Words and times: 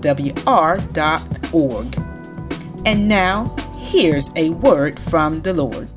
www.thegrovewr.org. 0.00 2.86
And 2.86 3.08
now, 3.08 3.54
here's 3.76 4.30
a 4.36 4.50
word 4.50 4.98
from 4.98 5.36
the 5.36 5.52
Lord. 5.52 5.90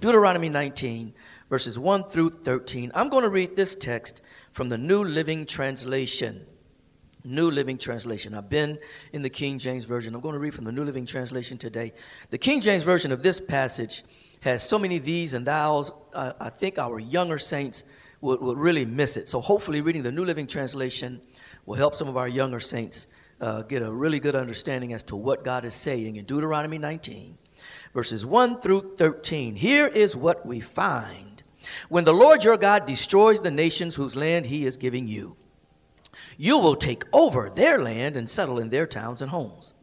Deuteronomy 0.00 0.48
19, 0.48 1.12
verses 1.50 1.78
1 1.78 2.04
through 2.04 2.30
13. 2.42 2.90
I'm 2.94 3.08
going 3.08 3.24
to 3.24 3.28
read 3.28 3.56
this 3.56 3.74
text 3.74 4.22
from 4.50 4.68
the 4.68 4.78
New 4.78 5.04
Living 5.04 5.46
Translation. 5.46 6.46
New 7.24 7.50
Living 7.50 7.78
Translation. 7.78 8.34
I've 8.34 8.48
been 8.48 8.78
in 9.12 9.22
the 9.22 9.30
King 9.30 9.58
James 9.58 9.84
Version. 9.84 10.14
I'm 10.14 10.20
going 10.20 10.32
to 10.32 10.40
read 10.40 10.54
from 10.54 10.64
the 10.64 10.72
New 10.72 10.84
Living 10.84 11.06
Translation 11.06 11.58
today. 11.58 11.92
The 12.30 12.38
King 12.38 12.60
James 12.60 12.82
Version 12.82 13.12
of 13.12 13.22
this 13.22 13.38
passage 13.38 14.02
has 14.40 14.62
so 14.62 14.78
many 14.78 14.98
these 14.98 15.34
and 15.34 15.46
thous. 15.46 15.92
I 16.14 16.48
think 16.48 16.78
our 16.78 16.98
younger 16.98 17.38
saints 17.38 17.84
would, 18.22 18.40
would 18.40 18.58
really 18.58 18.84
miss 18.84 19.16
it. 19.16 19.28
So 19.28 19.40
hopefully, 19.40 19.82
reading 19.82 20.02
the 20.02 20.10
New 20.10 20.24
Living 20.24 20.46
Translation 20.46 21.20
will 21.66 21.76
help 21.76 21.94
some 21.94 22.08
of 22.08 22.16
our 22.16 22.28
younger 22.28 22.60
saints 22.60 23.06
uh, 23.40 23.62
get 23.62 23.82
a 23.82 23.90
really 23.90 24.20
good 24.20 24.36
understanding 24.36 24.92
as 24.92 25.02
to 25.04 25.16
what 25.16 25.44
God 25.44 25.64
is 25.64 25.74
saying 25.74 26.16
in 26.16 26.24
Deuteronomy 26.24 26.78
19, 26.78 27.38
verses 27.92 28.24
1 28.24 28.60
through 28.60 28.94
13. 28.96 29.56
Here 29.56 29.86
is 29.86 30.14
what 30.16 30.46
we 30.46 30.60
find 30.60 31.42
when 31.88 32.04
the 32.04 32.14
Lord 32.14 32.44
your 32.44 32.56
God 32.56 32.86
destroys 32.86 33.40
the 33.40 33.50
nations 33.50 33.94
whose 33.94 34.16
land 34.16 34.46
he 34.46 34.66
is 34.66 34.76
giving 34.76 35.06
you 35.06 35.36
you 36.36 36.58
will 36.58 36.76
take 36.76 37.04
over 37.12 37.50
their 37.50 37.78
land 37.80 38.16
and 38.16 38.28
settle 38.28 38.58
in 38.58 38.70
their 38.70 38.86
towns 38.86 39.22
and 39.22 39.30
homes. 39.30 39.74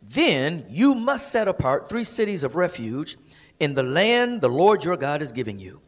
Then 0.00 0.66
you 0.68 0.94
must 0.94 1.30
set 1.30 1.48
apart 1.48 1.88
three 1.88 2.04
cities 2.04 2.44
of 2.44 2.56
refuge 2.56 3.16
in 3.58 3.74
the 3.74 3.82
land 3.82 4.40
the 4.40 4.48
Lord 4.48 4.84
your 4.84 4.96
God 4.96 5.22
is 5.22 5.32
giving 5.32 5.58
you. 5.58 5.80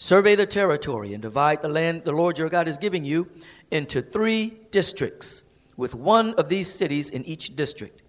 Survey 0.00 0.34
the 0.34 0.46
territory 0.46 1.12
and 1.12 1.20
divide 1.20 1.60
the 1.60 1.68
land 1.68 2.04
the 2.04 2.12
Lord 2.12 2.38
your 2.38 2.48
God 2.48 2.66
is 2.66 2.78
giving 2.78 3.04
you 3.04 3.28
into 3.70 4.00
three 4.00 4.56
districts, 4.70 5.42
with 5.76 5.94
one 5.94 6.32
of 6.34 6.48
these 6.48 6.72
cities 6.72 7.10
in 7.10 7.22
each 7.26 7.54
district. 7.54 8.00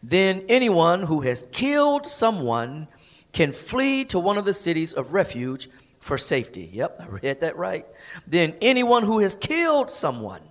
Then 0.00 0.44
anyone 0.48 1.02
who 1.02 1.22
has 1.22 1.48
killed 1.50 2.06
someone 2.06 2.86
can 3.32 3.52
flee 3.52 4.04
to 4.04 4.20
one 4.20 4.38
of 4.38 4.44
the 4.44 4.54
cities 4.54 4.92
of 4.92 5.12
refuge 5.12 5.68
for 5.98 6.16
safety. 6.16 6.70
Yep, 6.72 7.00
I 7.00 7.06
read 7.06 7.40
that 7.40 7.56
right. 7.56 7.84
Then 8.28 8.54
anyone 8.62 9.02
who 9.02 9.18
has 9.18 9.34
killed 9.34 9.90
someone 9.90 10.42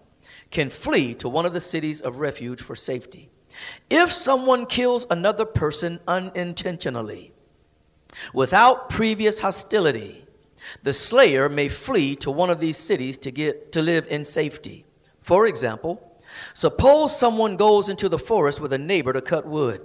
can 0.52 0.70
flee 0.70 1.14
to 1.16 1.30
one 1.30 1.46
of 1.46 1.54
the 1.54 1.62
cities 1.62 2.02
of 2.02 2.18
refuge 2.18 2.62
for 2.62 2.76
safety. 2.76 3.30
If 3.90 4.12
someone 4.12 4.66
kills 4.66 5.08
another 5.10 5.46
person 5.46 6.02
unintentionally, 6.10 7.32
without 8.34 8.90
previous 8.90 9.40
hostility, 9.40 10.26
the 10.84 10.94
slayer 10.94 11.50
may 11.50 11.70
flee 11.70 12.16
to 12.18 12.32
one 12.32 12.50
of 12.50 12.60
these 12.60 12.78
cities 12.78 13.18
to 13.18 13.32
get 13.32 13.72
to 13.72 13.82
live 13.82 14.08
in 14.08 14.24
safety. 14.24 14.86
For 15.22 15.46
example, 15.48 16.18
suppose 16.54 17.18
someone 17.18 17.58
goes 17.58 17.90
into 17.90 18.10
the 18.10 18.20
forest 18.20 18.60
with 18.60 18.74
a 18.74 18.78
neighbor 18.78 19.14
to 19.14 19.22
cut 19.22 19.46
wood, 19.46 19.82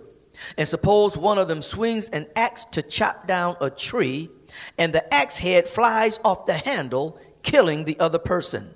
and 0.56 0.68
suppose 0.68 1.16
one 1.16 1.38
of 1.38 1.48
them 1.48 1.62
swings 1.62 2.08
an 2.08 2.26
axe 2.36 2.64
to 2.66 2.82
chop 2.82 3.26
down 3.26 3.56
a 3.60 3.70
tree, 3.70 4.30
and 4.78 4.92
the 4.92 5.12
axe 5.12 5.38
head 5.38 5.68
flies 5.68 6.18
off 6.24 6.46
the 6.46 6.54
handle, 6.54 7.18
killing 7.42 7.84
the 7.84 7.98
other 8.00 8.18
person. 8.18 8.74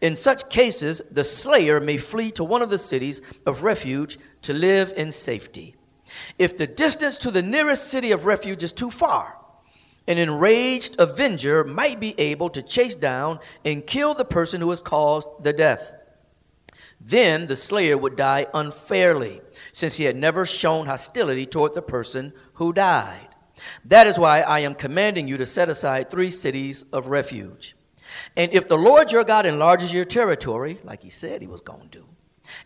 In 0.00 0.16
such 0.16 0.48
cases, 0.50 1.00
the 1.10 1.24
slayer 1.24 1.80
may 1.80 1.98
flee 1.98 2.30
to 2.32 2.44
one 2.44 2.62
of 2.62 2.70
the 2.70 2.78
cities 2.78 3.20
of 3.46 3.62
refuge 3.62 4.18
to 4.42 4.52
live 4.52 4.92
in 4.96 5.12
safety. 5.12 5.76
If 6.38 6.56
the 6.56 6.66
distance 6.66 7.16
to 7.18 7.30
the 7.30 7.42
nearest 7.42 7.88
city 7.88 8.10
of 8.10 8.26
refuge 8.26 8.62
is 8.62 8.72
too 8.72 8.90
far, 8.90 9.37
an 10.08 10.18
enraged 10.18 10.98
avenger 10.98 11.62
might 11.62 12.00
be 12.00 12.18
able 12.18 12.50
to 12.50 12.62
chase 12.62 12.94
down 12.94 13.38
and 13.64 13.86
kill 13.86 14.14
the 14.14 14.24
person 14.24 14.60
who 14.60 14.70
has 14.70 14.80
caused 14.80 15.28
the 15.42 15.52
death. 15.52 15.92
Then 17.00 17.46
the 17.46 17.54
slayer 17.54 17.96
would 17.96 18.16
die 18.16 18.46
unfairly, 18.52 19.40
since 19.72 19.96
he 19.96 20.04
had 20.04 20.16
never 20.16 20.44
shown 20.44 20.86
hostility 20.86 21.46
toward 21.46 21.74
the 21.74 21.82
person 21.82 22.32
who 22.54 22.72
died. 22.72 23.28
That 23.84 24.06
is 24.06 24.18
why 24.18 24.40
I 24.40 24.60
am 24.60 24.74
commanding 24.74 25.28
you 25.28 25.36
to 25.36 25.46
set 25.46 25.68
aside 25.68 26.08
three 26.08 26.30
cities 26.30 26.84
of 26.92 27.08
refuge. 27.08 27.76
And 28.36 28.52
if 28.52 28.66
the 28.66 28.78
Lord 28.78 29.12
your 29.12 29.24
God 29.24 29.46
enlarges 29.46 29.92
your 29.92 30.04
territory, 30.04 30.80
like 30.82 31.02
he 31.02 31.10
said 31.10 31.42
he 31.42 31.46
was 31.46 31.60
going 31.60 31.88
to 31.90 31.98
do, 31.98 32.06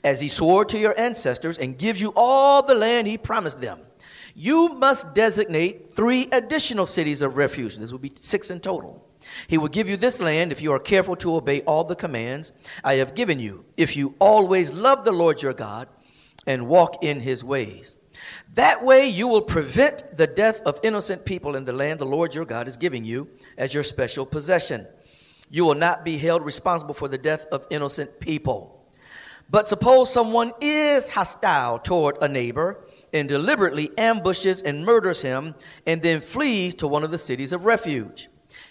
as 0.04 0.20
he 0.20 0.28
swore 0.28 0.64
to 0.66 0.78
your 0.78 0.98
ancestors 0.98 1.58
and 1.58 1.76
gives 1.76 2.00
you 2.00 2.12
all 2.14 2.62
the 2.62 2.74
land 2.74 3.08
he 3.08 3.18
promised 3.18 3.60
them, 3.60 3.80
you 4.34 4.70
must 4.70 5.14
designate 5.14 5.94
three 5.94 6.28
additional 6.32 6.86
cities 6.86 7.22
of 7.22 7.36
refuge. 7.36 7.76
This 7.76 7.92
will 7.92 7.98
be 7.98 8.12
six 8.18 8.50
in 8.50 8.60
total. 8.60 9.06
He 9.46 9.58
will 9.58 9.68
give 9.68 9.88
you 9.88 9.96
this 9.96 10.20
land 10.20 10.52
if 10.52 10.60
you 10.60 10.72
are 10.72 10.78
careful 10.78 11.16
to 11.16 11.36
obey 11.36 11.60
all 11.62 11.84
the 11.84 11.96
commands 11.96 12.52
I 12.82 12.94
have 12.94 13.14
given 13.14 13.38
you, 13.38 13.64
if 13.76 13.96
you 13.96 14.14
always 14.18 14.72
love 14.72 15.04
the 15.04 15.12
Lord 15.12 15.42
your 15.42 15.52
God 15.52 15.88
and 16.46 16.66
walk 16.66 17.02
in 17.04 17.20
his 17.20 17.44
ways. 17.44 17.96
That 18.54 18.84
way 18.84 19.06
you 19.06 19.28
will 19.28 19.42
prevent 19.42 20.16
the 20.16 20.26
death 20.26 20.60
of 20.60 20.80
innocent 20.82 21.24
people 21.24 21.56
in 21.56 21.64
the 21.64 21.72
land 21.72 21.98
the 21.98 22.06
Lord 22.06 22.34
your 22.34 22.44
God 22.44 22.68
is 22.68 22.76
giving 22.76 23.04
you 23.04 23.28
as 23.56 23.74
your 23.74 23.82
special 23.82 24.26
possession. 24.26 24.86
You 25.50 25.64
will 25.64 25.74
not 25.74 26.04
be 26.04 26.18
held 26.18 26.44
responsible 26.44 26.94
for 26.94 27.08
the 27.08 27.18
death 27.18 27.46
of 27.52 27.66
innocent 27.70 28.20
people. 28.20 28.86
But 29.50 29.68
suppose 29.68 30.12
someone 30.12 30.52
is 30.60 31.10
hostile 31.10 31.78
toward 31.78 32.16
a 32.22 32.28
neighbor 32.28 32.86
and 33.12 33.28
deliberately 33.28 33.90
ambushes 33.98 34.62
and 34.62 34.84
murders 34.84 35.22
him 35.22 35.54
and 35.86 36.02
then 36.02 36.20
flees 36.20 36.74
to 36.74 36.88
one 36.88 37.04
of 37.04 37.10
the 37.10 37.18
cities 37.18 37.52
of 37.52 37.64
refuge. 37.64 38.28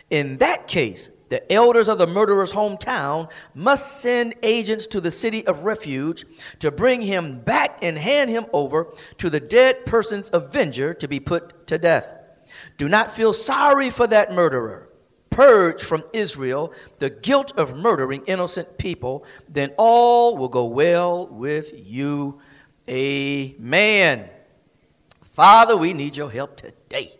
In 0.10 0.38
that 0.38 0.68
case, 0.68 1.10
the 1.30 1.50
elders 1.52 1.88
of 1.88 1.98
the 1.98 2.08
murderer's 2.08 2.52
hometown 2.52 3.30
must 3.54 4.02
send 4.02 4.36
agents 4.44 4.86
to 4.88 5.00
the 5.00 5.12
city 5.12 5.48
of 5.48 5.64
refuge 5.64 6.26
to 6.60 6.72
bring 6.72 7.02
him 7.02 7.40
back 7.40 7.80
and 7.82 7.98
hand 7.98 8.30
him 8.30 8.46
over 8.52 8.94
to 9.18 9.30
the 9.30 9.40
dead 9.40 9.86
person's 9.86 10.30
avenger 10.34 10.94
to 10.94 11.08
be 11.08 11.20
put 11.20 11.66
to 11.68 11.78
death. 11.78 12.18
Do 12.78 12.90
not 12.90 13.12
feel 13.12 13.32
sorry 13.32 13.90
for 13.90 14.08
that 14.08 14.34
murderer 14.34 14.92
purge 15.32 15.82
from 15.82 16.04
Israel 16.14 16.72
the 17.00 17.10
guilt 17.10 17.52
of 17.58 17.76
murdering 17.76 18.22
innocent 18.28 18.78
people, 18.78 19.26
then 19.50 19.74
all 19.78 20.38
will 20.38 20.50
go 20.50 20.66
well 20.66 21.26
with 21.28 21.72
you. 21.74 22.40
Amen. 22.92 24.30
Father, 25.24 25.78
we 25.78 25.94
need 25.94 26.18
your 26.18 26.30
help 26.30 26.58
today. 26.58 27.14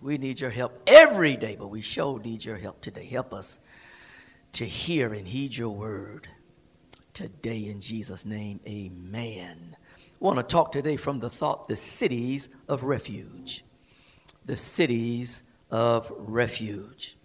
We 0.00 0.18
need 0.18 0.40
your 0.40 0.50
help 0.50 0.80
every 0.86 1.36
day, 1.36 1.56
but 1.58 1.68
we 1.68 1.80
sure 1.82 2.20
need 2.20 2.44
your 2.44 2.56
help 2.56 2.80
today. 2.80 3.06
Help 3.06 3.34
us 3.34 3.58
to 4.52 4.64
hear 4.64 5.12
and 5.12 5.26
heed 5.26 5.56
your 5.56 5.70
word 5.70 6.28
today 7.12 7.66
in 7.66 7.80
Jesus' 7.80 8.24
name. 8.24 8.60
Amen. 8.68 9.76
I 9.98 10.24
want 10.24 10.38
to 10.38 10.42
talk 10.44 10.70
today 10.70 10.96
from 10.96 11.18
the 11.18 11.28
thought 11.28 11.66
the 11.66 11.76
cities 11.76 12.48
of 12.68 12.84
refuge. 12.84 13.64
The 14.46 14.56
cities 14.56 15.42
of 15.70 16.12
refuge. 16.16 17.16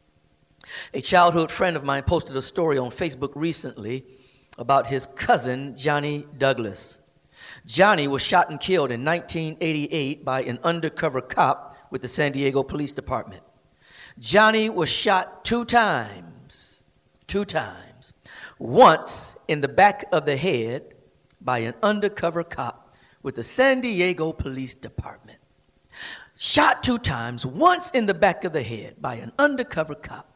A 0.93 1.01
childhood 1.01 1.51
friend 1.51 1.77
of 1.77 1.83
mine 1.83 2.03
posted 2.03 2.35
a 2.35 2.41
story 2.41 2.79
on 2.79 2.89
Facebook 2.89 3.33
recently 3.35 4.05
about 4.57 4.87
his 4.87 5.05
cousin, 5.05 5.77
Johnny 5.77 6.25
Douglas. 6.37 6.99
Johnny 7.65 8.07
was 8.07 8.21
shot 8.21 8.49
and 8.49 8.59
killed 8.59 8.91
in 8.91 9.03
1988 9.03 10.23
by 10.23 10.43
an 10.43 10.59
undercover 10.63 11.21
cop 11.21 11.75
with 11.89 12.01
the 12.01 12.07
San 12.07 12.31
Diego 12.31 12.61
Police 12.61 12.91
Department. 12.91 13.41
Johnny 14.19 14.69
was 14.69 14.87
shot 14.87 15.43
two 15.43 15.65
times, 15.65 16.83
two 17.27 17.43
times. 17.43 18.13
Once 18.59 19.35
in 19.47 19.61
the 19.61 19.67
back 19.67 20.05
of 20.11 20.25
the 20.25 20.37
head 20.37 20.93
by 21.41 21.59
an 21.59 21.73
undercover 21.81 22.43
cop 22.43 22.95
with 23.23 23.35
the 23.35 23.43
San 23.43 23.81
Diego 23.81 24.31
Police 24.31 24.75
Department. 24.75 25.39
Shot 26.37 26.83
two 26.83 26.99
times, 26.99 27.45
once 27.45 27.89
in 27.91 28.05
the 28.05 28.13
back 28.13 28.43
of 28.43 28.53
the 28.53 28.63
head 28.63 29.01
by 29.01 29.15
an 29.15 29.31
undercover 29.39 29.95
cop 29.95 30.34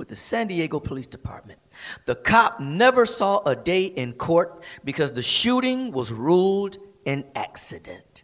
with 0.00 0.08
the 0.08 0.16
San 0.16 0.46
Diego 0.46 0.80
Police 0.80 1.06
Department. 1.06 1.58
The 2.06 2.14
cop 2.14 2.58
never 2.58 3.04
saw 3.04 3.40
a 3.44 3.54
day 3.54 3.84
in 3.84 4.14
court 4.14 4.64
because 4.82 5.12
the 5.12 5.22
shooting 5.22 5.92
was 5.92 6.10
ruled 6.10 6.78
an 7.04 7.26
accident. 7.34 8.22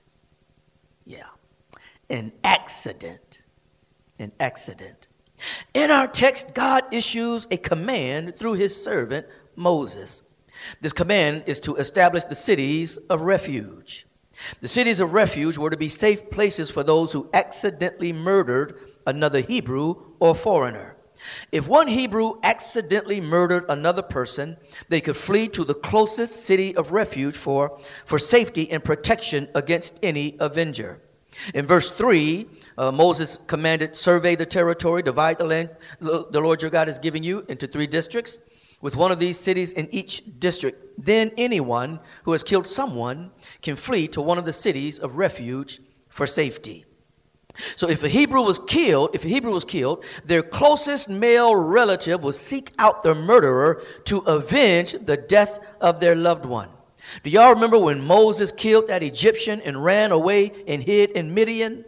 Yeah, 1.05 1.26
an 2.08 2.32
accident. 2.43 3.44
An 4.19 4.32
accident. 4.40 5.06
In 5.75 5.90
our 5.90 6.06
text, 6.06 6.55
God 6.55 6.84
issues 6.90 7.46
a 7.50 7.58
command 7.58 8.38
through 8.38 8.55
his 8.55 8.82
servant 8.82 9.26
Moses. 9.55 10.23
This 10.81 10.94
command 10.94 11.44
is 11.46 11.61
to 11.61 11.76
establish 11.76 12.25
the 12.25 12.34
cities 12.34 12.96
of 13.11 13.20
refuge. 13.20 14.06
The 14.62 14.69
cities 14.69 15.00
of 15.00 15.12
refuge 15.12 15.58
were 15.58 15.69
to 15.69 15.76
be 15.76 15.90
safe 15.90 16.31
places 16.31 16.70
for 16.70 16.82
those 16.82 17.12
who 17.12 17.28
accidentally 17.34 18.14
murdered 18.14 18.81
another 19.06 19.40
Hebrew 19.40 19.96
or 20.19 20.34
foreigner. 20.34 20.95
If 21.52 21.69
one 21.69 21.88
Hebrew 21.88 22.38
accidentally 22.43 23.20
murdered 23.20 23.64
another 23.69 24.02
person, 24.02 24.56
they 24.88 25.00
could 25.00 25.17
flee 25.17 25.49
to 25.49 25.64
the 25.64 25.75
closest 25.75 26.44
city 26.44 26.75
of 26.76 26.93
refuge 26.93 27.37
for, 27.37 27.78
for 28.05 28.19
safety 28.19 28.70
and 28.70 28.82
protection 28.82 29.49
against 29.55 29.99
any 30.02 30.37
avenger. 30.40 31.00
In 31.55 31.67
verse 31.67 31.90
3, 31.90 32.46
uh, 32.78 32.93
Moses 32.93 33.37
commanded, 33.46 33.94
Survey 33.94 34.37
the 34.37 34.46
territory, 34.46 35.02
divide 35.02 35.38
the 35.38 35.44
land 35.44 35.70
the 36.00 36.40
Lord 36.40 36.62
your 36.62 36.70
God 36.70 36.88
is 36.88 36.99
giving 36.99 37.23
you 37.23 37.44
into 37.49 37.67
three 37.67 37.87
districts 37.87 38.38
with 38.81 38.96
one 38.96 39.12
of 39.12 39.19
these 39.19 39.38
cities 39.38 39.73
in 39.73 39.88
each 39.90 40.23
district. 40.38 40.82
Then 40.99 41.32
anyone 41.37 42.00
who 42.25 42.32
has 42.32 42.43
killed 42.43 42.67
someone 42.67 43.32
can 43.61 43.76
flee 43.76 44.08
to 44.08 44.20
one 44.20 44.38
of 44.38 44.44
the 44.44 44.52
cities 44.52 44.99
of 44.99 45.17
refuge 45.17 45.81
for 46.08 46.26
safety. 46.26 46.86
So 47.76 47.88
if 47.88 48.03
a 48.03 48.08
Hebrew 48.08 48.43
was 48.43 48.58
killed, 48.58 49.11
if 49.14 49.25
a 49.25 49.29
Hebrew 49.29 49.53
was 49.53 49.64
killed, 49.64 50.05
their 50.25 50.43
closest 50.43 51.08
male 51.08 51.55
relative 51.55 52.23
would 52.23 52.35
seek 52.35 52.73
out 52.79 53.03
the 53.03 53.14
murderer 53.14 53.82
to 54.05 54.19
avenge 54.19 54.93
the 54.93 55.17
death 55.17 55.58
of 55.81 56.00
their 56.00 56.14
loved 56.14 56.44
one. 56.44 56.69
Do 57.23 57.31
y'all 57.31 57.55
remember 57.55 57.79
when 57.79 58.05
Moses 58.05 58.53
killed 58.53 58.88
that 58.88 59.03
Egyptian 59.03 59.61
and 59.61 59.85
ran 59.85 60.12
away 60.12 60.53
and 60.67 60.82
hid 60.82 61.11
in 61.11 61.35
Midian? 61.35 61.85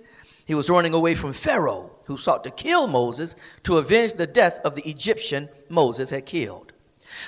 He 0.46 0.54
was 0.54 0.70
running 0.70 0.94
away 0.94 1.14
from 1.14 1.32
Pharaoh, 1.32 1.90
who 2.04 2.16
sought 2.16 2.44
to 2.44 2.50
kill 2.50 2.86
Moses 2.86 3.34
to 3.64 3.76
avenge 3.76 4.14
the 4.14 4.26
death 4.26 4.60
of 4.64 4.74
the 4.74 4.88
Egyptian 4.88 5.48
Moses 5.68 6.10
had 6.10 6.24
killed. 6.24 6.72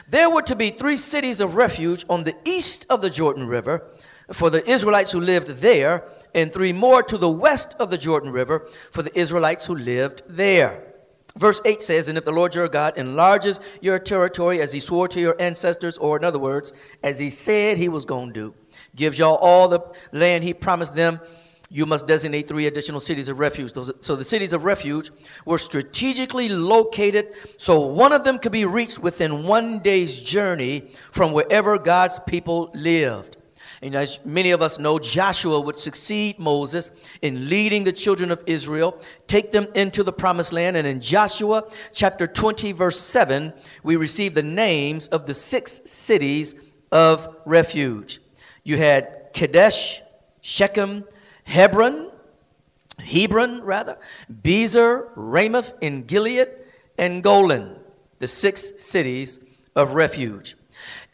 There 0.09 0.31
were 0.31 0.43
to 0.43 0.55
be 0.55 0.71
three 0.71 0.97
cities 0.97 1.41
of 1.41 1.57
refuge 1.57 2.05
on 2.09 2.25
the 2.25 2.37
east 2.45 2.87
of 2.89 3.03
the 3.03 3.11
Jordan 3.11 3.47
River 3.47 3.85
for 4.33 4.51
the 4.51 4.69
Israelites 4.69 5.11
who 5.11 5.21
lived 5.21 5.49
there, 5.49 6.05
and 6.35 6.53
three 6.53 6.73
more 6.73 7.03
to 7.03 7.19
the 7.19 7.29
west 7.29 7.75
of 7.79 7.91
the 7.91 7.99
Jordan 7.99 8.31
River 8.31 8.69
for 8.91 9.03
the 9.03 9.19
Israelites 9.19 9.67
who 9.67 9.75
lived 9.75 10.23
there. 10.29 10.91
Verse 11.37 11.61
8 11.65 11.81
says, 11.81 12.09
And 12.09 12.19
if 12.19 12.25
the 12.25 12.33
Lord 12.33 12.55
your 12.55 12.69
God 12.69 12.97
enlarges 12.97 13.61
your 13.81 13.99
territory 13.99 14.61
as 14.61 14.73
he 14.73 14.81
swore 14.81 15.09
to 15.09 15.21
your 15.21 15.37
ancestors, 15.41 15.97
or 15.99 16.17
in 16.17 16.25
other 16.25 16.39
words, 16.39 16.73
as 17.03 17.19
he 17.19 17.31
said 17.31 17.79
he 17.79 17.89
was 17.89 18.05
going 18.05 18.29
to 18.29 18.33
do, 18.33 18.55
gives 18.97 19.19
y'all 19.19 19.37
all 19.37 19.69
the 19.69 19.81
land 20.13 20.43
he 20.43 20.53
promised 20.53 20.95
them, 20.95 21.21
you 21.73 21.87
must 21.87 22.09
designate 22.09 22.49
three 22.49 22.67
additional 22.67 22.99
cities 22.99 23.29
of 23.29 23.39
refuge. 23.39 23.73
So 24.01 24.17
the 24.17 24.25
cities 24.25 24.53
of 24.53 24.65
refuge 24.65 25.13
were 25.45 25.59
strategically 25.59 26.49
located 26.49 27.33
so 27.59 27.79
one 27.79 28.13
of 28.13 28.25
them 28.25 28.41
could 28.41 28.51
be 28.51 28.65
reached 28.65 28.99
within 28.99 29.45
one 29.45 29.79
day's 29.79 30.21
journey 30.21 30.91
from 31.13 31.31
wherever 31.31 31.79
God's 31.79 32.19
people 32.19 32.73
lived. 32.75 33.37
And 33.83 33.95
as 33.95 34.21
many 34.27 34.51
of 34.51 34.61
us 34.61 34.79
know, 34.79 34.99
Joshua 34.99 35.59
would 35.59 35.77
succeed 35.77 36.39
Moses 36.39 36.91
in 37.23 37.49
leading 37.49 37.85
the 37.85 37.93
children 37.93 38.31
of 38.31 38.43
Israel, 38.47 39.01
take 39.27 39.53
them 39.53 39.69
into 39.75 40.03
the 40.03 40.13
promised 40.13 40.53
land. 40.53 40.77
And 40.77 40.87
in 40.87 41.01
Joshua 41.01 41.65
chapter 41.93 42.27
20, 42.27 42.73
verse 42.73 43.01
7, 43.01 43.55
we 43.83 43.97
receive 43.97 44.35
the 44.35 44.43
names 44.43 45.09
of 45.09 45.27
the 45.27 45.33
six 45.33 45.81
cities 45.87 46.55
of 46.93 47.35
refuge. 47.47 48.21
You 48.65 48.77
had 48.77 49.31
Kadesh, 49.33 50.03
Shechem, 50.43 51.05
Hebron, 51.45 52.11
Hebron 52.99 53.63
rather, 53.63 53.97
Bezer, 54.31 55.09
Ramoth 55.17 55.73
in 55.81 56.03
Gilead, 56.03 56.49
and 56.99 57.23
Golan, 57.23 57.77
the 58.19 58.29
six 58.29 58.73
cities 58.77 59.41
of 59.75 59.95
refuge. 59.95 60.57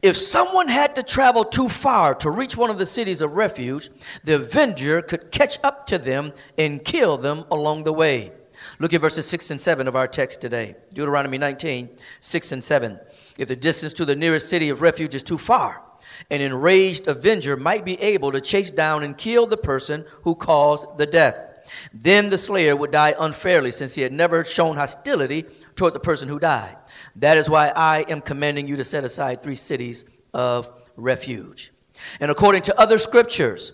If 0.02 0.16
someone 0.16 0.68
had 0.68 0.94
to 0.96 1.02
travel 1.02 1.44
too 1.44 1.68
far 1.68 2.14
to 2.16 2.30
reach 2.30 2.56
one 2.56 2.70
of 2.70 2.78
the 2.78 2.86
cities 2.86 3.22
of 3.22 3.36
refuge, 3.36 3.88
the 4.24 4.34
avenger 4.36 5.00
could 5.00 5.30
catch 5.30 5.58
up 5.64 5.86
to 5.86 5.98
them 5.98 6.32
and 6.58 6.84
kill 6.84 7.16
them 7.16 7.44
along 7.50 7.84
the 7.84 7.92
way. 7.92 8.32
Look 8.78 8.92
at 8.92 9.00
verses 9.00 9.26
6 9.26 9.50
and 9.52 9.60
7 9.60 9.88
of 9.88 9.96
our 9.96 10.06
text 10.06 10.40
today. 10.40 10.76
Deuteronomy 10.92 11.38
19, 11.38 11.88
6 12.20 12.52
and 12.52 12.62
7. 12.62 13.00
If 13.38 13.48
the 13.48 13.56
distance 13.56 13.92
to 13.94 14.04
the 14.04 14.16
nearest 14.16 14.48
city 14.48 14.68
of 14.68 14.82
refuge 14.82 15.14
is 15.14 15.22
too 15.22 15.38
far, 15.38 15.82
an 16.30 16.40
enraged 16.40 17.06
avenger 17.08 17.56
might 17.56 17.84
be 17.84 18.00
able 18.00 18.32
to 18.32 18.40
chase 18.40 18.70
down 18.70 19.02
and 19.02 19.16
kill 19.16 19.46
the 19.46 19.56
person 19.56 20.04
who 20.22 20.34
caused 20.34 20.98
the 20.98 21.06
death. 21.06 21.56
Then 21.92 22.30
the 22.30 22.38
slayer 22.38 22.76
would 22.76 22.92
die 22.92 23.14
unfairly 23.18 23.72
since 23.72 23.94
he 23.94 24.02
had 24.02 24.12
never 24.12 24.44
shown 24.44 24.76
hostility 24.76 25.44
toward 25.74 25.94
the 25.94 26.00
person 26.00 26.28
who 26.28 26.38
died. 26.38 26.76
That 27.16 27.36
is 27.36 27.48
why 27.48 27.72
I 27.74 28.04
am 28.08 28.20
commanding 28.20 28.68
you 28.68 28.76
to 28.76 28.84
set 28.84 29.04
aside 29.04 29.42
three 29.42 29.54
cities 29.54 30.04
of 30.34 30.72
refuge. 30.96 31.72
And 32.20 32.30
according 32.30 32.62
to 32.62 32.78
other 32.78 32.98
scriptures, 32.98 33.72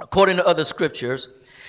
according 0.00 0.36
to 0.38 0.46
other 0.46 0.64
scriptures, 0.64 1.28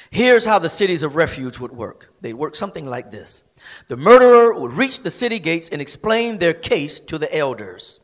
here's 0.10 0.46
how 0.46 0.58
the 0.58 0.70
cities 0.70 1.04
of 1.04 1.16
refuge 1.16 1.60
would 1.60 1.72
work. 1.72 2.12
They'd 2.22 2.34
work 2.34 2.56
something 2.56 2.88
like 2.88 3.12
this. 3.12 3.44
The 3.88 3.98
murderer 3.98 4.54
would 4.60 4.74
reach 4.74 5.04
the 5.04 5.12
city 5.12 5.38
gates 5.40 5.70
and 5.70 5.82
explain 5.82 6.40
their 6.40 6.54
case 6.54 7.00
to 7.02 7.18
the 7.20 7.36
elders. 7.36 8.00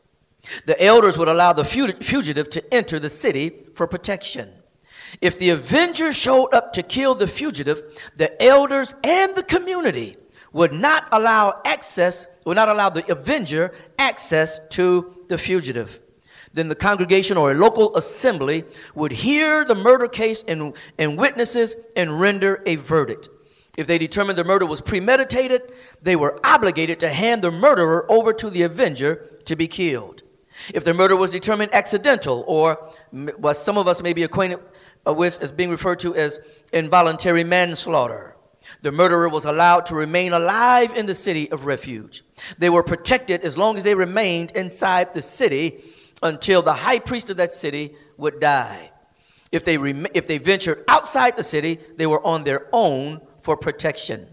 The 0.66 0.80
elders 0.82 1.18
would 1.18 1.28
allow 1.28 1.52
the 1.52 1.64
fugitive 1.64 2.50
to 2.50 2.74
enter 2.74 2.98
the 2.98 3.08
city 3.08 3.64
for 3.74 3.86
protection. 3.86 4.52
If 5.20 5.38
the 5.38 5.50
avenger 5.50 6.12
showed 6.12 6.54
up 6.54 6.72
to 6.74 6.82
kill 6.82 7.14
the 7.14 7.26
fugitive, 7.26 7.82
the 8.16 8.40
elders 8.42 8.94
and 9.04 9.34
the 9.34 9.42
community 9.42 10.16
would 10.52 10.72
not 10.72 11.06
allow 11.12 11.60
access, 11.64 12.26
would 12.44 12.56
not 12.56 12.68
allow 12.68 12.88
the 12.88 13.10
avenger 13.10 13.72
access 13.98 14.60
to 14.68 15.16
the 15.28 15.38
fugitive. 15.38 16.02
Then 16.52 16.68
the 16.68 16.74
congregation 16.74 17.36
or 17.36 17.52
a 17.52 17.54
local 17.54 17.96
assembly 17.96 18.64
would 18.94 19.12
hear 19.12 19.64
the 19.64 19.74
murder 19.74 20.08
case 20.08 20.44
and, 20.46 20.74
and 20.98 21.18
witnesses 21.18 21.76
and 21.96 22.20
render 22.20 22.62
a 22.66 22.76
verdict. 22.76 23.28
If 23.78 23.86
they 23.86 23.96
determined 23.96 24.36
the 24.36 24.44
murder 24.44 24.66
was 24.66 24.82
premeditated, 24.82 25.72
they 26.02 26.14
were 26.14 26.38
obligated 26.44 27.00
to 27.00 27.08
hand 27.08 27.42
the 27.42 27.50
murderer 27.50 28.10
over 28.10 28.34
to 28.34 28.50
the 28.50 28.62
avenger 28.62 29.26
to 29.46 29.56
be 29.56 29.66
killed. 29.66 30.22
If 30.74 30.84
the 30.84 30.92
murder 30.92 31.16
was 31.16 31.30
determined 31.30 31.72
accidental, 31.74 32.44
or 32.46 32.90
what 33.10 33.54
some 33.54 33.78
of 33.78 33.88
us 33.88 34.02
may 34.02 34.12
be 34.12 34.22
acquainted 34.22 34.60
uh, 35.06 35.14
with 35.14 35.42
as 35.42 35.50
being 35.50 35.70
referred 35.70 36.00
to 36.00 36.14
as 36.14 36.38
involuntary 36.72 37.44
manslaughter, 37.44 38.31
the 38.80 38.92
murderer 38.92 39.28
was 39.28 39.44
allowed 39.44 39.86
to 39.86 39.94
remain 39.94 40.32
alive 40.32 40.92
in 40.94 41.06
the 41.06 41.14
city 41.14 41.50
of 41.50 41.66
refuge. 41.66 42.24
They 42.58 42.70
were 42.70 42.82
protected 42.82 43.42
as 43.42 43.58
long 43.58 43.76
as 43.76 43.84
they 43.84 43.94
remained 43.94 44.52
inside 44.52 45.14
the 45.14 45.22
city 45.22 45.82
until 46.22 46.62
the 46.62 46.74
high 46.74 46.98
priest 46.98 47.30
of 47.30 47.36
that 47.38 47.52
city 47.52 47.94
would 48.16 48.40
die. 48.40 48.90
If 49.50 49.64
they, 49.64 49.76
rem- 49.76 50.06
if 50.14 50.26
they 50.26 50.38
ventured 50.38 50.84
outside 50.88 51.36
the 51.36 51.42
city, 51.42 51.78
they 51.96 52.06
were 52.06 52.24
on 52.24 52.44
their 52.44 52.68
own 52.72 53.20
for 53.40 53.56
protection. 53.56 54.28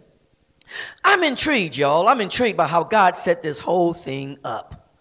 I'm 1.03 1.23
intrigued, 1.23 1.75
y'all. 1.75 2.07
I'm 2.07 2.21
intrigued 2.21 2.57
by 2.57 2.67
how 2.67 2.83
God 2.83 3.15
set 3.15 3.41
this 3.41 3.59
whole 3.59 3.93
thing 3.93 4.37
up. 4.43 4.93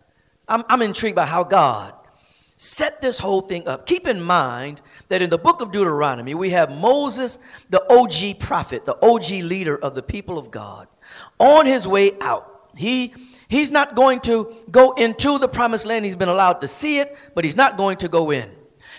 I'm, 0.48 0.64
I'm 0.68 0.82
intrigued 0.82 1.16
by 1.16 1.26
how 1.26 1.44
God 1.44 1.94
set 2.58 3.00
this 3.00 3.20
whole 3.20 3.40
thing 3.40 3.66
up. 3.66 3.86
Keep 3.86 4.06
in 4.06 4.20
mind 4.20 4.82
that 5.08 5.22
in 5.22 5.30
the 5.30 5.38
book 5.38 5.62
of 5.62 5.72
Deuteronomy, 5.72 6.34
we 6.34 6.50
have 6.50 6.70
Moses, 6.70 7.38
the 7.70 7.82
OG 7.90 8.40
prophet, 8.40 8.84
the 8.84 8.98
OG 9.02 9.30
leader 9.44 9.76
of 9.76 9.94
the 9.94 10.02
people 10.02 10.38
of 10.38 10.50
God, 10.50 10.88
on 11.38 11.64
his 11.64 11.88
way 11.88 12.12
out. 12.20 12.70
He 12.76 13.14
He's 13.48 13.70
not 13.70 13.94
going 13.94 14.20
to 14.20 14.54
go 14.70 14.92
into 14.92 15.38
the 15.38 15.48
promised 15.48 15.86
land. 15.86 16.04
He's 16.04 16.16
been 16.16 16.28
allowed 16.28 16.60
to 16.60 16.68
see 16.68 16.98
it, 16.98 17.16
but 17.34 17.44
he's 17.44 17.56
not 17.56 17.78
going 17.78 17.96
to 17.98 18.08
go 18.08 18.30
in. 18.30 18.50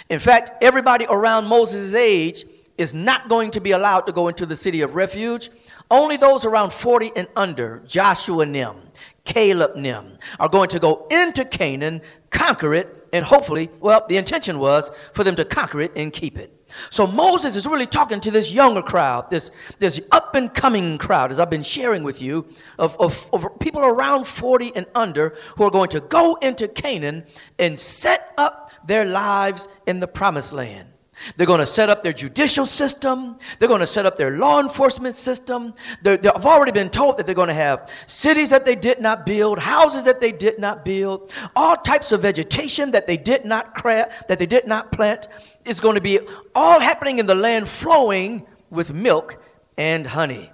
In 0.10 0.18
fact, 0.18 0.51
everybody 0.63 1.06
around 1.08 1.46
Moses' 1.46 1.94
age 1.94 2.46
is 2.75 2.94
not 2.94 3.30
going 3.30 3.51
to 3.51 3.62
be 3.62 3.72
allowed 3.72 4.08
to 4.08 4.12
go 4.12 4.28
into 4.28 4.48
the 4.48 4.56
city 4.56 4.82
of 4.82 4.96
refuge. 4.96 5.51
Only 5.92 6.18
those 6.18 6.46
around 6.46 6.74
40 6.74 7.12
and 7.16 7.28
under, 7.36 7.84
Joshua 7.86 8.46
them, 8.48 8.82
Caleb 9.24 9.80
them, 9.82 10.18
are 10.39 10.50
going 10.50 10.70
to 10.70 10.80
go 10.80 11.06
into 11.12 11.46
Canaan, 11.46 12.01
conquer 12.32 12.74
it, 12.74 12.99
and 13.13 13.25
hopefully, 13.25 13.70
well, 13.80 14.06
the 14.08 14.18
intention 14.18 14.60
was 14.60 14.92
for 15.13 15.24
them 15.24 15.36
to 15.36 15.46
conquer 15.46 15.82
it 15.82 15.92
and 15.96 16.13
keep 16.13 16.38
it. 16.38 16.54
So 16.89 17.08
Moses 17.08 17.56
is 17.56 17.66
really 17.66 17.88
talking 17.88 18.20
to 18.22 18.32
this 18.32 18.51
younger 18.54 18.82
crowd, 18.82 19.30
this, 19.30 19.51
this 19.80 20.00
up 20.12 20.36
and 20.36 20.54
coming 20.54 20.98
crowd, 20.98 21.32
as 21.32 21.39
I've 21.39 21.50
been 21.50 21.63
sharing 21.63 22.04
with 22.04 22.22
you, 22.22 22.48
of, 22.78 22.96
of, 23.00 23.30
of 23.34 23.60
people 23.60 23.82
around 23.82 24.25
40 24.25 24.75
and 24.75 24.86
under 24.94 25.36
who 25.58 25.63
are 25.63 25.72
going 25.72 25.89
to 25.89 26.00
go 26.00 26.36
into 26.36 26.68
Canaan 26.68 27.25
and 27.58 27.78
set 27.78 28.34
up 28.38 28.72
their 28.86 29.06
lives 29.06 29.68
in 29.88 30.00
the 30.00 30.08
promised 30.08 30.54
land. 30.54 30.89
They're 31.36 31.48
going 31.48 31.60
to 31.60 31.66
set 31.66 31.90
up 31.90 32.04
their 32.04 32.14
judicial 32.14 32.66
system. 32.66 33.38
They're 33.58 33.68
going 33.68 33.80
to 33.82 33.88
set 33.88 34.06
up 34.06 34.16
their 34.16 34.38
law 34.38 34.60
enforcement 34.60 35.16
system. 35.16 35.74
they 36.02 36.18
have 36.24 36.46
already 36.46 36.72
been 36.72 36.90
told 36.90 37.18
that 37.18 37.26
they're 37.26 37.36
going 37.36 37.50
to 37.50 37.54
have 37.54 37.92
cities 38.06 38.50
that 38.50 38.66
they 38.66 38.76
did 38.76 39.02
not 39.02 39.26
build, 39.26 39.60
houses 39.60 40.04
that 40.04 40.20
they 40.20 40.32
did 40.32 40.60
not 40.60 40.86
build, 40.86 41.32
all 41.56 41.76
types 41.76 42.12
of 42.12 42.22
vegetation 42.22 42.92
that 42.92 43.08
they 43.08 43.18
did 43.18 43.46
not 43.46 43.76
craft, 43.76 44.28
that 44.28 44.40
they 44.40 44.46
did 44.46 44.68
not 44.68 44.92
plant. 44.92 45.28
It's 45.66 45.80
going 45.80 45.96
to 45.96 46.02
be 46.02 46.20
all 46.56 46.80
happening 46.80 47.20
in 47.20 47.26
the 47.26 47.36
land 47.36 47.68
flowing 47.68 48.46
with 48.70 48.94
milk 48.94 49.42
and 49.78 50.08
honey. 50.08 50.52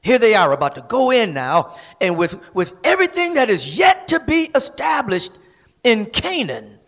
Here 0.00 0.18
they 0.18 0.34
are 0.34 0.52
about 0.52 0.76
to 0.76 0.82
go 0.82 1.10
in 1.10 1.34
now, 1.34 1.76
and 2.00 2.16
with, 2.16 2.38
with 2.54 2.72
everything 2.84 3.34
that 3.34 3.50
is 3.50 3.76
yet 3.76 4.08
to 4.08 4.20
be 4.20 4.50
established, 4.54 5.38
in 5.84 6.06
Canaan, 6.06 6.78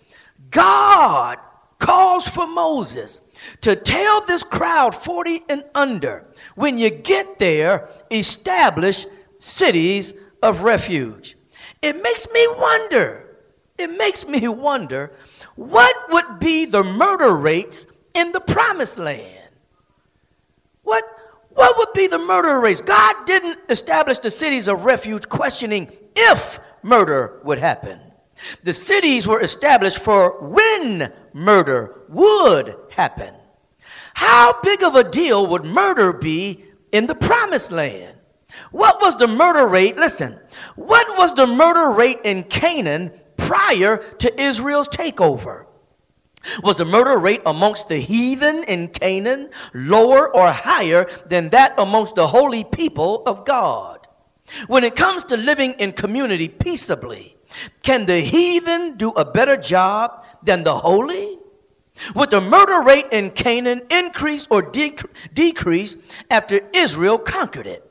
God 0.51 1.39
calls 1.81 2.29
for 2.29 2.47
Moses 2.47 3.21
to 3.63 3.75
tell 3.75 4.25
this 4.27 4.45
crowd 4.45 4.95
40 4.95 5.41
and 5.49 5.65
under 5.75 6.27
when 6.55 6.79
you 6.79 6.91
get 6.91 7.39
there, 7.41 7.89
establish 8.11 9.07
cities 9.39 10.15
of 10.43 10.63
refuge. 10.63 11.37
It 11.83 12.01
makes 12.01 12.31
me 12.31 12.47
wonder, 12.57 13.39
it 13.77 13.91
makes 13.99 14.29
me 14.29 14.47
wonder 14.47 15.13
what 15.57 15.97
would 16.11 16.39
be 16.39 16.67
the 16.67 16.85
murder 16.85 17.35
rates 17.35 17.87
in 18.15 18.33
the 18.33 18.41
promised 18.41 18.99
land? 18.99 19.49
What, 20.83 21.05
what 21.51 21.77
would 21.79 21.93
be 21.95 22.07
the 22.07 22.19
murder 22.19 22.61
rates? 22.61 22.81
God 22.81 23.15
didn't 23.27 23.59
establish 23.69 24.19
the 24.19 24.31
cities 24.31 24.69
of 24.69 24.85
refuge 24.85 25.29
questioning 25.29 25.91
if 26.17 26.59
murder 26.83 27.41
would 27.45 27.59
happen. 27.59 28.01
The 28.63 28.73
cities 28.73 29.27
were 29.27 29.41
established 29.41 29.99
for 29.99 30.41
when 30.41 31.13
murder 31.33 32.03
would 32.09 32.77
happen. 32.91 33.35
How 34.15 34.61
big 34.63 34.83
of 34.83 34.97
a 34.97 35.09
deal 35.09 35.47
would 35.47 35.65
murder 35.65 36.13
be 36.13 36.65
in 36.93 37.07
the 37.07 37.15
promised 37.15 37.73
land? 37.73 38.17
What 38.71 39.01
was 39.01 39.17
the 39.17 39.29
murder 39.29 39.67
rate? 39.67 39.97
Listen, 39.97 40.39
what 40.77 41.19
was 41.19 41.35
the 41.35 41.47
murder 41.47 41.91
rate 41.91 42.21
in 42.25 42.43
Canaan 42.45 43.13
prior 43.37 43.99
to 44.19 44.41
Israel's 44.41 44.89
takeover? 44.89 45.67
Was 46.63 46.79
the 46.79 46.85
murder 46.85 47.19
rate 47.19 47.43
amongst 47.45 47.89
the 47.89 47.99
heathen 47.99 48.65
in 48.65 48.89
Canaan 48.89 49.51
lower 49.75 50.35
or 50.35 50.51
higher 50.51 51.07
than 51.27 51.51
that 51.51 51.75
amongst 51.79 52.15
the 52.15 52.27
holy 52.27 52.65
people 52.65 53.23
of 53.27 53.45
God? 53.45 54.07
When 54.67 54.83
it 54.83 54.97
comes 54.97 55.25
to 55.25 55.37
living 55.37 55.73
in 55.75 55.93
community 55.93 56.49
peaceably, 56.49 57.37
can 57.83 58.07
the 58.07 58.21
heathen 58.21 58.97
do 58.97 59.11
a 59.11 59.25
better 59.25 59.57
job 59.57 60.25
than 60.43 60.63
the 60.63 60.75
holy? 60.75 61.39
Would 62.15 62.31
the 62.31 62.41
murder 62.41 62.81
rate 62.83 63.07
in 63.13 63.31
Canaan 63.31 63.83
increase 63.91 64.47
or 64.51 64.63
dec- 64.63 65.05
decrease 65.35 65.97
after 66.31 66.61
Israel 66.75 67.19
conquered 67.19 67.67
it? 67.67 67.87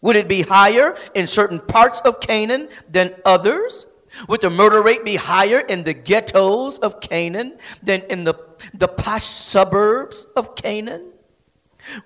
Would 0.00 0.16
it 0.16 0.28
be 0.28 0.42
higher 0.42 0.96
in 1.14 1.26
certain 1.26 1.58
parts 1.58 2.00
of 2.00 2.20
Canaan 2.20 2.68
than 2.88 3.14
others? 3.24 3.86
Would 4.28 4.42
the 4.42 4.50
murder 4.50 4.82
rate 4.82 5.04
be 5.04 5.16
higher 5.16 5.58
in 5.58 5.82
the 5.82 5.94
ghettos 5.94 6.78
of 6.78 7.00
Canaan 7.00 7.58
than 7.82 8.02
in 8.02 8.24
the, 8.24 8.34
the 8.72 8.86
posh 8.86 9.24
suburbs 9.24 10.26
of 10.36 10.54
Canaan? 10.54 11.10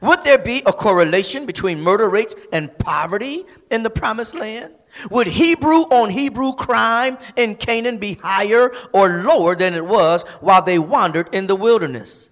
Would 0.01 0.25
there 0.25 0.39
be 0.39 0.63
a 0.65 0.73
correlation 0.73 1.45
between 1.45 1.81
murder 1.81 2.09
rates 2.09 2.35
and 2.53 2.77
poverty 2.79 3.45
in 3.71 3.83
the 3.83 3.91
promised 3.91 4.35
land? 4.35 4.75
Would 5.11 5.29
Hebrew 5.29 5.83
on 5.83 6.11
Hebrew 6.11 6.53
crime 6.53 7.19
in 7.37 7.57
Canaan 7.57 7.99
be 7.99 8.15
higher 8.15 8.73
or 8.93 9.23
lower 9.23 9.55
than 9.55 9.75
it 9.75 9.87
was 9.87 10.23
while 10.41 10.63
they 10.63 10.79
wandered 10.79 11.29
in 11.33 11.47
the 11.47 11.57
wilderness? 11.57 12.31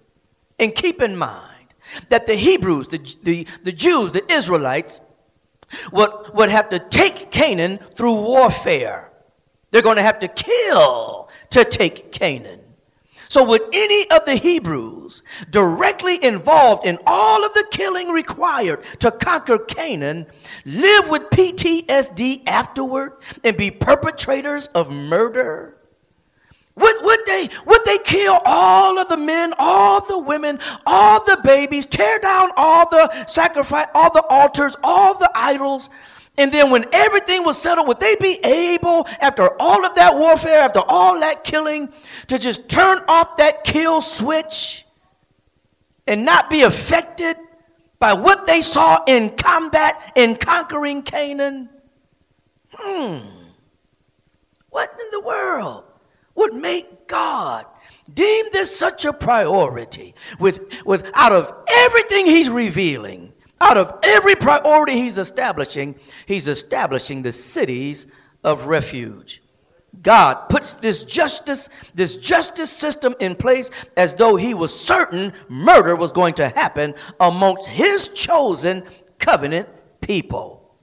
And 0.59 0.73
keep 0.75 1.01
in 1.01 1.15
mind 1.15 1.73
that 2.09 2.25
the 2.25 2.35
Hebrews, 2.35 2.87
the, 2.87 2.99
the, 3.23 3.47
the 3.63 3.71
Jews, 3.71 4.11
the 4.11 4.29
Israelites, 4.31 4.99
would, 5.91 6.11
would 6.33 6.49
have 6.49 6.69
to 6.69 6.79
take 6.79 7.31
Canaan 7.31 7.79
through 7.95 8.15
warfare. 8.15 9.11
They're 9.71 9.81
going 9.81 9.97
to 9.97 10.01
have 10.01 10.19
to 10.19 10.27
kill 10.27 11.29
to 11.51 11.63
take 11.63 12.11
Canaan. 12.11 12.61
So, 13.29 13.43
would 13.43 13.63
any 13.73 14.09
of 14.11 14.25
the 14.25 14.35
Hebrews 14.35 15.21
directly 15.49 16.23
involved 16.23 16.85
in 16.85 16.97
all 17.05 17.45
of 17.45 17.53
the 17.53 17.65
killing 17.71 18.09
required 18.09 18.83
to 18.99 19.11
conquer 19.11 19.57
Canaan 19.57 20.27
live 20.65 21.09
with 21.09 21.23
PTSD 21.23 22.47
afterward 22.47 23.13
and 23.43 23.57
be 23.57 23.71
perpetrators 23.71 24.67
of 24.67 24.89
murder? 24.89 25.77
Would, 26.75 26.95
would, 27.01 27.19
they, 27.25 27.49
would 27.65 27.83
they 27.85 27.97
kill 27.97 28.39
all 28.45 28.99
of 28.99 29.09
the 29.09 29.17
men, 29.17 29.51
all 29.57 30.05
the 30.05 30.19
women, 30.19 30.59
all 30.85 31.25
the 31.25 31.41
babies, 31.43 31.87
tear 31.87 32.19
down 32.19 32.51
all 32.55 32.87
the 32.87 33.25
sacrifice, 33.25 33.87
all 33.95 34.13
the 34.13 34.23
altars, 34.29 34.75
all 34.83 35.17
the 35.17 35.31
idols? 35.33 35.89
And 36.37 36.51
then 36.51 36.69
when 36.69 36.85
everything 36.93 37.43
was 37.43 37.59
settled, 37.59 37.87
would 37.87 37.99
they 37.99 38.15
be 38.15 38.39
able, 38.43 39.07
after 39.19 39.49
all 39.59 39.85
of 39.85 39.95
that 39.95 40.15
warfare, 40.15 40.59
after 40.59 40.81
all 40.87 41.19
that 41.19 41.43
killing, 41.43 41.91
to 42.27 42.37
just 42.37 42.69
turn 42.69 43.01
off 43.07 43.37
that 43.37 43.63
kill 43.63 44.01
switch 44.01 44.85
and 46.05 46.23
not 46.25 46.49
be 46.49 46.61
affected 46.61 47.37
by 47.99 48.13
what 48.13 48.45
they 48.45 48.61
saw 48.61 49.03
in 49.07 49.31
combat 49.31 50.13
in 50.15 50.35
conquering 50.35 51.01
Canaan? 51.01 51.69
Hmm. 52.71 53.17
What 54.69 54.91
in 54.91 55.09
the 55.11 55.21
world 55.21 55.85
would 56.35 56.53
make 56.53 57.07
God 57.07 57.65
deem 58.13 58.45
this 58.53 58.77
such 58.77 59.05
a 59.05 59.13
priority 59.13 60.13
with, 60.39 60.85
with 60.85 61.09
out 61.15 61.31
of 61.31 61.51
everything 61.67 62.27
he's 62.27 62.49
revealing 62.49 63.33
out 63.59 63.77
of 63.77 63.93
every 64.03 64.35
priority 64.35 64.93
he's 64.93 65.17
establishing, 65.17 65.95
he's 66.25 66.47
establishing 66.47 67.21
the 67.21 67.31
cities 67.31 68.07
of 68.43 68.67
refuge. 68.67 69.41
God 70.01 70.49
puts 70.49 70.73
this 70.73 71.03
justice, 71.03 71.69
this 71.95 72.17
justice 72.17 72.69
system 72.69 73.15
in 73.19 73.35
place 73.35 73.71
as 73.95 74.15
though 74.15 74.35
he 74.35 74.53
was 74.53 74.77
certain 74.77 75.33
murder 75.47 75.95
was 75.95 76.11
going 76.11 76.35
to 76.35 76.49
happen 76.49 76.93
amongst 77.19 77.67
his 77.67 78.09
chosen 78.09 78.83
covenant 79.17 79.69
people. 80.01 80.75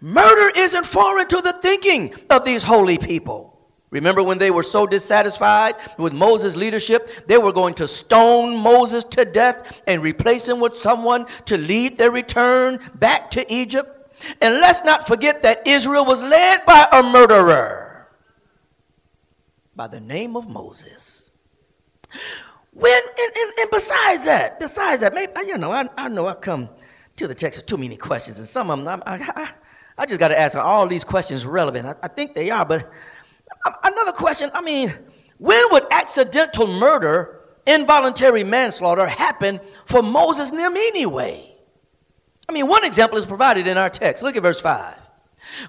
Murder 0.00 0.52
isn't 0.56 0.84
foreign 0.84 1.28
to 1.28 1.40
the 1.40 1.54
thinking 1.54 2.14
of 2.28 2.44
these 2.44 2.64
holy 2.64 2.98
people. 2.98 3.49
Remember 3.90 4.22
when 4.22 4.38
they 4.38 4.52
were 4.52 4.62
so 4.62 4.86
dissatisfied 4.86 5.74
with 5.98 6.12
Moses' 6.12 6.54
leadership, 6.54 7.26
they 7.26 7.38
were 7.38 7.52
going 7.52 7.74
to 7.74 7.88
stone 7.88 8.56
Moses 8.56 9.02
to 9.04 9.24
death 9.24 9.82
and 9.86 10.02
replace 10.02 10.48
him 10.48 10.60
with 10.60 10.76
someone 10.76 11.26
to 11.46 11.58
lead 11.58 11.98
their 11.98 12.10
return 12.10 12.78
back 12.94 13.30
to 13.32 13.52
Egypt. 13.52 13.96
And 14.40 14.54
let's 14.56 14.84
not 14.84 15.06
forget 15.06 15.42
that 15.42 15.66
Israel 15.66 16.04
was 16.04 16.22
led 16.22 16.64
by 16.66 16.86
a 16.92 17.02
murderer 17.02 17.90
by 19.74 19.86
the 19.86 20.00
name 20.00 20.36
of 20.36 20.46
Moses. 20.48 21.30
When 22.72 22.92
and, 22.92 23.32
and, 23.36 23.52
and 23.60 23.70
besides 23.70 24.26
that, 24.26 24.60
besides 24.60 25.00
that, 25.00 25.14
maybe 25.14 25.32
you 25.46 25.58
know, 25.58 25.72
I, 25.72 25.88
I 25.96 26.08
know 26.08 26.26
I 26.26 26.34
come 26.34 26.68
to 27.16 27.26
the 27.26 27.34
text 27.34 27.58
with 27.58 27.66
too 27.66 27.78
many 27.78 27.96
questions, 27.96 28.38
and 28.38 28.46
some 28.46 28.70
of 28.70 28.84
them 28.84 29.02
I, 29.06 29.32
I, 29.34 29.50
I 29.98 30.06
just 30.06 30.20
got 30.20 30.28
to 30.28 30.38
ask 30.38 30.56
are 30.56 30.62
all 30.62 30.86
these 30.86 31.02
questions 31.02 31.46
relevant? 31.46 31.86
I, 31.86 31.94
I 32.02 32.08
think 32.08 32.34
they 32.34 32.50
are, 32.50 32.64
but 32.64 32.90
Another 33.84 34.12
question 34.12 34.50
I 34.54 34.62
mean, 34.62 34.94
when 35.38 35.64
would 35.70 35.84
accidental 35.90 36.66
murder, 36.66 37.40
involuntary 37.66 38.44
manslaughter 38.44 39.06
happen 39.06 39.60
for 39.84 40.02
Moses 40.02 40.50
and 40.50 40.58
them 40.58 40.76
anyway? 40.76 41.56
I 42.48 42.52
mean, 42.52 42.66
one 42.66 42.84
example 42.84 43.16
is 43.16 43.26
provided 43.26 43.66
in 43.66 43.78
our 43.78 43.90
text. 43.90 44.22
Look 44.22 44.36
at 44.36 44.42
verse 44.42 44.60
5. 44.60 44.98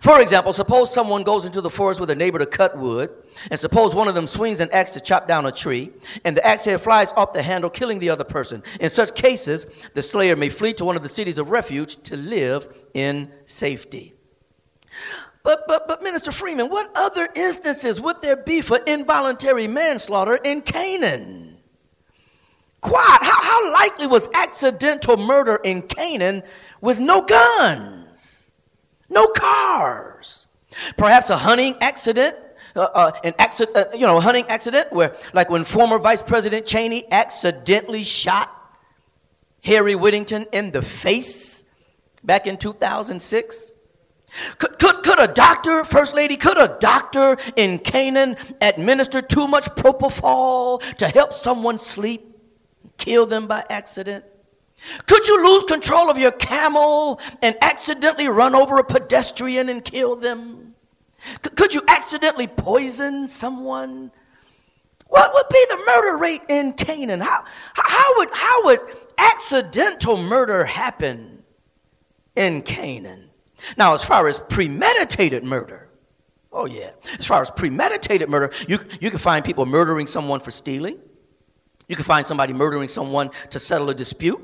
For 0.02 0.22
example, 0.22 0.54
suppose 0.54 0.94
someone 0.94 1.24
goes 1.24 1.46
into 1.46 1.62
the 1.62 1.70
forest 1.70 2.00
with 2.00 2.10
a 2.10 2.16
neighbor 2.16 2.40
to 2.40 2.46
cut 2.46 2.78
wood, 2.78 3.10
and 3.50 3.60
suppose 3.60 3.96
one 3.96 4.08
of 4.08 4.16
them 4.16 4.28
swings 4.28 4.60
an 4.60 4.70
axe 4.72 4.92
to 4.92 5.00
chop 5.00 5.28
down 5.28 5.46
a 5.46 5.52
tree, 5.52 5.92
and 6.26 6.36
the 6.36 6.46
axe 6.46 6.66
head 6.66 6.82
flies 6.82 7.14
off 7.14 7.34
the 7.34 7.42
handle, 7.42 7.70
killing 7.70 8.00
the 8.00 8.10
other 8.10 8.24
person. 8.24 8.64
In 8.80 8.90
such 8.90 9.16
cases, 9.16 9.66
the 9.94 10.02
slayer 10.02 10.36
may 10.36 10.50
flee 10.50 10.74
to 10.74 10.86
one 10.86 10.98
of 10.98 11.04
the 11.04 11.10
cities 11.10 11.38
of 11.38 11.50
refuge 11.50 11.98
to 12.04 12.18
live 12.18 12.68
in 12.94 13.32
safety. 13.46 14.14
But, 15.44 15.68
but, 15.68 15.88
but, 15.88 16.04
Minister 16.04 16.32
Freeman, 16.32 16.70
what 16.70 16.92
other 16.94 17.28
instances 17.36 18.00
would 18.00 18.22
there 18.22 18.36
be 18.36 18.62
for 18.62 18.78
involuntary 18.78 19.68
manslaughter 19.68 20.36
in 20.36 20.62
Canaan? 20.62 21.58
Quite, 22.82 23.20
how, 23.22 23.42
how 23.42 23.74
likely 23.74 24.08
was 24.08 24.28
accidental 24.34 25.18
murder 25.18 25.60
in 25.64 25.84
Canaan 25.84 26.44
with 26.80 27.00
no 27.00 27.24
guns, 27.24 28.52
no 29.10 29.28
cars? 29.28 30.48
Perhaps 30.98 31.30
a 31.30 31.38
hunting 31.38 31.76
accident, 31.82 32.36
uh, 32.76 32.82
uh, 32.94 33.12
an 33.24 33.34
accident, 33.40 33.78
uh, 33.78 33.86
you 33.94 34.06
know, 34.06 34.18
a 34.18 34.22
hunting 34.22 34.46
accident 34.48 34.92
where, 34.94 35.16
like 35.34 35.50
when 35.50 35.64
former 35.64 35.98
Vice 36.00 36.22
President 36.22 36.66
Cheney 36.66 37.06
accidentally 37.12 38.04
shot 38.04 38.50
Harry 39.64 39.96
Whittington 39.96 40.46
in 40.52 40.72
the 40.72 40.82
face 40.82 41.66
back 42.24 42.48
in 42.48 42.58
2006. 42.58 43.72
Could, 44.58 44.80
could, 44.80 45.04
could 45.04 45.20
a 45.20 45.28
doctor, 45.28 45.84
First 45.84 46.16
Lady, 46.16 46.38
could 46.38 46.58
a 46.58 46.78
doctor 46.80 47.38
in 47.56 47.80
Canaan 47.80 48.38
administer 48.62 49.22
too 49.22 49.48
much 49.48 49.66
propofol 49.70 50.82
to 50.98 51.08
help 51.08 51.34
someone 51.34 51.78
sleep, 51.78 52.36
kill 52.98 53.26
them 53.26 53.48
by 53.48 53.66
accident? 53.70 54.24
Could 55.06 55.28
you 55.28 55.44
lose 55.44 55.66
control 55.66 56.10
of 56.10 56.18
your 56.18 56.32
camel 56.32 57.20
and 57.42 57.56
accidentally 57.62 58.28
run 58.28 58.56
over 58.56 58.78
a 58.78 58.84
pedestrian 58.84 59.70
and 59.70 59.84
kill 59.84 60.16
them? 60.16 60.76
C- 61.44 61.52
could 61.52 61.74
you 61.74 61.84
accidentally 61.88 62.48
poison 62.48 63.28
someone? 63.28 64.12
What 65.08 65.34
would 65.34 65.50
be 65.52 65.66
the 65.70 65.84
murder 65.86 66.18
rate 66.18 66.42
in 66.48 66.74
Canaan? 66.74 67.20
How, 67.20 67.44
how, 67.74 68.18
would, 68.18 68.30
how 68.34 68.64
would 68.66 68.80
accidental 69.18 70.18
murder 70.18 70.64
happen 70.64 71.44
in 72.36 72.62
Canaan? 72.62 73.31
Now, 73.78 73.94
as 73.94 74.04
far 74.04 74.28
as 74.28 74.40
premeditated 74.40 75.44
murder, 75.44 75.92
Oh, 76.54 76.66
yeah. 76.66 76.90
As 77.18 77.26
far 77.26 77.42
as 77.42 77.50
premeditated 77.50 78.28
murder, 78.30 78.52
you, 78.68 78.80
you 79.00 79.10
can 79.10 79.20
find 79.20 79.44
people 79.46 79.66
murdering 79.66 80.06
someone 80.06 80.42
for 80.42 80.52
stealing. 80.52 81.00
You 81.88 81.96
can 81.96 82.04
find 82.04 82.28
somebody 82.28 82.52
murdering 82.52 82.90
someone 82.90 83.32
to 83.52 83.60
settle 83.60 83.90
a 83.90 83.96
dispute. 83.96 84.40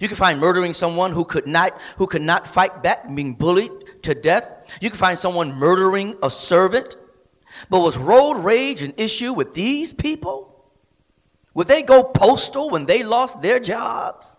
You 0.00 0.08
can 0.08 0.16
find 0.16 0.40
murdering 0.40 0.72
someone 0.72 1.12
who 1.12 1.24
could 1.24 1.46
not, 1.46 1.78
who 1.98 2.06
could 2.06 2.22
not 2.22 2.46
fight 2.46 2.82
back, 2.82 3.12
being 3.14 3.34
bullied 3.34 3.70
to 4.02 4.14
death. 4.14 4.50
You 4.80 4.88
can 4.88 4.98
find 4.98 5.18
someone 5.18 5.54
murdering 5.54 6.16
a 6.22 6.30
servant. 6.30 6.96
But 7.68 7.80
was 7.80 7.98
road 7.98 8.38
rage 8.38 8.80
an 8.80 8.94
issue 8.96 9.32
with 9.34 9.52
these 9.52 9.92
people? 9.92 10.48
Would 11.54 11.68
they 11.68 11.82
go 11.82 12.02
postal 12.02 12.70
when 12.70 12.86
they 12.86 13.02
lost 13.02 13.42
their 13.42 13.60
jobs? 13.60 14.38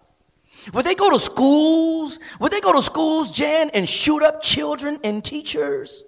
Would 0.72 0.86
they 0.86 0.96
go 0.96 1.10
to 1.10 1.20
schools? 1.20 2.20
Would 2.40 2.52
they 2.52 2.62
go 2.62 2.74
to 2.74 2.82
schools, 2.82 3.32
Jan, 3.32 3.70
and 3.72 3.88
shoot 3.88 4.24
up 4.24 4.42
children 4.42 5.00
and 5.04 5.24
teachers? 5.24 6.04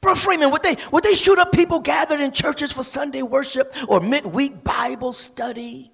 Bro 0.00 0.16
Freeman, 0.16 0.50
would 0.50 0.62
they, 0.62 0.76
would 0.92 1.02
they 1.02 1.14
shoot 1.14 1.38
up 1.38 1.50
people 1.50 1.80
gathered 1.80 2.20
in 2.20 2.30
churches 2.30 2.70
for 2.70 2.82
Sunday 2.82 3.22
worship 3.22 3.74
or 3.88 4.00
midweek 4.00 4.62
Bible 4.62 5.12
study? 5.12 5.90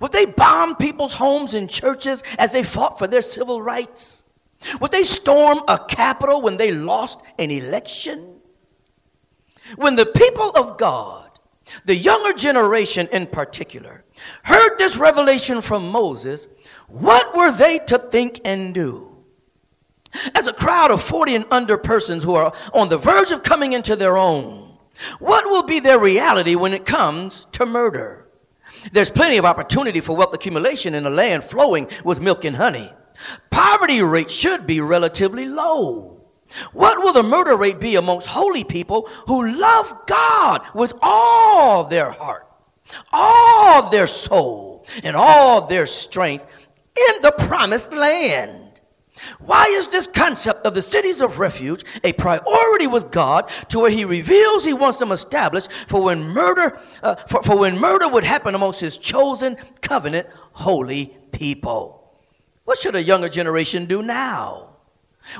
Would 0.00 0.12
they 0.12 0.26
bomb 0.26 0.76
people's 0.76 1.12
homes 1.12 1.54
and 1.54 1.68
churches 1.68 2.22
as 2.38 2.52
they 2.52 2.62
fought 2.62 2.98
for 2.98 3.06
their 3.06 3.20
civil 3.20 3.60
rights? 3.60 4.24
Would 4.80 4.90
they 4.90 5.02
storm 5.02 5.60
a 5.68 5.78
capitol 5.78 6.40
when 6.40 6.56
they 6.56 6.72
lost 6.72 7.20
an 7.38 7.50
election? 7.50 8.40
When 9.76 9.96
the 9.96 10.06
people 10.06 10.50
of 10.50 10.78
God 10.78 11.22
the 11.84 11.94
younger 11.94 12.32
generation 12.36 13.08
in 13.12 13.26
particular, 13.26 14.04
heard 14.44 14.76
this 14.78 14.96
revelation 14.96 15.60
from 15.60 15.90
Moses, 15.90 16.48
what 16.92 17.34
were 17.34 17.50
they 17.50 17.78
to 17.78 17.98
think 17.98 18.40
and 18.44 18.74
do? 18.74 19.16
As 20.34 20.46
a 20.46 20.52
crowd 20.52 20.90
of 20.90 21.02
40 21.02 21.34
and 21.34 21.46
under 21.50 21.78
persons 21.78 22.22
who 22.22 22.34
are 22.34 22.52
on 22.74 22.90
the 22.90 22.98
verge 22.98 23.30
of 23.30 23.42
coming 23.42 23.72
into 23.72 23.96
their 23.96 24.18
own, 24.18 24.76
what 25.18 25.46
will 25.46 25.62
be 25.62 25.80
their 25.80 25.98
reality 25.98 26.54
when 26.54 26.74
it 26.74 26.84
comes 26.84 27.46
to 27.52 27.64
murder? 27.64 28.28
There's 28.92 29.10
plenty 29.10 29.38
of 29.38 29.46
opportunity 29.46 30.00
for 30.00 30.14
wealth 30.14 30.34
accumulation 30.34 30.94
in 30.94 31.06
a 31.06 31.10
land 31.10 31.44
flowing 31.44 31.88
with 32.04 32.20
milk 32.20 32.44
and 32.44 32.56
honey. 32.56 32.92
Poverty 33.50 34.02
rate 34.02 34.30
should 34.30 34.66
be 34.66 34.80
relatively 34.80 35.46
low. 35.46 36.24
What 36.74 36.98
will 36.98 37.14
the 37.14 37.22
murder 37.22 37.56
rate 37.56 37.80
be 37.80 37.96
amongst 37.96 38.26
holy 38.26 38.64
people 38.64 39.08
who 39.26 39.48
love 39.48 39.94
God 40.06 40.62
with 40.74 40.92
all 41.00 41.84
their 41.84 42.10
heart, 42.10 42.46
all 43.10 43.88
their 43.88 44.06
soul, 44.06 44.84
and 45.02 45.16
all 45.16 45.66
their 45.66 45.86
strength 45.86 46.46
in 46.96 47.22
the 47.22 47.32
promised 47.32 47.92
land? 47.92 48.80
Why 49.40 49.64
is 49.64 49.88
this 49.88 50.06
concept 50.06 50.66
of 50.66 50.74
the 50.74 50.82
cities 50.82 51.20
of 51.20 51.38
refuge 51.38 51.84
a 52.02 52.12
priority 52.12 52.86
with 52.86 53.10
God 53.10 53.50
to 53.68 53.80
where 53.80 53.90
He 53.90 54.04
reveals 54.04 54.64
He 54.64 54.72
wants 54.72 54.98
them 54.98 55.12
established 55.12 55.70
for 55.86 56.02
when 56.02 56.22
murder, 56.22 56.78
uh, 57.02 57.16
for, 57.16 57.42
for 57.42 57.58
when 57.58 57.78
murder 57.78 58.08
would 58.08 58.24
happen 58.24 58.54
amongst 58.54 58.80
His 58.80 58.96
chosen 58.96 59.56
covenant 59.80 60.28
holy 60.52 61.16
people? 61.30 62.02
What 62.64 62.78
should 62.78 62.96
a 62.96 63.02
younger 63.02 63.28
generation 63.28 63.86
do 63.86 64.02
now? 64.02 64.76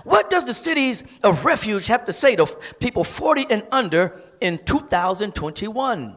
What 0.04 0.30
does 0.30 0.44
the 0.44 0.54
cities 0.54 1.02
of 1.22 1.44
refuge 1.44 1.86
have 1.86 2.04
to 2.04 2.12
say 2.12 2.36
to 2.36 2.46
people 2.78 3.04
40 3.04 3.46
and 3.50 3.66
under 3.72 4.20
in 4.40 4.58
2021? 4.58 6.16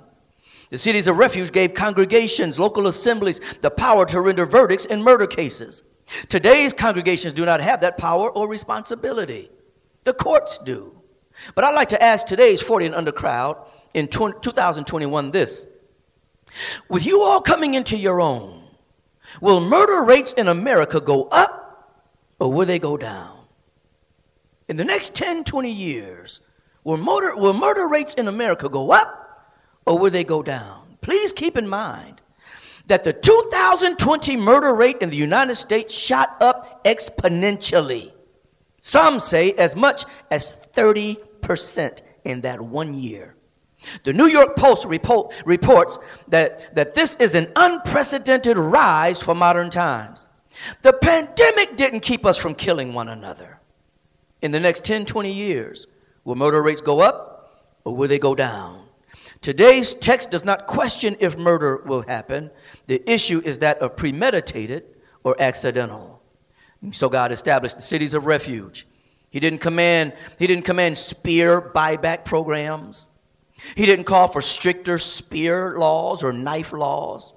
The 0.70 0.78
cities 0.78 1.08
of 1.08 1.18
refuge 1.18 1.52
gave 1.52 1.74
congregations, 1.74 2.60
local 2.60 2.88
assemblies, 2.88 3.40
the 3.62 3.72
power 3.72 4.06
to 4.08 4.20
render 4.20 4.46
verdicts 4.46 4.86
in 4.86 5.02
murder 5.02 5.28
cases. 5.28 5.84
Today's 6.30 6.74
congregations 6.74 7.34
do 7.34 7.46
not 7.46 7.62
have 7.62 7.82
that 7.82 7.98
power 7.98 8.30
or 8.30 8.48
responsibility. 8.48 9.50
The 10.04 10.14
courts 10.14 10.58
do. 10.58 11.02
But 11.54 11.64
I'd 11.64 11.76
like 11.76 11.90
to 11.90 12.02
ask 12.02 12.26
today's 12.26 12.62
40 12.62 12.88
and 12.88 12.96
under 12.96 13.12
crowd 13.12 13.58
in 13.94 14.08
2021 14.08 15.32
this 15.32 15.68
With 16.90 17.06
you 17.06 17.22
all 17.22 17.42
coming 17.42 17.74
into 17.74 17.98
your 17.98 18.22
own, 18.22 18.64
will 19.42 19.60
murder 19.60 20.04
rates 20.04 20.34
in 20.34 20.48
America 20.48 21.02
go 21.02 21.24
up 21.26 22.02
or 22.40 22.52
will 22.52 22.66
they 22.66 22.80
go 22.80 22.98
down? 22.98 23.36
in 24.68 24.78
the 24.78 24.84
next 24.84 25.16
10, 25.16 25.44
20 25.44 25.72
years, 25.72 26.42
will 26.84 26.98
murder, 26.98 27.36
will 27.36 27.54
murder 27.54 27.88
rates 27.88 28.14
in 28.14 28.28
America 28.28 28.70
go 28.70 28.92
up 28.92 29.25
or 29.86 30.00
will 30.00 30.12
they 30.12 30.24
go 30.24 30.42
down? 30.44 30.98
Please 31.02 31.32
keep 31.32 31.58
in 31.58 31.68
mind 31.68 32.22
that 32.88 33.04
the 33.04 33.14
2020 33.14 34.38
murder 34.38 34.74
rate 34.74 34.98
in 35.02 35.10
the 35.10 35.18
United 35.18 35.56
States 35.56 35.94
shot 35.94 36.36
up 36.42 36.84
exponentially. 36.86 38.12
Some 38.80 39.20
say 39.20 39.54
as 39.54 39.76
much 39.76 40.06
as 40.30 40.68
30% 40.74 42.02
in 42.24 42.42
that 42.42 42.62
one 42.62 42.94
year. 42.94 43.36
The 44.04 44.14
New 44.14 44.28
York 44.28 44.56
Post 44.56 44.86
report, 44.86 45.34
reports 45.46 46.00
that, 46.28 46.76
that 46.76 46.94
this 46.94 47.16
is 47.16 47.36
an 47.36 47.52
unprecedented 47.56 48.58
rise 48.58 49.22
for 49.22 49.36
modern 49.36 49.70
times. 49.70 50.28
The 50.82 50.94
pandemic 50.94 51.76
didn't 51.76 52.00
keep 52.00 52.26
us 52.26 52.38
from 52.38 52.56
killing 52.56 52.94
one 52.94 53.10
another 53.10 53.60
in 54.46 54.52
the 54.52 54.60
next 54.60 54.86
10, 54.86 55.06
20 55.06 55.32
years, 55.32 55.88
will 56.24 56.36
murder 56.36 56.62
rates 56.62 56.80
go 56.80 57.00
up 57.00 57.50
or 57.84 57.96
will 57.96 58.08
they 58.08 58.20
go 58.20 58.36
down? 58.36 58.85
Today's 59.46 59.94
text 59.94 60.32
does 60.32 60.44
not 60.44 60.66
question 60.66 61.18
if 61.20 61.38
murder 61.38 61.84
will 61.86 62.02
happen. 62.02 62.50
The 62.88 63.08
issue 63.08 63.44
is 63.46 63.60
that 63.60 63.78
of 63.78 63.96
premeditated 63.96 64.86
or 65.24 65.40
accidental. 65.40 66.24
So 66.92 67.10
God 67.10 67.32
established 67.32 67.76
the 67.76 67.84
cities 67.84 68.16
of 68.16 68.26
refuge. 68.26 68.88
He 69.30 69.40
didn't 69.40 69.60
command, 69.62 70.14
he 70.40 70.48
didn't 70.48 70.66
command 70.66 70.98
spear 70.98 71.62
buyback 71.62 72.26
programs. 72.26 73.08
He 73.76 73.86
didn't 73.86 74.06
call 74.06 74.30
for 74.30 74.42
stricter 74.42 74.98
spear 74.98 75.78
laws 75.78 76.24
or 76.24 76.34
knife 76.34 76.74
laws. 76.74 77.32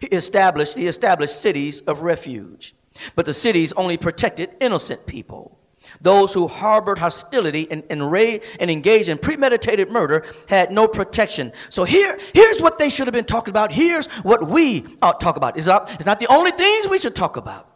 He 0.00 0.06
established, 0.06 0.78
he 0.78 0.86
established 0.86 1.38
cities 1.42 1.82
of 1.82 2.00
refuge. 2.00 2.74
But 3.14 3.26
the 3.26 3.34
cities 3.34 3.74
only 3.74 3.98
protected 3.98 4.56
innocent 4.62 5.06
people. 5.06 5.59
Those 6.00 6.32
who 6.32 6.46
harbored 6.48 6.98
hostility 6.98 7.66
and, 7.70 7.82
and, 7.90 8.02
and 8.02 8.70
engaged 8.70 9.08
in 9.08 9.18
premeditated 9.18 9.90
murder 9.90 10.24
had 10.48 10.72
no 10.72 10.88
protection. 10.88 11.52
So 11.68 11.84
here, 11.84 12.18
here's 12.34 12.60
what 12.60 12.78
they 12.78 12.90
should 12.90 13.06
have 13.06 13.14
been 13.14 13.24
talking 13.24 13.52
about. 13.52 13.72
Here's 13.72 14.06
what 14.22 14.46
we 14.46 14.86
ought 15.02 15.20
to 15.20 15.24
talk 15.24 15.36
about. 15.36 15.56
It's 15.56 15.66
not, 15.66 15.90
it's 15.94 16.06
not 16.06 16.20
the 16.20 16.28
only 16.28 16.50
things 16.50 16.88
we 16.88 16.98
should 16.98 17.16
talk 17.16 17.36
about. 17.36 17.68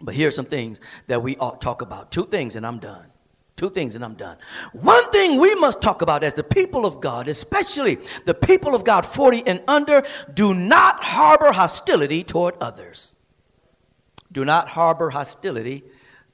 But 0.00 0.14
here's 0.14 0.34
some 0.34 0.44
things 0.44 0.80
that 1.06 1.22
we 1.22 1.36
ought 1.36 1.60
to 1.60 1.64
talk 1.64 1.82
about. 1.82 2.10
Two 2.10 2.26
things 2.26 2.56
and 2.56 2.66
I'm 2.66 2.78
done. 2.78 3.06
Two 3.56 3.70
things 3.70 3.94
and 3.94 4.04
I'm 4.04 4.14
done. 4.14 4.36
One 4.72 5.10
thing 5.10 5.40
we 5.40 5.54
must 5.54 5.80
talk 5.80 6.02
about 6.02 6.22
as 6.22 6.34
the 6.34 6.44
people 6.44 6.84
of 6.84 7.00
God, 7.00 7.26
especially 7.26 7.98
the 8.26 8.34
people 8.34 8.74
of 8.74 8.84
God 8.84 9.06
40 9.06 9.46
and 9.46 9.62
under, 9.66 10.02
do 10.32 10.52
not 10.52 11.02
harbor 11.02 11.52
hostility 11.52 12.22
toward 12.22 12.54
others. 12.60 13.14
Do 14.30 14.44
not 14.44 14.68
harbor 14.68 15.10
hostility 15.10 15.84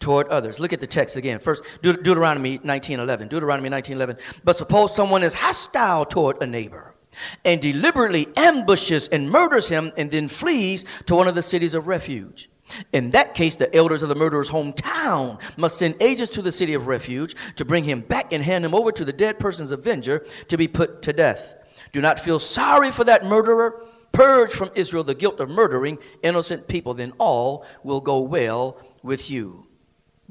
toward 0.02 0.28
others. 0.28 0.60
Look 0.60 0.72
at 0.74 0.80
the 0.80 0.86
text 0.86 1.16
again. 1.16 1.38
First, 1.38 1.64
Deut- 1.80 2.02
Deuteronomy 2.02 2.58
19:11. 2.58 3.28
Deuteronomy 3.28 3.70
19:11. 3.70 4.18
But 4.44 4.56
suppose 4.56 4.94
someone 4.94 5.22
is 5.22 5.34
hostile 5.34 6.04
toward 6.04 6.42
a 6.42 6.46
neighbor 6.46 6.94
and 7.44 7.60
deliberately 7.62 8.28
ambushes 8.36 9.08
and 9.08 9.30
murders 9.30 9.68
him 9.68 9.92
and 9.96 10.10
then 10.10 10.28
flees 10.28 10.84
to 11.06 11.14
one 11.14 11.28
of 11.28 11.34
the 11.34 11.42
cities 11.42 11.74
of 11.74 11.86
refuge. 11.86 12.50
In 12.92 13.10
that 13.10 13.34
case, 13.34 13.54
the 13.54 13.74
elders 13.74 14.02
of 14.02 14.08
the 14.08 14.14
murderer's 14.14 14.50
hometown 14.50 15.38
must 15.56 15.78
send 15.78 15.94
agents 16.00 16.32
to 16.34 16.42
the 16.42 16.52
city 16.52 16.74
of 16.74 16.86
refuge 16.86 17.34
to 17.56 17.64
bring 17.64 17.84
him 17.84 18.00
back 18.00 18.32
and 18.32 18.42
hand 18.42 18.64
him 18.64 18.74
over 18.74 18.90
to 18.92 19.04
the 19.04 19.12
dead 19.12 19.38
person's 19.38 19.72
avenger 19.72 20.24
to 20.48 20.56
be 20.56 20.68
put 20.68 21.02
to 21.02 21.12
death. 21.12 21.54
Do 21.92 22.00
not 22.00 22.18
feel 22.18 22.38
sorry 22.38 22.90
for 22.90 23.04
that 23.04 23.24
murderer. 23.26 23.84
Purge 24.12 24.52
from 24.52 24.70
Israel 24.74 25.04
the 25.04 25.14
guilt 25.14 25.40
of 25.40 25.48
murdering 25.48 25.98
innocent 26.22 26.68
people, 26.68 26.94
then 26.94 27.12
all 27.18 27.64
will 27.82 28.00
go 28.00 28.20
well 28.20 28.78
with 29.02 29.30
you. 29.30 29.66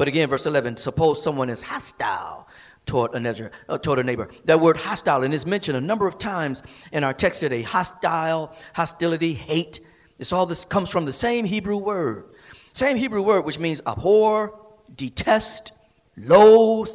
But 0.02 0.08
again, 0.08 0.30
verse 0.30 0.48
11, 0.48 0.78
suppose 0.78 1.22
someone 1.22 1.48
is 1.48 1.62
hostile 1.62 2.48
toward 2.88 3.14
a, 3.14 3.20
neighbor, 3.20 3.52
uh, 3.70 3.78
toward 3.78 4.00
a 4.00 4.04
neighbor. 4.04 4.32
That 4.46 4.60
word 4.60 4.78
hostile, 4.78 5.22
and 5.22 5.32
is 5.32 5.46
mentioned 5.46 5.78
a 5.78 5.82
number 5.82 6.08
of 6.08 6.18
times 6.18 6.64
in 6.92 7.04
our 7.04 7.14
text 7.14 7.40
today. 7.40 7.62
Hostile, 7.62 8.52
hostility, 8.74 9.36
hate. 9.36 9.80
This 10.18 10.34
all 10.34 10.48
this 10.48 10.66
comes 10.66 10.90
from 10.90 11.06
the 11.06 11.14
same 11.14 11.46
Hebrew 11.46 11.78
word. 11.78 12.34
Same 12.74 12.98
Hebrew 12.98 13.22
word, 13.22 13.46
which 13.46 13.60
means 13.60 13.80
abhor, 13.86 14.60
detest, 14.96 15.72
loathe, 16.18 16.90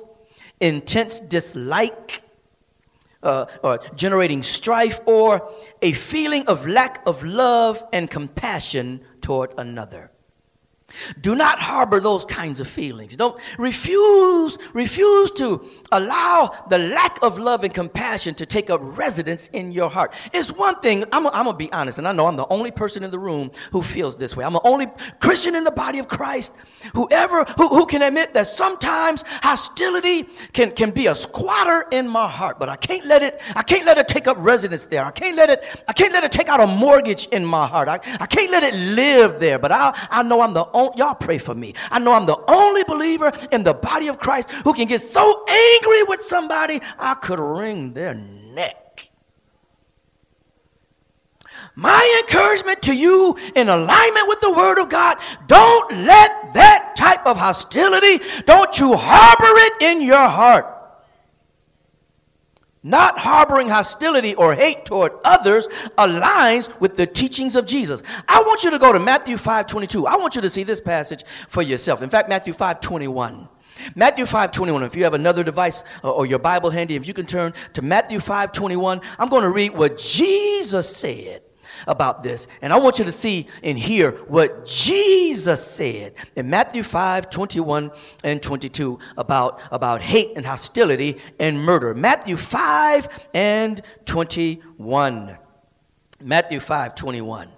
intense 0.59 1.21
dislike, 1.21 2.23
uh, 3.23 3.47
or 3.63 3.79
generating 3.95 4.43
strife, 4.43 4.99
or 5.07 5.49
a 5.81 5.93
feeling 5.93 6.45
of 6.49 6.67
lack 6.67 7.07
of 7.07 7.23
love 7.23 7.85
and 7.93 8.11
compassion 8.11 9.01
toward 9.21 9.53
another. 9.59 10.11
Do 11.21 11.35
not 11.35 11.61
harbor 11.61 12.01
those 12.01 12.25
kinds 12.25 12.61
of 12.61 12.69
feelings. 12.69 13.17
Don't 13.17 13.39
refuse, 13.59 14.59
refuse 14.73 15.31
to 15.33 15.65
allow 15.93 16.65
the 16.69 16.79
lack 16.79 17.19
of 17.23 17.39
love 17.39 17.65
and 17.65 17.73
compassion 17.73 18.35
to 18.37 18.47
take 18.47 18.71
up 18.71 18.81
residence 18.83 19.49
in 19.49 19.73
your 19.73 19.91
heart. 19.91 20.13
It's 20.33 20.53
one 20.53 20.81
thing, 20.81 21.05
I'm, 21.13 21.27
I'm 21.29 21.45
gonna 21.45 21.57
be 21.57 21.73
honest, 21.73 21.99
and 21.99 22.09
I 22.09 22.13
know 22.13 22.27
I'm 22.27 22.37
the 22.37 22.49
only 22.49 22.71
person 22.71 23.03
in 23.03 23.11
the 23.11 23.19
room 23.19 23.51
who 23.73 23.83
feels 23.83 24.17
this 24.17 24.37
way. 24.37 24.45
I'm 24.45 24.53
the 24.53 24.61
only 24.65 24.87
Christian 25.21 25.55
in 25.55 25.65
the 25.65 25.71
body 25.71 25.99
of 25.99 26.09
Christ 26.09 26.53
whoever 26.95 27.45
who, 27.45 27.69
who 27.69 27.87
can 27.87 28.03
admit 28.03 28.35
that 28.35 28.47
sometimes 28.47 29.25
hostility 29.43 30.25
can, 30.53 30.71
can 30.73 30.91
be 30.91 31.07
a 31.07 31.15
squatter 31.15 31.87
in 31.91 32.09
my 32.09 32.29
heart, 32.29 32.59
but 32.59 32.69
I 32.69 32.77
can't 32.77 33.07
let 33.07 33.23
it, 33.23 33.41
I 33.55 33.63
can't 33.63 33.87
let 33.87 33.99
it 33.99 34.09
take 34.09 34.27
up 34.27 34.37
residence 34.39 34.87
there. 34.87 35.05
I 35.05 35.11
can't 35.11 35.37
let 35.37 35.51
it, 35.51 35.85
I 35.89 35.93
can't 35.93 36.13
let 36.13 36.25
it 36.25 36.33
take 36.33 36.49
out 36.49 36.61
a 36.61 36.67
mortgage 36.67 37.27
in 37.27 37.45
my 37.45 37.67
heart. 37.67 37.89
I, 37.89 38.01
I 38.21 38.27
can't 38.27 38.51
let 38.51 38.63
it 38.63 38.75
live 38.75 39.41
there. 39.41 39.59
But 39.59 39.73
I, 39.73 39.97
I 40.11 40.23
know 40.23 40.41
I'm 40.41 40.55
the 40.55 40.67
only, 40.73 40.86
y'all 40.97 41.15
pray 41.15 41.39
for 41.39 41.55
me. 41.55 41.75
I 41.91 41.99
know 41.99 42.13
I'm 42.13 42.27
the 42.27 42.39
only 42.49 42.85
believer 42.85 43.33
in 43.53 43.65
the 43.65 43.75
body 43.75 44.09
of 44.09 44.19
Christ 44.19 44.51
who 44.51 44.73
can 44.73 44.87
get 44.87 45.01
so 45.01 45.45
angry 45.49 46.03
with 46.05 46.23
somebody 46.23 46.81
I 46.99 47.15
could 47.15 47.41
wring 47.41 47.93
their 47.93 48.15
neck. 48.15 49.11
My 51.75 52.23
encouragement 52.25 52.83
to 52.83 52.95
you 52.95 53.37
in 53.55 53.69
alignment 53.69 54.29
with 54.29 54.41
the 54.41 54.53
Word 54.53 54.79
of 54.81 54.89
God 54.89 55.19
don't 55.47 55.93
let 56.05 56.55
that 56.55 56.95
type 56.97 57.27
of 57.27 57.37
hostility, 57.37 58.25
don't 58.47 58.79
you 58.79 58.97
harbor 58.97 59.45
it 59.45 59.83
in 59.83 60.01
your 60.01 60.29
heart. 60.29 60.76
Not 62.87 63.19
harboring 63.19 63.69
hostility 63.69 64.37
or 64.37 64.55
hate 64.55 64.85
toward 64.85 65.11
others 65.25 65.67
aligns 65.99 66.69
with 66.81 66.97
the 66.97 67.05
teachings 67.05 67.57
of 67.57 67.67
Jesus. 67.67 68.01
I 68.29 68.41
want 68.43 68.63
you 68.63 68.71
to 68.71 68.79
go 68.79 68.93
to 68.93 69.01
Matthew 69.01 69.37
5 69.37 69.67
22. 69.67 70.07
I 70.07 70.15
want 70.15 70.37
you 70.37 70.41
to 70.43 70.49
see 70.49 70.63
this 70.63 70.81
passage 70.81 71.25
for 71.49 71.63
yourself. 71.63 72.01
In 72.01 72.11
fact, 72.11 72.29
Matthew 72.29 72.53
5 72.53 72.79
21. 72.79 73.49
Matthew 73.97 74.25
5 74.25 74.53
21. 74.53 74.85
If 74.85 74.95
you 74.95 75.03
have 75.03 75.15
another 75.15 75.43
device 75.43 75.83
uh, 76.05 76.13
or 76.13 76.27
your 76.27 76.39
Bible 76.39 76.71
handy, 76.71 76.95
if 76.95 77.09
you 77.09 77.13
can 77.13 77.27
turn 77.27 77.55
to 77.73 77.83
Matthew 77.83 78.21
5 78.21 78.53
21, 78.53 79.01
I'm 79.19 79.31
going 79.31 79.43
to 79.43 79.51
read 79.51 79.73
what 79.73 79.99
Jesus 79.99 80.97
said 80.97 81.43
about 81.87 82.23
this. 82.23 82.49
And 82.63 82.73
I 82.73 82.79
want 82.79 82.99
you 82.99 83.05
to 83.05 83.13
see 83.13 83.49
and 83.63 83.79
hear 83.79 84.13
what 84.27 84.67
Jesus 84.67 85.67
said 85.67 86.15
in 86.35 86.51
Matthew 86.51 86.83
5 86.83 87.31
21 87.31 87.91
and 88.25 88.43
22 88.43 88.99
about, 89.17 89.61
about 89.71 90.01
hate 90.01 90.33
and 90.37 90.47
hostility 90.47 91.19
and 91.39 91.59
murder. 91.61 91.95
Matthew 91.95 92.37
5 92.37 93.29
and 93.35 93.81
21. 94.05 95.39
Matthew 96.21 96.61
5 96.61 96.95
21. 96.95 97.56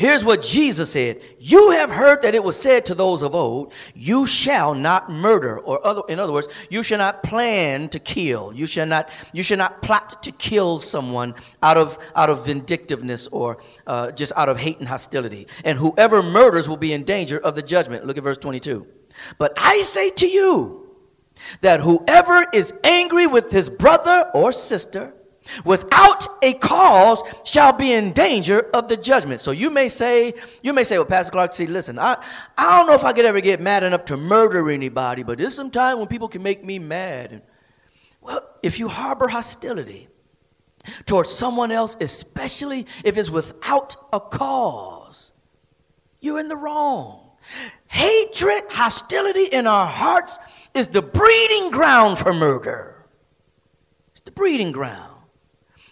Here's 0.00 0.24
what 0.24 0.40
Jesus 0.40 0.92
said 0.92 1.20
You 1.38 1.72
have 1.72 1.90
heard 1.90 2.22
that 2.22 2.34
it 2.34 2.42
was 2.42 2.58
said 2.58 2.86
to 2.86 2.94
those 2.94 3.20
of 3.20 3.34
old, 3.34 3.74
You 3.94 4.24
shall 4.24 4.74
not 4.74 5.10
murder, 5.10 5.58
or 5.58 5.86
other, 5.86 6.00
in 6.08 6.18
other 6.18 6.32
words, 6.32 6.48
you 6.70 6.82
shall 6.82 6.96
not 6.96 7.22
plan 7.22 7.90
to 7.90 7.98
kill. 7.98 8.50
You 8.50 8.66
shall 8.66 8.86
not, 8.86 9.10
you 9.34 9.42
shall 9.42 9.58
not 9.58 9.82
plot 9.82 10.22
to 10.22 10.32
kill 10.32 10.80
someone 10.80 11.34
out 11.62 11.76
of, 11.76 11.98
out 12.16 12.30
of 12.30 12.46
vindictiveness 12.46 13.26
or 13.26 13.58
uh, 13.86 14.10
just 14.12 14.32
out 14.36 14.48
of 14.48 14.58
hate 14.58 14.78
and 14.78 14.88
hostility. 14.88 15.46
And 15.66 15.78
whoever 15.78 16.22
murders 16.22 16.66
will 16.66 16.78
be 16.78 16.94
in 16.94 17.04
danger 17.04 17.38
of 17.38 17.54
the 17.54 17.62
judgment. 17.62 18.06
Look 18.06 18.16
at 18.16 18.24
verse 18.24 18.38
22. 18.38 18.86
But 19.36 19.52
I 19.58 19.82
say 19.82 20.08
to 20.12 20.26
you 20.26 20.96
that 21.60 21.80
whoever 21.80 22.46
is 22.54 22.72
angry 22.84 23.26
with 23.26 23.50
his 23.50 23.68
brother 23.68 24.30
or 24.32 24.50
sister, 24.50 25.12
without 25.64 26.26
a 26.42 26.54
cause 26.54 27.22
shall 27.44 27.72
be 27.72 27.92
in 27.92 28.12
danger 28.12 28.60
of 28.74 28.88
the 28.88 28.96
judgment. 28.96 29.40
So 29.40 29.50
you 29.50 29.70
may 29.70 29.88
say, 29.88 30.34
you 30.62 30.72
may 30.72 30.84
say, 30.84 30.98
well, 30.98 31.06
Pastor 31.06 31.32
Clark, 31.32 31.52
see, 31.52 31.66
listen, 31.66 31.98
I, 31.98 32.22
I 32.56 32.78
don't 32.78 32.86
know 32.86 32.94
if 32.94 33.04
I 33.04 33.12
could 33.12 33.24
ever 33.24 33.40
get 33.40 33.60
mad 33.60 33.82
enough 33.82 34.04
to 34.06 34.16
murder 34.16 34.70
anybody, 34.70 35.22
but 35.22 35.38
there's 35.38 35.54
some 35.54 35.70
time 35.70 35.98
when 35.98 36.08
people 36.08 36.28
can 36.28 36.42
make 36.42 36.64
me 36.64 36.78
mad. 36.78 37.42
Well, 38.20 38.48
if 38.62 38.78
you 38.78 38.88
harbor 38.88 39.28
hostility 39.28 40.08
towards 41.06 41.30
someone 41.30 41.72
else, 41.72 41.96
especially 42.00 42.86
if 43.04 43.16
it's 43.16 43.30
without 43.30 43.96
a 44.12 44.20
cause, 44.20 45.32
you're 46.20 46.38
in 46.38 46.48
the 46.48 46.56
wrong. 46.56 47.30
Hatred, 47.86 48.64
hostility 48.70 49.44
in 49.44 49.66
our 49.66 49.86
hearts 49.86 50.38
is 50.74 50.88
the 50.88 51.02
breeding 51.02 51.70
ground 51.70 52.18
for 52.18 52.32
murder. 52.32 53.06
It's 54.12 54.20
the 54.20 54.30
breeding 54.30 54.72
ground. 54.72 55.09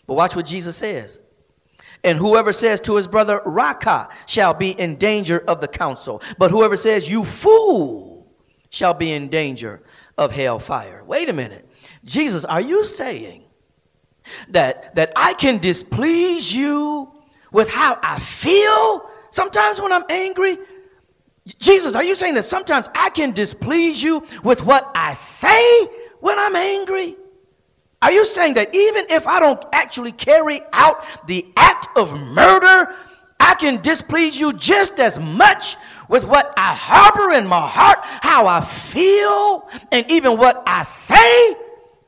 But 0.09 0.15
watch 0.15 0.35
what 0.35 0.47
Jesus 0.47 0.77
says. 0.77 1.21
And 2.03 2.19
whoever 2.19 2.53
says 2.53 2.81
to 2.81 2.97
his 2.97 3.07
brother, 3.07 3.41
Raca, 3.45 4.09
shall 4.27 4.55
be 4.55 4.71
in 4.71 4.97
danger 4.97 5.39
of 5.47 5.61
the 5.61 5.69
council. 5.69 6.23
But 6.39 6.51
whoever 6.51 6.77
says, 6.77 7.09
You 7.09 7.25
fool, 7.25 8.27
shall 8.71 8.95
be 8.95 9.13
in 9.13 9.29
danger 9.29 9.83
of 10.17 10.33
hellfire. 10.33 11.05
Wait 11.05 11.29
a 11.29 11.33
minute. 11.33 11.69
Jesus, 12.05 12.45
are 12.45 12.61
you 12.61 12.85
saying 12.85 13.45
that, 14.49 14.95
that 14.95 15.13
I 15.15 15.35
can 15.35 15.59
displease 15.59 16.55
you 16.55 17.13
with 17.53 17.69
how 17.69 17.99
I 18.03 18.19
feel 18.19 19.11
sometimes 19.31 19.81
when 19.81 19.93
I'm 19.93 20.05
angry? 20.09 20.57
Jesus, 21.59 21.95
are 21.95 22.05
you 22.05 22.15
saying 22.15 22.35
that 22.35 22.45
sometimes 22.45 22.89
I 22.95 23.11
can 23.11 23.33
displease 23.33 24.03
you 24.03 24.27
with 24.43 24.65
what 24.65 24.91
I 24.95 25.13
say 25.13 25.87
when 26.21 26.39
I'm 26.39 26.57
angry? 26.57 27.17
Are 28.01 28.13
you 28.13 28.25
saying 28.25 28.55
that 28.55 28.75
even 28.75 29.07
if 29.11 29.27
I 29.27 29.41
don't 29.41 29.63
actually 29.73 30.13
carry 30.13 30.61
out 30.73 31.05
the 31.27 31.47
act 31.57 31.89
of 31.97 32.19
murder, 32.19 32.95
I 33.41 33.55
can 33.55 33.81
displease 33.81 34.39
you 34.39 34.53
just 34.53 35.01
as 35.01 35.19
much 35.19 35.77
with 36.09 36.25
what 36.25 36.53
I 36.57 36.75
harbor 36.75 37.33
in 37.33 37.47
my 37.47 37.61
heart, 37.61 37.99
how 38.03 38.47
I 38.47 38.61
feel, 38.61 39.69
and 39.93 40.09
even 40.11 40.39
what 40.39 40.63
I 40.67 40.83
say? 40.83 41.57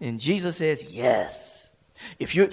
And 0.00 0.18
Jesus 0.18 0.56
says, 0.56 0.92
Yes. 0.92 1.72
If 2.18 2.34
you 2.34 2.50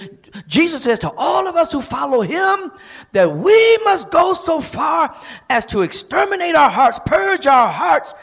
Jesus 0.47 0.84
says 0.84 1.00
to 1.00 1.12
all 1.17 1.47
of 1.47 1.56
us 1.56 1.71
who 1.71 1.82
follow 1.82 2.21
him 2.21 2.71
that 3.13 3.32
we 3.32 3.78
must 3.86 4.10
go 4.12 4.34
so 4.34 4.62
far 4.62 5.15
as 5.50 5.65
to 5.67 5.82
exterminate 5.82 6.56
our 6.56 6.69
hearts, 6.69 7.00
purge 7.06 7.47
our 7.47 7.69
hearts 7.69 8.13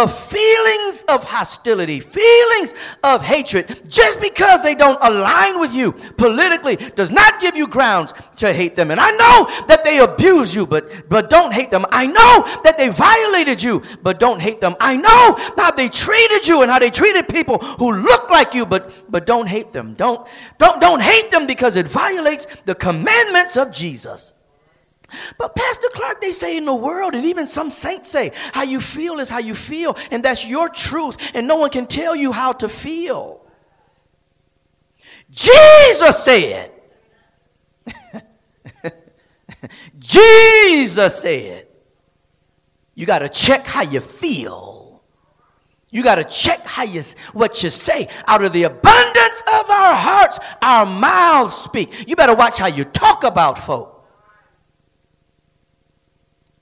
of 0.00 0.18
feelings 0.18 1.04
of 1.08 1.24
hostility, 1.24 2.00
feelings 2.00 2.74
of 3.04 3.22
hatred, 3.22 3.88
just 3.88 4.20
because 4.20 4.62
they 4.62 4.74
don't 4.74 4.98
align 5.02 5.60
with 5.60 5.74
you 5.74 5.92
politically 5.92 6.76
does 6.76 7.10
not 7.10 7.40
give 7.40 7.56
you 7.56 7.66
grounds 7.66 8.12
to 8.36 8.52
hate 8.52 8.74
them. 8.74 8.90
And 8.90 8.98
I 8.98 9.10
know 9.10 9.66
that 9.66 9.84
they 9.84 9.98
abuse 9.98 10.54
you, 10.54 10.66
but, 10.66 11.08
but 11.08 11.28
don't 11.28 11.52
hate 11.52 11.70
them. 11.70 11.84
I 11.90 12.06
know 12.06 12.60
that 12.64 12.76
they 12.78 12.88
violated 12.88 13.62
you, 13.62 13.82
but 14.02 14.18
don't 14.18 14.40
hate 14.40 14.60
them. 14.60 14.74
I 14.80 14.96
know 14.96 15.36
how 15.56 15.70
they 15.70 15.88
treated 15.88 16.46
you 16.48 16.62
and 16.62 16.70
how 16.70 16.78
they 16.78 16.90
treated 16.90 17.28
people 17.28 17.58
who 17.58 17.92
look 17.92 18.30
like 18.30 18.54
you, 18.54 18.64
but, 18.64 19.04
but 19.10 19.26
don't 19.26 19.46
hate 19.46 19.72
them. 19.72 19.94
Don't, 19.94 20.26
don't, 20.58 20.80
don't 20.80 21.02
hate 21.02 21.30
them 21.30 21.46
because 21.46 21.76
it 21.76 21.86
violates 21.86 22.46
the 22.64 22.74
commandments 22.74 23.56
of 23.56 23.70
Jesus. 23.70 24.32
But 25.38 25.54
Pastor 25.54 25.88
Clark, 25.92 26.20
they 26.20 26.32
say 26.32 26.56
in 26.56 26.64
the 26.64 26.74
world, 26.74 27.14
and 27.14 27.26
even 27.26 27.46
some 27.46 27.70
saints 27.70 28.10
say, 28.10 28.32
how 28.52 28.62
you 28.62 28.80
feel 28.80 29.20
is 29.20 29.28
how 29.28 29.38
you 29.38 29.54
feel, 29.54 29.96
and 30.10 30.24
that's 30.24 30.46
your 30.46 30.68
truth, 30.68 31.16
and 31.34 31.46
no 31.46 31.56
one 31.56 31.70
can 31.70 31.86
tell 31.86 32.14
you 32.14 32.32
how 32.32 32.52
to 32.52 32.68
feel. 32.68 33.40
Jesus 35.30 36.24
said, 36.24 36.72
Jesus 39.98 41.20
said, 41.20 41.66
you 42.94 43.06
got 43.06 43.20
to 43.20 43.28
check 43.28 43.66
how 43.66 43.82
you 43.82 44.00
feel. 44.00 45.02
You 45.90 46.02
got 46.02 46.16
to 46.16 46.24
check 46.24 46.66
how 46.66 46.84
you 46.84 47.02
what 47.32 47.62
you 47.62 47.70
say. 47.70 48.08
Out 48.26 48.44
of 48.44 48.52
the 48.52 48.64
abundance 48.64 49.42
of 49.42 49.70
our 49.70 49.94
hearts, 49.94 50.38
our 50.62 50.86
mouths 50.86 51.54
speak. 51.56 52.08
You 52.08 52.14
better 52.14 52.34
watch 52.34 52.58
how 52.58 52.68
you 52.68 52.84
talk 52.84 53.24
about 53.24 53.58
folk. 53.58 53.99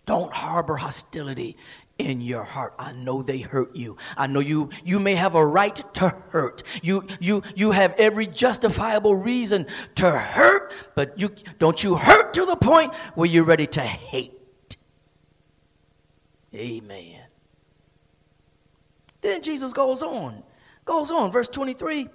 Don't 0.09 0.33
harbor 0.33 0.77
hostility 0.77 1.59
in 1.99 2.23
your 2.23 2.43
heart. 2.43 2.73
I 2.79 2.93
know 2.93 3.21
they 3.21 3.41
hurt 3.41 3.77
you. 3.77 3.99
I 4.17 4.27
know 4.27 4.41
you 4.41 4.71
you 4.83 4.99
may 4.99 5.15
have 5.15 5.35
a 5.35 5.47
right 5.47 5.77
to 5.97 6.09
hurt. 6.09 6.63
You 6.83 7.07
you 7.21 7.43
you 7.55 7.73
have 7.73 7.93
every 7.99 8.27
justifiable 8.27 9.17
reason 9.17 9.67
to 9.97 10.11
hurt, 10.11 10.73
but 10.95 11.21
you 11.21 11.29
don't 11.59 11.85
you 11.85 11.97
hurt 11.97 12.33
to 12.33 12.47
the 12.47 12.57
point 12.57 12.95
where 13.17 13.29
you're 13.29 13.45
ready 13.45 13.67
to 13.67 13.83
hate. 13.83 14.33
Amen. 16.55 17.21
Then 19.21 19.43
Jesus 19.43 19.75
goes 19.75 20.03
on. 20.03 20.43
Goes 20.87 21.11
on 21.11 21.31
verse 21.31 21.49
23. 21.49 22.09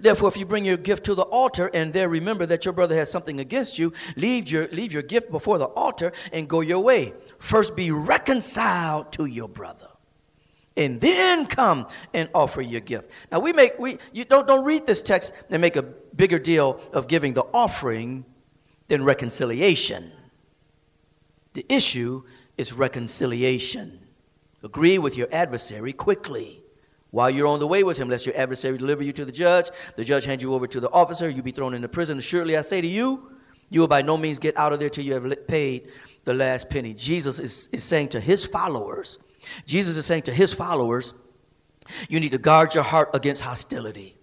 Therefore, 0.00 0.28
if 0.28 0.36
you 0.36 0.46
bring 0.46 0.64
your 0.64 0.76
gift 0.76 1.04
to 1.04 1.14
the 1.14 1.22
altar 1.22 1.66
and 1.74 1.92
there 1.92 2.08
remember 2.08 2.46
that 2.46 2.64
your 2.64 2.72
brother 2.72 2.94
has 2.94 3.10
something 3.10 3.40
against 3.40 3.78
you, 3.78 3.92
leave 4.16 4.48
your, 4.48 4.68
leave 4.68 4.92
your 4.92 5.02
gift 5.02 5.30
before 5.30 5.58
the 5.58 5.66
altar 5.66 6.12
and 6.32 6.48
go 6.48 6.60
your 6.60 6.80
way. 6.80 7.12
First 7.38 7.74
be 7.74 7.90
reconciled 7.90 9.12
to 9.12 9.26
your 9.26 9.48
brother. 9.48 9.88
And 10.76 11.00
then 11.00 11.46
come 11.46 11.86
and 12.12 12.28
offer 12.34 12.60
your 12.60 12.80
gift. 12.80 13.10
Now 13.30 13.38
we 13.38 13.52
make 13.52 13.78
we 13.78 13.98
you 14.12 14.24
don't 14.24 14.46
don't 14.48 14.64
read 14.64 14.86
this 14.86 15.02
text 15.02 15.32
and 15.48 15.60
make 15.60 15.76
a 15.76 15.82
bigger 15.82 16.40
deal 16.40 16.80
of 16.92 17.06
giving 17.06 17.34
the 17.34 17.44
offering 17.54 18.24
than 18.88 19.04
reconciliation. 19.04 20.10
The 21.52 21.64
issue 21.68 22.24
is 22.58 22.72
reconciliation. 22.72 24.00
Agree 24.64 24.98
with 24.98 25.16
your 25.16 25.28
adversary 25.30 25.92
quickly 25.92 26.63
while 27.14 27.30
you're 27.30 27.46
on 27.46 27.60
the 27.60 27.66
way 27.66 27.84
with 27.84 27.96
him, 27.96 28.10
lest 28.10 28.26
your 28.26 28.36
adversary 28.36 28.76
deliver 28.76 29.04
you 29.04 29.12
to 29.12 29.24
the 29.24 29.30
judge. 29.30 29.70
The 29.94 30.02
judge 30.02 30.24
hand 30.24 30.42
you 30.42 30.52
over 30.52 30.66
to 30.66 30.80
the 30.80 30.90
officer, 30.90 31.30
you 31.30 31.44
be 31.44 31.52
thrown 31.52 31.72
into 31.72 31.88
prison. 31.88 32.18
Surely 32.18 32.56
I 32.56 32.60
say 32.62 32.80
to 32.80 32.88
you, 32.88 33.30
you 33.70 33.78
will 33.78 33.86
by 33.86 34.02
no 34.02 34.16
means 34.16 34.40
get 34.40 34.58
out 34.58 34.72
of 34.72 34.80
there 34.80 34.90
till 34.90 35.04
you 35.04 35.12
have 35.12 35.46
paid 35.46 35.92
the 36.24 36.34
last 36.34 36.70
penny. 36.70 36.92
Jesus 36.92 37.38
is, 37.38 37.68
is 37.70 37.84
saying 37.84 38.08
to 38.08 38.20
his 38.20 38.44
followers, 38.44 39.20
Jesus 39.64 39.96
is 39.96 40.04
saying 40.04 40.22
to 40.22 40.32
his 40.32 40.52
followers, 40.52 41.14
you 42.08 42.18
need 42.18 42.32
to 42.32 42.38
guard 42.38 42.74
your 42.74 42.82
heart 42.82 43.10
against 43.14 43.42
hostility, 43.42 44.16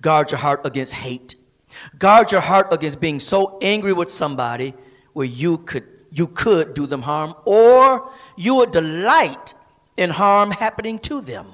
guard 0.00 0.32
your 0.32 0.40
heart 0.40 0.62
against 0.66 0.94
hate, 0.94 1.36
guard 1.96 2.32
your 2.32 2.40
heart 2.40 2.72
against 2.72 3.00
being 3.00 3.20
so 3.20 3.56
angry 3.62 3.92
with 3.92 4.10
somebody 4.10 4.74
where 5.12 5.26
you 5.26 5.58
could 5.58 5.84
you 6.10 6.26
could 6.26 6.74
do 6.74 6.86
them 6.86 7.02
harm 7.02 7.34
or 7.44 8.10
you 8.36 8.56
would 8.56 8.72
delight 8.72 9.54
in 9.96 10.10
harm 10.10 10.50
happening 10.50 10.98
to 10.98 11.20
them. 11.20 11.46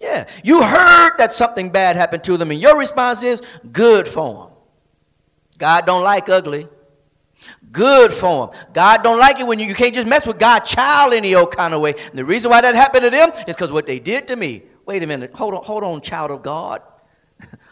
Yeah, 0.00 0.26
you 0.42 0.62
heard 0.62 1.18
that 1.18 1.32
something 1.32 1.70
bad 1.70 1.96
happened 1.96 2.24
to 2.24 2.36
them 2.38 2.50
and 2.50 2.60
your 2.60 2.78
response 2.78 3.22
is 3.22 3.42
good 3.70 4.08
for 4.08 4.46
them. 4.46 4.56
God 5.58 5.84
don't 5.84 6.02
like 6.02 6.28
ugly. 6.30 6.66
Good 7.70 8.12
for 8.12 8.48
them. 8.48 8.56
God 8.72 9.02
don't 9.02 9.18
like 9.18 9.38
it 9.38 9.46
when 9.46 9.58
you, 9.58 9.66
you 9.66 9.74
can't 9.74 9.94
just 9.94 10.06
mess 10.06 10.26
with 10.26 10.38
God's 10.38 10.70
child 10.70 11.12
any 11.12 11.34
old 11.34 11.54
kind 11.54 11.74
of 11.74 11.82
way. 11.82 11.94
And 11.94 12.18
the 12.18 12.24
reason 12.24 12.50
why 12.50 12.62
that 12.62 12.74
happened 12.74 13.04
to 13.04 13.10
them 13.10 13.30
is 13.46 13.54
because 13.54 13.72
what 13.72 13.86
they 13.86 13.98
did 13.98 14.26
to 14.28 14.36
me. 14.36 14.62
Wait 14.86 15.02
a 15.02 15.06
minute. 15.06 15.34
Hold 15.34 15.54
on, 15.54 15.62
hold 15.62 15.84
on, 15.84 16.00
child 16.00 16.30
of 16.30 16.42
God. 16.42 16.82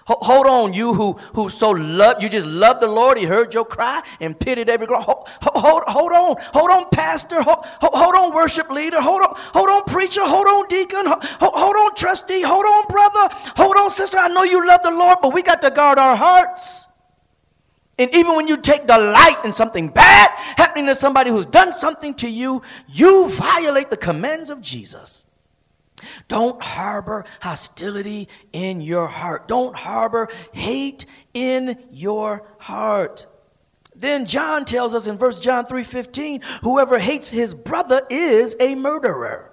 Hold 0.08 0.46
on, 0.46 0.72
you 0.72 0.94
who, 0.94 1.12
who 1.34 1.50
so 1.50 1.70
love, 1.70 2.22
you 2.22 2.30
just 2.30 2.46
love 2.46 2.80
the 2.80 2.86
Lord. 2.86 3.18
He 3.18 3.24
heard 3.24 3.52
your 3.52 3.66
cry 3.66 4.02
and 4.20 4.38
pitied 4.38 4.70
every 4.70 4.86
cry. 4.86 5.02
Hold, 5.02 5.28
hold, 5.42 5.82
hold 5.86 6.12
on, 6.12 6.36
hold 6.54 6.70
on, 6.70 6.88
pastor. 6.90 7.42
Hold, 7.42 7.58
hold 7.64 8.14
on, 8.14 8.34
worship 8.34 8.70
leader. 8.70 9.02
Hold 9.02 9.22
on, 9.22 9.34
hold 9.36 9.68
on, 9.68 9.84
preacher. 9.84 10.22
Hold 10.24 10.46
on, 10.46 10.66
deacon. 10.68 11.04
Hold, 11.04 11.22
hold 11.54 11.76
on, 11.76 11.94
trustee. 11.94 12.40
Hold 12.40 12.64
on, 12.64 12.86
brother. 12.88 13.28
Hold 13.56 13.76
on, 13.76 13.90
sister. 13.90 14.16
I 14.16 14.28
know 14.28 14.44
you 14.44 14.66
love 14.66 14.82
the 14.82 14.90
Lord, 14.90 15.18
but 15.20 15.34
we 15.34 15.42
got 15.42 15.60
to 15.62 15.70
guard 15.70 15.98
our 15.98 16.16
hearts. 16.16 16.88
And 17.98 18.14
even 18.14 18.36
when 18.36 18.46
you 18.46 18.56
take 18.56 18.86
delight 18.86 19.44
in 19.44 19.52
something 19.52 19.88
bad 19.88 20.30
happening 20.56 20.86
to 20.86 20.94
somebody 20.94 21.30
who's 21.30 21.46
done 21.46 21.72
something 21.72 22.14
to 22.14 22.28
you, 22.30 22.62
you 22.88 23.28
violate 23.28 23.90
the 23.90 23.96
commands 23.96 24.50
of 24.50 24.62
Jesus. 24.62 25.26
Don't 26.28 26.62
harbor 26.62 27.24
hostility 27.40 28.28
in 28.52 28.80
your 28.80 29.06
heart. 29.06 29.48
Don't 29.48 29.76
harbor 29.76 30.28
hate 30.52 31.06
in 31.34 31.78
your 31.90 32.46
heart. 32.58 33.26
Then 33.94 34.26
John 34.26 34.64
tells 34.64 34.94
us 34.94 35.06
in 35.06 35.18
verse 35.18 35.40
John 35.40 35.66
3:15, 35.66 36.40
whoever 36.62 36.98
hates 36.98 37.30
his 37.30 37.52
brother 37.52 38.06
is 38.08 38.54
a 38.60 38.74
murderer. 38.74 39.52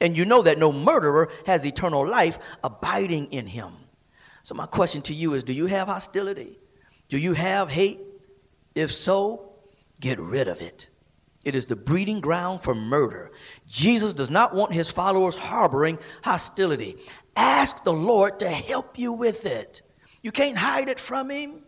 And 0.00 0.16
you 0.16 0.24
know 0.24 0.42
that 0.42 0.58
no 0.58 0.72
murderer 0.72 1.30
has 1.46 1.64
eternal 1.64 2.06
life 2.06 2.38
abiding 2.62 3.32
in 3.32 3.46
him. 3.46 3.72
So 4.42 4.54
my 4.54 4.66
question 4.66 5.02
to 5.02 5.14
you 5.14 5.34
is 5.34 5.42
do 5.42 5.52
you 5.52 5.66
have 5.66 5.88
hostility? 5.88 6.58
Do 7.08 7.18
you 7.18 7.32
have 7.32 7.70
hate? 7.70 8.00
If 8.74 8.92
so, 8.92 9.52
get 10.00 10.20
rid 10.20 10.48
of 10.48 10.60
it. 10.60 10.88
It 11.46 11.54
is 11.54 11.66
the 11.66 11.76
breeding 11.76 12.18
ground 12.18 12.60
for 12.62 12.74
murder. 12.74 13.30
Jesus 13.68 14.12
does 14.12 14.32
not 14.32 14.52
want 14.52 14.72
his 14.72 14.90
followers 14.90 15.36
harboring 15.36 16.00
hostility. 16.24 16.96
Ask 17.36 17.84
the 17.84 17.92
Lord 17.92 18.40
to 18.40 18.48
help 18.48 18.98
you 18.98 19.12
with 19.12 19.46
it. 19.46 19.80
You 20.22 20.32
can't 20.32 20.58
hide 20.58 20.88
it 20.88 20.98
from 20.98 21.30
him. 21.30 21.62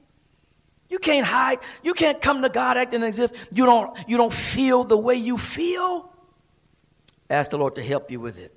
You 0.89 0.99
can't 0.99 1.25
hide. 1.25 1.61
You 1.85 1.95
can't 1.95 2.21
come 2.21 2.43
to 2.43 2.49
God 2.49 2.77
acting 2.77 3.05
as 3.05 3.21
if 3.21 3.31
you 3.53 3.67
don't, 3.67 3.97
you 4.09 4.17
don't 4.17 4.33
feel 4.33 4.83
the 4.83 4.97
way 4.97 5.15
you 5.15 5.39
feel. 5.39 6.13
Ask 7.31 7.53
the 7.53 7.59
Lord 7.59 7.77
to 7.77 7.83
help 7.83 8.11
you 8.11 8.19
with 8.19 8.37
it. 8.37 8.53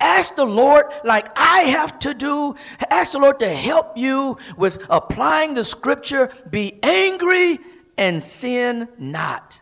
Ask 0.00 0.34
the 0.34 0.46
Lord, 0.46 0.86
like 1.04 1.28
I 1.36 1.60
have 1.64 1.98
to 1.98 2.14
do, 2.14 2.54
ask 2.90 3.12
the 3.12 3.18
Lord 3.18 3.38
to 3.40 3.50
help 3.50 3.98
you 3.98 4.38
with 4.56 4.78
applying 4.88 5.52
the 5.52 5.64
scripture 5.64 6.32
be 6.48 6.78
angry 6.82 7.58
and 7.98 8.22
sin 8.22 8.88
not. 8.96 9.60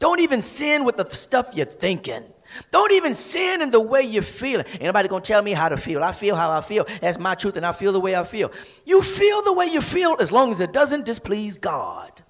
Don't 0.00 0.20
even 0.20 0.42
sin 0.42 0.84
with 0.84 0.96
the 0.96 1.06
stuff 1.06 1.50
you're 1.54 1.66
thinking. 1.66 2.22
Don't 2.70 2.92
even 2.92 3.14
sin 3.14 3.62
in 3.62 3.70
the 3.70 3.80
way 3.80 4.02
you're 4.02 4.22
feeling. 4.22 4.64
Anybody 4.80 5.08
gonna 5.08 5.22
tell 5.22 5.42
me 5.42 5.52
how 5.52 5.68
to 5.68 5.76
feel? 5.76 6.02
I 6.02 6.12
feel 6.12 6.34
how 6.34 6.50
I 6.50 6.60
feel. 6.60 6.86
That's 7.00 7.18
my 7.18 7.34
truth, 7.34 7.56
and 7.56 7.66
I 7.66 7.72
feel 7.72 7.92
the 7.92 8.00
way 8.00 8.16
I 8.16 8.24
feel. 8.24 8.52
You 8.86 9.02
feel 9.02 9.42
the 9.42 9.52
way 9.52 9.66
you 9.66 9.80
feel 9.80 10.16
as 10.20 10.32
long 10.32 10.50
as 10.50 10.60
it 10.60 10.72
doesn't 10.72 11.04
displease 11.04 11.58
God. 11.58 12.22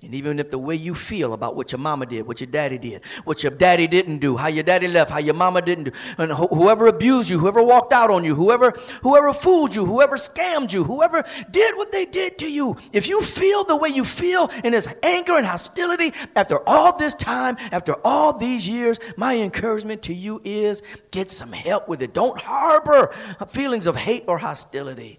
And 0.00 0.14
even 0.14 0.38
if 0.38 0.50
the 0.50 0.58
way 0.58 0.76
you 0.76 0.94
feel 0.94 1.32
about 1.32 1.56
what 1.56 1.72
your 1.72 1.80
mama 1.80 2.06
did, 2.06 2.24
what 2.24 2.40
your 2.40 2.46
daddy 2.46 2.78
did, 2.78 3.04
what 3.24 3.42
your 3.42 3.50
daddy 3.50 3.88
didn't 3.88 4.18
do, 4.18 4.36
how 4.36 4.46
your 4.46 4.62
daddy 4.62 4.86
left, 4.86 5.10
how 5.10 5.18
your 5.18 5.34
mama 5.34 5.60
didn't 5.60 5.84
do, 5.84 5.90
and 6.18 6.30
wh- 6.30 6.48
whoever 6.50 6.86
abused 6.86 7.28
you, 7.28 7.40
whoever 7.40 7.60
walked 7.60 7.92
out 7.92 8.08
on 8.08 8.22
you, 8.22 8.36
whoever 8.36 8.70
whoever 9.02 9.32
fooled 9.32 9.74
you, 9.74 9.84
whoever 9.84 10.14
scammed 10.14 10.72
you, 10.72 10.84
whoever 10.84 11.24
did 11.50 11.76
what 11.76 11.90
they 11.90 12.06
did 12.06 12.38
to 12.38 12.48
you, 12.48 12.76
if 12.92 13.08
you 13.08 13.20
feel 13.22 13.64
the 13.64 13.74
way 13.74 13.88
you 13.88 14.04
feel 14.04 14.48
and 14.62 14.72
this 14.72 14.86
anger 15.02 15.36
and 15.36 15.44
hostility 15.44 16.12
after 16.36 16.60
all 16.68 16.96
this 16.96 17.14
time, 17.14 17.56
after 17.72 17.96
all 18.06 18.32
these 18.32 18.68
years, 18.68 19.00
my 19.16 19.36
encouragement 19.36 20.02
to 20.02 20.14
you 20.14 20.40
is 20.44 20.80
get 21.10 21.28
some 21.28 21.50
help 21.50 21.88
with 21.88 22.02
it. 22.02 22.14
Don't 22.14 22.40
harbor 22.40 23.12
feelings 23.48 23.88
of 23.88 23.96
hate 23.96 24.22
or 24.28 24.38
hostility. 24.38 25.18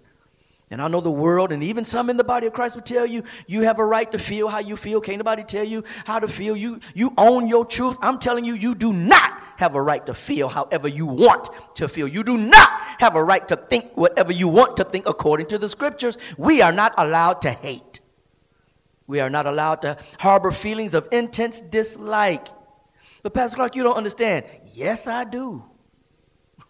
And 0.70 0.80
I 0.80 0.86
know 0.86 1.00
the 1.00 1.10
world 1.10 1.50
and 1.50 1.64
even 1.64 1.84
some 1.84 2.08
in 2.10 2.16
the 2.16 2.22
body 2.22 2.46
of 2.46 2.52
Christ 2.52 2.76
will 2.76 2.82
tell 2.82 3.04
you, 3.04 3.24
you 3.48 3.62
have 3.62 3.80
a 3.80 3.84
right 3.84 4.10
to 4.12 4.18
feel 4.18 4.46
how 4.46 4.60
you 4.60 4.76
feel. 4.76 5.00
Can't 5.00 5.18
nobody 5.18 5.42
tell 5.42 5.64
you 5.64 5.82
how 6.04 6.20
to 6.20 6.28
feel. 6.28 6.56
You, 6.56 6.78
you 6.94 7.12
own 7.18 7.48
your 7.48 7.64
truth. 7.64 7.96
I'm 8.00 8.20
telling 8.20 8.44
you, 8.44 8.54
you 8.54 8.76
do 8.76 8.92
not 8.92 9.42
have 9.56 9.74
a 9.74 9.82
right 9.82 10.06
to 10.06 10.14
feel 10.14 10.48
however 10.48 10.86
you 10.86 11.06
want 11.06 11.48
to 11.74 11.88
feel. 11.88 12.06
You 12.06 12.22
do 12.22 12.38
not 12.38 12.70
have 13.00 13.16
a 13.16 13.22
right 13.22 13.46
to 13.48 13.56
think 13.56 13.96
whatever 13.96 14.32
you 14.32 14.46
want 14.46 14.76
to 14.76 14.84
think 14.84 15.08
according 15.08 15.46
to 15.48 15.58
the 15.58 15.68
scriptures. 15.68 16.16
We 16.38 16.62
are 16.62 16.72
not 16.72 16.94
allowed 16.96 17.42
to 17.42 17.50
hate. 17.50 17.98
We 19.08 19.18
are 19.18 19.28
not 19.28 19.46
allowed 19.46 19.82
to 19.82 19.98
harbor 20.20 20.52
feelings 20.52 20.94
of 20.94 21.08
intense 21.10 21.60
dislike. 21.60 22.46
But 23.24 23.34
Pastor 23.34 23.56
Clark, 23.56 23.74
you 23.74 23.82
don't 23.82 23.96
understand. 23.96 24.46
Yes, 24.72 25.08
I 25.08 25.24
do. 25.24 25.64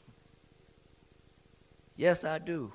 yes, 1.96 2.24
I 2.24 2.38
do. 2.38 2.72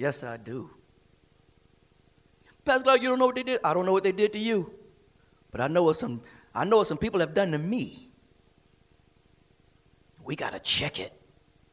Yes, 0.00 0.24
I 0.24 0.38
do. 0.38 0.70
Pastor 2.64 2.84
Clark, 2.84 3.02
you 3.02 3.10
don't 3.10 3.18
know 3.18 3.26
what 3.26 3.34
they 3.34 3.42
did? 3.42 3.60
I 3.62 3.74
don't 3.74 3.84
know 3.84 3.92
what 3.92 4.02
they 4.02 4.12
did 4.12 4.32
to 4.32 4.38
you. 4.38 4.72
But 5.50 5.60
I 5.60 5.68
know 5.68 5.82
what 5.82 5.96
some 5.96 6.22
I 6.54 6.64
know 6.64 6.78
what 6.78 6.86
some 6.86 6.96
people 6.96 7.20
have 7.20 7.34
done 7.34 7.50
to 7.50 7.58
me. 7.58 8.08
We 10.24 10.36
gotta 10.36 10.58
check 10.58 10.98
it. 10.98 11.12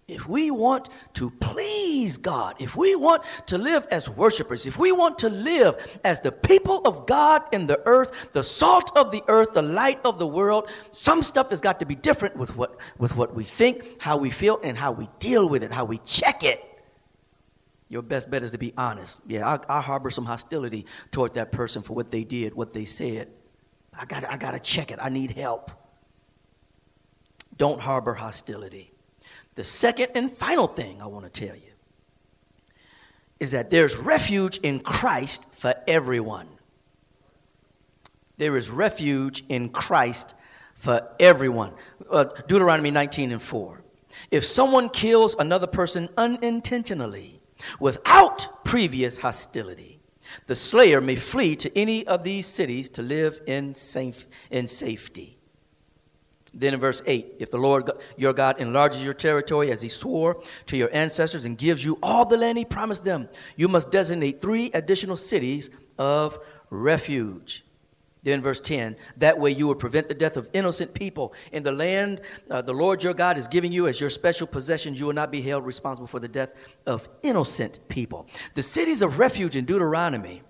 If 0.10 0.28
we 0.28 0.52
want 0.52 0.90
to 1.14 1.30
please 1.40 2.18
God, 2.18 2.58
if 2.60 2.76
we 2.76 2.98
want 2.98 3.24
to 3.46 3.58
live 3.58 3.88
as 3.92 4.10
worshipers, 4.10 4.66
if 4.66 4.78
we 4.78 4.92
want 4.92 5.20
to 5.20 5.30
live 5.30 5.98
as 6.04 6.20
the 6.20 6.34
people 6.34 6.82
of 6.84 7.06
God 7.06 7.44
in 7.54 7.66
the 7.66 7.82
earth, 7.86 8.34
the 8.34 8.44
salt 8.44 8.92
of 8.98 9.10
the 9.10 9.24
earth, 9.30 9.54
the 9.54 9.62
light 9.62 10.02
of 10.04 10.20
the 10.20 10.28
world, 10.28 10.70
some 10.92 11.24
stuff 11.24 11.50
has 11.52 11.62
got 11.62 11.80
to 11.80 11.86
be 11.86 11.96
different 11.96 12.36
with 12.36 12.58
what, 12.58 12.78
with 12.98 13.16
what 13.16 13.34
we 13.34 13.46
think, 13.46 14.02
how 14.02 14.18
we 14.18 14.32
feel, 14.32 14.60
and 14.64 14.78
how 14.78 14.92
we 14.92 15.08
deal 15.20 15.48
with 15.48 15.64
it, 15.64 15.72
how 15.72 15.86
we 15.86 16.00
check 16.00 16.44
it 16.44 16.67
your 17.90 18.02
best 18.02 18.30
bet 18.30 18.44
is 18.44 18.52
to 18.52 18.58
be 18.58 18.74
honest. 18.78 19.20
Yeah, 19.28 19.48
I, 19.48 19.78
I 19.78 19.82
harbor 19.82 20.10
some 20.10 20.26
hostility 20.26 20.86
toward 21.12 21.36
that 21.36 21.52
person 21.52 21.82
for 21.82 21.94
what 21.94 22.12
they 22.12 22.24
did, 22.24 22.54
what 22.54 22.74
they 22.74 22.86
said. 22.86 23.30
I 23.98 24.06
got 24.06 24.26
I 24.26 24.38
got 24.38 24.52
to 24.52 24.60
check 24.60 24.92
it. 24.92 25.00
I 25.02 25.10
need 25.10 25.32
help. 25.32 25.72
Don't 27.56 27.82
harbor 27.82 28.14
hostility. 28.14 28.92
The 29.56 29.64
second 29.64 30.12
and 30.14 30.32
final 30.32 30.68
thing 30.68 31.02
I 31.02 31.08
want 31.08 31.32
to 31.32 31.48
tell 31.48 31.56
you 31.56 31.72
is 33.40 33.52
that 33.52 33.70
there's 33.70 33.96
refuge 33.96 34.58
in 34.58 34.80
Christ 34.80 35.48
for 35.54 35.74
everyone. 35.88 36.48
There 38.38 38.56
is 38.56 38.70
refuge 38.70 39.44
in 39.50 39.70
Christ 39.70 40.36
for 40.76 41.08
everyone. 41.20 41.74
Uh, 42.10 42.26
Deuteronomy 42.48 42.92
19 42.92 43.32
and 43.32 43.42
4. 43.42 43.82
If 44.30 44.44
someone 44.44 44.90
kills 44.90 45.36
another 45.40 45.68
person 45.68 46.10
unintentionally, 46.18 47.37
without 47.80 48.64
previous 48.66 49.20
hostility. 49.20 50.00
The 50.48 50.56
slayer 50.56 51.02
may 51.02 51.16
flee 51.16 51.56
to 51.58 51.78
any 51.78 52.06
of 52.06 52.24
these 52.24 52.46
cities 52.46 52.90
to 52.90 53.02
live 53.02 53.42
in, 53.46 53.76
safe, 53.76 54.28
in 54.52 54.68
safety. 54.68 55.38
Then 56.54 56.74
in 56.74 56.80
verse 56.80 57.04
8, 57.06 57.36
if 57.40 57.52
the 57.52 57.58
Lord 57.58 57.90
your 58.16 58.34
God 58.34 58.60
enlarges 58.60 59.04
your 59.04 59.14
territory 59.14 59.72
as 59.72 59.82
he 59.82 59.90
swore 59.90 60.42
to 60.66 60.78
your 60.78 60.90
ancestors 60.92 61.46
and 61.46 61.58
gives 61.58 61.86
you 61.86 62.00
all 62.02 62.26
the 62.26 62.38
land 62.38 62.58
he 62.58 62.66
promised 62.66 63.04
them, 63.04 63.30
you 63.56 63.68
must 63.68 63.92
designate 63.92 64.42
three 64.42 64.72
additional 64.74 65.16
cities 65.16 65.70
of 66.00 66.40
refuge. 66.70 67.64
Then, 68.28 68.42
verse 68.42 68.60
10 68.60 68.98
that 69.16 69.40
way 69.40 69.52
you 69.52 69.68
will 69.68 69.76
prevent 69.76 70.10
the 70.10 70.14
death 70.14 70.36
of 70.36 70.50
innocent 70.52 70.94
people. 70.94 71.34
In 71.54 71.64
the 71.64 71.72
land 71.72 72.20
uh, 72.52 72.62
the 72.62 72.74
Lord 72.74 73.02
your 73.02 73.14
God 73.14 73.38
is 73.38 73.48
giving 73.48 73.72
you 73.72 73.88
as 73.88 74.02
your 74.02 74.10
special 74.10 74.46
possession, 74.46 74.96
you 74.96 75.06
will 75.06 75.14
not 75.14 75.32
be 75.32 75.42
held 75.42 75.66
responsible 75.66 76.08
for 76.08 76.20
the 76.20 76.28
death 76.28 76.54
of 76.86 77.08
innocent 77.24 77.80
people. 77.88 78.28
The 78.54 78.64
cities 78.64 79.02
of 79.02 79.18
refuge 79.18 79.56
in 79.56 79.64
Deuteronomy 79.64 80.42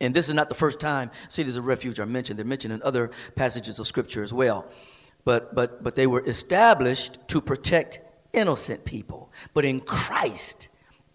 And 0.00 0.14
this 0.14 0.28
is 0.28 0.36
not 0.36 0.48
the 0.48 0.54
first 0.54 0.78
time 0.78 1.10
cities 1.28 1.56
of 1.56 1.66
refuge 1.66 1.98
are 1.98 2.06
mentioned. 2.06 2.38
They're 2.38 2.46
mentioned 2.46 2.72
in 2.72 2.80
other 2.84 3.10
passages 3.34 3.80
of 3.80 3.88
Scripture 3.88 4.22
as 4.22 4.32
well. 4.32 4.70
But, 5.24 5.56
but, 5.56 5.82
but 5.82 5.96
they 5.96 6.06
were 6.06 6.24
established 6.24 7.18
to 7.28 7.40
protect 7.40 8.00
innocent 8.32 8.84
people. 8.84 9.32
But 9.54 9.64
in 9.64 9.80
Christ, 9.80 10.68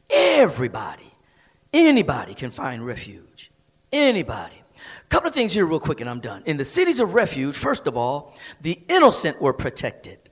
everybody, 0.09 1.13
anybody 1.71 2.33
can 2.33 2.51
find 2.51 2.85
refuge. 2.85 3.51
Anybody. 3.93 4.63
Couple 5.09 5.27
of 5.27 5.33
things 5.33 5.53
here, 5.53 5.65
real 5.65 5.79
quick, 5.79 6.01
and 6.01 6.09
I'm 6.09 6.19
done. 6.19 6.43
In 6.45 6.57
the 6.57 6.65
cities 6.65 6.99
of 6.99 7.13
refuge, 7.13 7.55
first 7.55 7.87
of 7.87 7.95
all, 7.95 8.35
the 8.61 8.79
innocent 8.87 9.41
were 9.41 9.53
protected. 9.53 10.29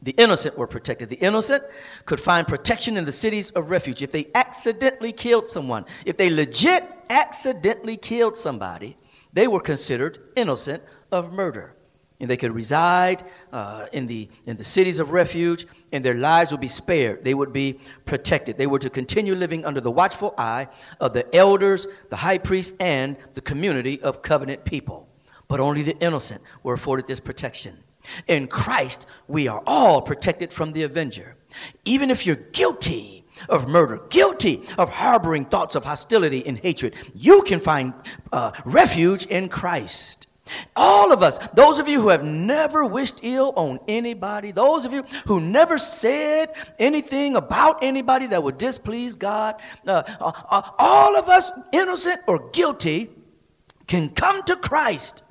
The 0.00 0.12
innocent 0.12 0.56
were 0.56 0.66
protected. 0.66 1.08
The 1.08 1.16
innocent 1.16 1.64
could 2.04 2.20
find 2.20 2.46
protection 2.46 2.96
in 2.96 3.04
the 3.04 3.12
cities 3.12 3.50
of 3.50 3.70
refuge. 3.70 4.02
If 4.02 4.12
they 4.12 4.28
accidentally 4.34 5.12
killed 5.12 5.48
someone, 5.48 5.86
if 6.06 6.16
they 6.16 6.30
legit 6.30 6.84
accidentally 7.10 7.96
killed 7.96 8.38
somebody, 8.38 8.96
they 9.32 9.48
were 9.48 9.60
considered 9.60 10.18
innocent 10.36 10.82
of 11.10 11.32
murder. 11.32 11.74
And 12.20 12.28
they 12.28 12.36
could 12.36 12.52
reside 12.52 13.24
uh, 13.52 13.86
in, 13.92 14.06
the, 14.06 14.28
in 14.44 14.56
the 14.56 14.64
cities 14.64 14.98
of 14.98 15.12
refuge, 15.12 15.66
and 15.92 16.04
their 16.04 16.14
lives 16.14 16.50
would 16.50 16.60
be 16.60 16.68
spared. 16.68 17.24
They 17.24 17.34
would 17.34 17.52
be 17.52 17.80
protected. 18.04 18.58
They 18.58 18.66
were 18.66 18.78
to 18.78 18.90
continue 18.90 19.34
living 19.34 19.64
under 19.64 19.80
the 19.80 19.90
watchful 19.90 20.34
eye 20.38 20.68
of 21.00 21.12
the 21.12 21.34
elders, 21.34 21.86
the 22.10 22.16
high 22.16 22.38
priest, 22.38 22.74
and 22.80 23.16
the 23.34 23.40
community 23.40 24.00
of 24.02 24.22
covenant 24.22 24.64
people. 24.64 25.08
But 25.48 25.60
only 25.60 25.82
the 25.82 25.98
innocent 25.98 26.42
were 26.62 26.74
afforded 26.74 27.06
this 27.06 27.20
protection. 27.20 27.78
In 28.26 28.46
Christ, 28.46 29.06
we 29.26 29.48
are 29.48 29.62
all 29.66 30.00
protected 30.02 30.52
from 30.52 30.72
the 30.72 30.82
avenger. 30.82 31.36
Even 31.84 32.10
if 32.10 32.26
you're 32.26 32.36
guilty 32.36 33.24
of 33.48 33.68
murder, 33.68 34.00
guilty 34.08 34.62
of 34.76 34.90
harboring 34.90 35.44
thoughts 35.44 35.74
of 35.74 35.84
hostility 35.84 36.46
and 36.46 36.58
hatred, 36.58 36.94
you 37.14 37.42
can 37.42 37.60
find 37.60 37.94
uh, 38.32 38.52
refuge 38.64 39.26
in 39.26 39.48
Christ. 39.48 40.27
All 40.76 41.12
of 41.12 41.22
us, 41.22 41.38
those 41.54 41.78
of 41.78 41.88
you 41.88 42.00
who 42.00 42.08
have 42.08 42.24
never 42.24 42.84
wished 42.84 43.20
ill 43.22 43.52
on 43.56 43.80
anybody, 43.88 44.50
those 44.50 44.84
of 44.84 44.92
you 44.92 45.02
who 45.26 45.40
never 45.40 45.78
said 45.78 46.52
anything 46.78 47.36
about 47.36 47.82
anybody 47.82 48.26
that 48.26 48.42
would 48.42 48.58
displease 48.58 49.14
God, 49.14 49.60
uh, 49.86 50.02
uh, 50.20 50.32
uh 50.50 50.70
all 50.78 51.16
of 51.16 51.28
us, 51.28 51.50
innocent 51.72 52.20
or 52.26 52.50
guilty, 52.50 53.10
can 53.86 54.10
come 54.10 54.42
to 54.44 54.56
Christ 54.56 55.22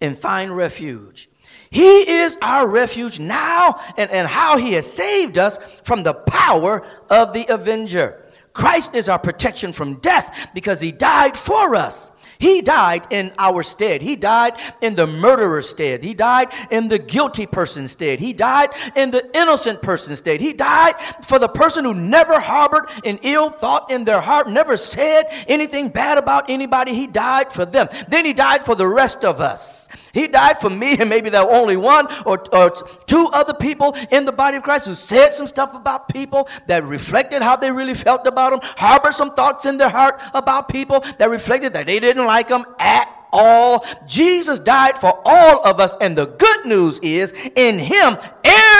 and 0.00 0.18
find 0.18 0.54
refuge. 0.56 1.28
He 1.70 2.10
is 2.10 2.36
our 2.42 2.68
refuge 2.68 3.20
now 3.20 3.80
and, 3.96 4.10
and 4.10 4.26
how 4.26 4.58
he 4.58 4.72
has 4.72 4.92
saved 4.92 5.38
us 5.38 5.56
from 5.84 6.02
the 6.02 6.14
power 6.14 6.84
of 7.08 7.32
the 7.32 7.46
avenger. 7.48 8.24
Christ 8.52 8.94
is 8.96 9.08
our 9.08 9.18
protection 9.18 9.72
from 9.72 10.00
death 10.00 10.50
because 10.52 10.80
he 10.80 10.90
died 10.90 11.36
for 11.36 11.76
us. 11.76 12.10
He 12.40 12.62
died 12.62 13.06
in 13.10 13.32
our 13.38 13.62
stead. 13.62 14.00
He 14.00 14.16
died 14.16 14.54
in 14.80 14.94
the 14.94 15.06
murderer's 15.06 15.68
stead. 15.68 16.02
He 16.02 16.14
died 16.14 16.48
in 16.70 16.88
the 16.88 16.98
guilty 16.98 17.44
person's 17.44 17.92
stead. 17.92 18.18
He 18.18 18.32
died 18.32 18.70
in 18.96 19.10
the 19.10 19.28
innocent 19.36 19.82
person's 19.82 20.20
stead. 20.20 20.40
He 20.40 20.54
died 20.54 20.94
for 21.22 21.38
the 21.38 21.48
person 21.48 21.84
who 21.84 21.92
never 21.92 22.40
harbored 22.40 22.88
an 23.04 23.18
ill 23.22 23.50
thought 23.50 23.90
in 23.90 24.04
their 24.04 24.22
heart, 24.22 24.48
never 24.48 24.78
said 24.78 25.26
anything 25.48 25.90
bad 25.90 26.16
about 26.16 26.48
anybody. 26.48 26.94
He 26.94 27.06
died 27.06 27.52
for 27.52 27.66
them. 27.66 27.88
Then 28.08 28.24
he 28.24 28.32
died 28.32 28.64
for 28.64 28.74
the 28.74 28.88
rest 28.88 29.22
of 29.22 29.42
us. 29.42 29.88
He 30.12 30.26
died 30.26 30.58
for 30.58 30.70
me 30.70 30.96
and 30.98 31.10
maybe 31.10 31.28
there 31.28 31.44
were 31.44 31.52
only 31.52 31.76
one 31.76 32.06
or, 32.24 32.42
or 32.54 32.70
two 33.06 33.28
other 33.32 33.54
people 33.54 33.94
in 34.10 34.24
the 34.24 34.32
body 34.32 34.56
of 34.56 34.62
Christ 34.62 34.86
who 34.86 34.94
said 34.94 35.34
some 35.34 35.46
stuff 35.46 35.74
about 35.74 36.08
people 36.08 36.48
that 36.68 36.84
reflected 36.84 37.42
how 37.42 37.56
they 37.56 37.70
really 37.70 37.94
felt 37.94 38.26
about 38.26 38.50
them, 38.50 38.60
harbored 38.62 39.14
some 39.14 39.34
thoughts 39.34 39.66
in 39.66 39.76
their 39.76 39.90
heart 39.90 40.20
about 40.32 40.68
people 40.68 41.04
that 41.18 41.28
reflected 41.28 41.74
that 41.74 41.86
they 41.86 42.00
didn't 42.00 42.24
like 42.30 42.46
them 42.46 42.64
at 42.78 43.08
all. 43.32 43.84
Jesus 44.06 44.60
died 44.60 44.96
for 44.96 45.20
all 45.24 45.66
of 45.66 45.80
us, 45.80 45.96
and 46.00 46.16
the 46.16 46.26
good 46.26 46.64
news 46.64 47.00
is 47.00 47.32
in 47.56 47.78
Him, 47.78 48.16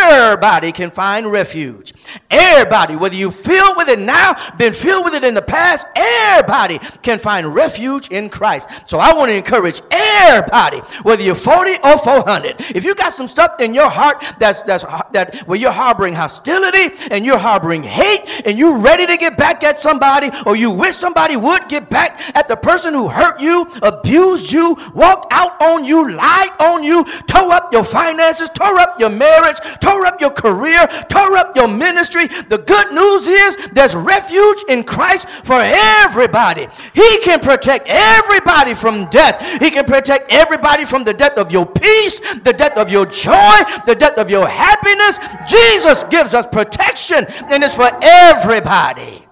everybody 0.00 0.72
can 0.72 0.90
find 0.90 1.30
refuge. 1.30 1.92
Everybody, 2.30 2.96
whether 2.96 3.14
you 3.14 3.30
filled 3.30 3.76
with 3.76 3.88
it 3.88 3.98
now, 3.98 4.34
been 4.56 4.72
filled 4.72 5.04
with 5.04 5.14
it 5.14 5.24
in 5.24 5.34
the 5.34 5.42
past, 5.42 5.86
everybody 5.94 6.78
can 7.02 7.18
find 7.18 7.54
refuge 7.54 8.08
in 8.08 8.28
Christ. 8.28 8.68
So 8.86 8.98
I 8.98 9.12
want 9.12 9.30
to 9.30 9.34
encourage 9.34 9.80
everybody, 9.90 10.78
whether 11.02 11.22
you're 11.22 11.34
40 11.34 11.72
or 11.84 11.98
400, 11.98 12.56
if 12.74 12.84
you 12.84 12.94
got 12.94 13.12
some 13.12 13.28
stuff 13.28 13.60
in 13.60 13.74
your 13.74 13.90
heart 13.90 14.22
that's 14.38 14.62
that's 14.62 14.84
that 15.12 15.36
where 15.46 15.58
you're 15.58 15.72
harboring 15.72 16.14
hostility 16.14 16.94
and 17.10 17.24
you're 17.24 17.38
harboring 17.38 17.82
hate 17.82 18.46
and 18.46 18.58
you're 18.58 18.78
ready 18.78 19.06
to 19.06 19.16
get 19.16 19.36
back 19.36 19.64
at 19.64 19.78
somebody, 19.78 20.30
or 20.46 20.56
you 20.56 20.70
wish 20.70 20.96
somebody 20.96 21.36
would 21.36 21.68
get 21.68 21.90
back 21.90 22.20
at 22.36 22.48
the 22.48 22.56
person 22.56 22.94
who 22.94 23.08
hurt 23.08 23.40
you, 23.40 23.66
abused 23.82 24.52
you, 24.52 24.76
walked 24.94 25.32
out 25.32 25.60
on 25.60 25.84
you, 25.84 26.12
lied 26.12 26.50
on 26.60 26.82
you, 26.82 27.04
tore 27.26 27.52
up 27.52 27.72
your 27.72 27.84
finances, 27.84 28.48
tore 28.50 28.78
up 28.78 28.98
your 29.00 29.10
marriage, 29.10 29.56
tore 29.80 29.89
up 30.06 30.20
your 30.20 30.30
career, 30.30 30.86
tore 31.08 31.36
up 31.36 31.56
your 31.56 31.68
ministry. 31.68 32.26
The 32.26 32.58
good 32.58 32.92
news 32.92 33.26
is 33.26 33.68
there's 33.72 33.94
refuge 33.94 34.64
in 34.68 34.84
Christ 34.84 35.28
for 35.28 35.60
everybody. 35.60 36.68
He 36.94 37.18
can 37.22 37.40
protect 37.40 37.86
everybody 37.88 38.74
from 38.74 39.08
death. 39.10 39.40
He 39.60 39.70
can 39.70 39.84
protect 39.84 40.32
everybody 40.32 40.84
from 40.84 41.04
the 41.04 41.14
death 41.14 41.38
of 41.38 41.52
your 41.52 41.66
peace, 41.66 42.20
the 42.40 42.52
death 42.52 42.76
of 42.76 42.90
your 42.90 43.06
joy, 43.06 43.58
the 43.86 43.96
death 43.98 44.18
of 44.18 44.30
your 44.30 44.46
happiness. 44.48 45.18
Jesus 45.46 46.04
gives 46.04 46.34
us 46.34 46.46
protection, 46.46 47.26
and 47.28 47.62
it's 47.62 47.76
for 47.76 47.90
everybody. 48.02 49.26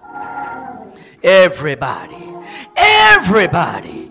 Everybody. 1.23 2.33
Everybody. 2.75 4.08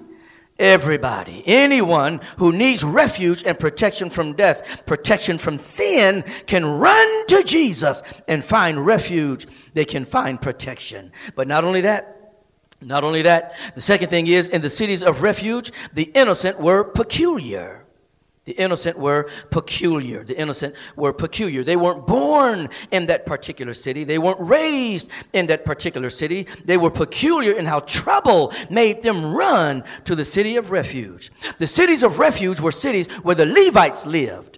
Everybody, 0.59 1.45
anyone 1.47 2.21
who 2.39 2.51
needs 2.51 2.83
refuge 2.83 3.45
and 3.45 3.57
protection 3.57 4.11
from 4.11 4.33
death, 4.33 4.85
protection 4.87 5.39
from 5.39 5.57
sin, 5.57 6.25
can 6.47 6.65
run 6.65 7.27
to 7.29 7.45
Jesus 7.45 8.03
and 8.27 8.45
find 8.45 8.85
refuge. 8.85 9.47
They 9.75 9.85
can 9.85 10.05
find 10.05 10.43
protection. 10.43 11.13
But 11.37 11.47
not 11.47 11.63
only 11.63 11.83
that, 11.83 12.35
not 12.81 13.05
only 13.05 13.23
that, 13.23 13.57
the 13.77 13.81
second 13.81 14.09
thing 14.09 14.27
is 14.27 14.49
in 14.49 14.61
the 14.61 14.71
cities 14.71 15.05
of 15.05 15.23
refuge, 15.23 15.71
the 15.93 16.11
innocent 16.15 16.59
were 16.59 16.83
peculiar. 16.83 17.78
The 18.49 18.55
innocent 18.55 18.99
were 18.99 19.29
peculiar. 19.51 20.25
The 20.25 20.41
innocent 20.41 20.75
were 20.97 21.13
peculiar. 21.13 21.63
They 21.63 21.77
weren't 21.77 22.07
born 22.07 22.71
in 22.91 23.05
that 23.05 23.27
particular 23.27 23.75
city. 23.75 24.05
They 24.05 24.17
weren't 24.17 24.41
raised 24.41 25.11
in 25.35 25.49
that 25.49 25.67
particular 25.67 26.09
city. 26.09 26.47
They 26.65 26.79
were 26.79 26.91
peculiar 26.91 27.53
in 27.53 27.67
how 27.67 27.81
trouble 27.81 28.55
made 28.71 29.03
them 29.03 29.35
run 29.35 29.85
to 30.05 30.15
the 30.15 30.25
city 30.25 30.57
of 30.57 30.71
refuge. 30.71 31.31
The 31.59 31.67
cities 31.67 32.03
of 32.03 32.19
refuge 32.19 32.59
were 32.59 32.73
cities 32.73 33.07
where 33.23 33.35
the 33.35 33.45
Levites 33.45 34.07
lived. 34.07 34.58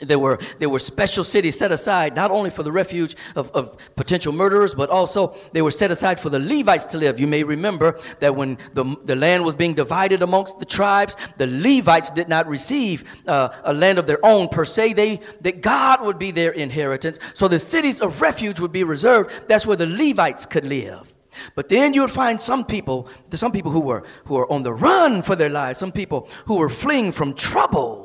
There 0.00 0.18
were, 0.18 0.38
there 0.58 0.70
were 0.70 0.78
special 0.78 1.22
cities 1.22 1.58
set 1.58 1.70
aside 1.70 2.16
not 2.16 2.30
only 2.30 2.48
for 2.48 2.62
the 2.62 2.72
refuge 2.72 3.14
of, 3.36 3.50
of 3.50 3.76
potential 3.94 4.32
murderers, 4.32 4.74
but 4.74 4.88
also 4.88 5.36
they 5.52 5.60
were 5.60 5.70
set 5.70 5.90
aside 5.90 6.18
for 6.18 6.30
the 6.30 6.40
Levites 6.40 6.86
to 6.86 6.98
live. 6.98 7.20
You 7.20 7.26
may 7.26 7.44
remember 7.44 7.98
that 8.20 8.34
when 8.34 8.56
the, 8.72 8.84
the 9.04 9.14
land 9.14 9.44
was 9.44 9.54
being 9.54 9.74
divided 9.74 10.22
amongst 10.22 10.58
the 10.58 10.64
tribes, 10.64 11.16
the 11.36 11.46
Levites 11.46 12.08
did 12.08 12.26
not 12.26 12.48
receive 12.48 13.04
uh, 13.26 13.50
a 13.64 13.74
land 13.74 13.98
of 13.98 14.06
their 14.06 14.24
own 14.24 14.48
per 14.48 14.64
se. 14.64 14.94
They, 14.94 15.20
that 15.42 15.60
God 15.60 16.00
would 16.00 16.18
be 16.18 16.30
their 16.30 16.52
inheritance. 16.52 17.18
So 17.34 17.46
the 17.46 17.58
cities 17.58 18.00
of 18.00 18.22
refuge 18.22 18.60
would 18.60 18.72
be 18.72 18.84
reserved. 18.84 19.46
That's 19.46 19.66
where 19.66 19.76
the 19.76 19.86
Levites 19.86 20.46
could 20.46 20.64
live. 20.64 21.14
But 21.54 21.68
then 21.68 21.92
you 21.92 22.00
would 22.00 22.10
find 22.10 22.40
some 22.40 22.64
people, 22.64 23.08
some 23.30 23.52
people 23.52 23.72
who 23.72 23.80
were, 23.80 24.04
who 24.24 24.34
were 24.34 24.50
on 24.50 24.62
the 24.62 24.72
run 24.72 25.20
for 25.20 25.36
their 25.36 25.50
lives, 25.50 25.78
some 25.78 25.92
people 25.92 26.28
who 26.46 26.56
were 26.56 26.70
fleeing 26.70 27.12
from 27.12 27.34
trouble 27.34 28.01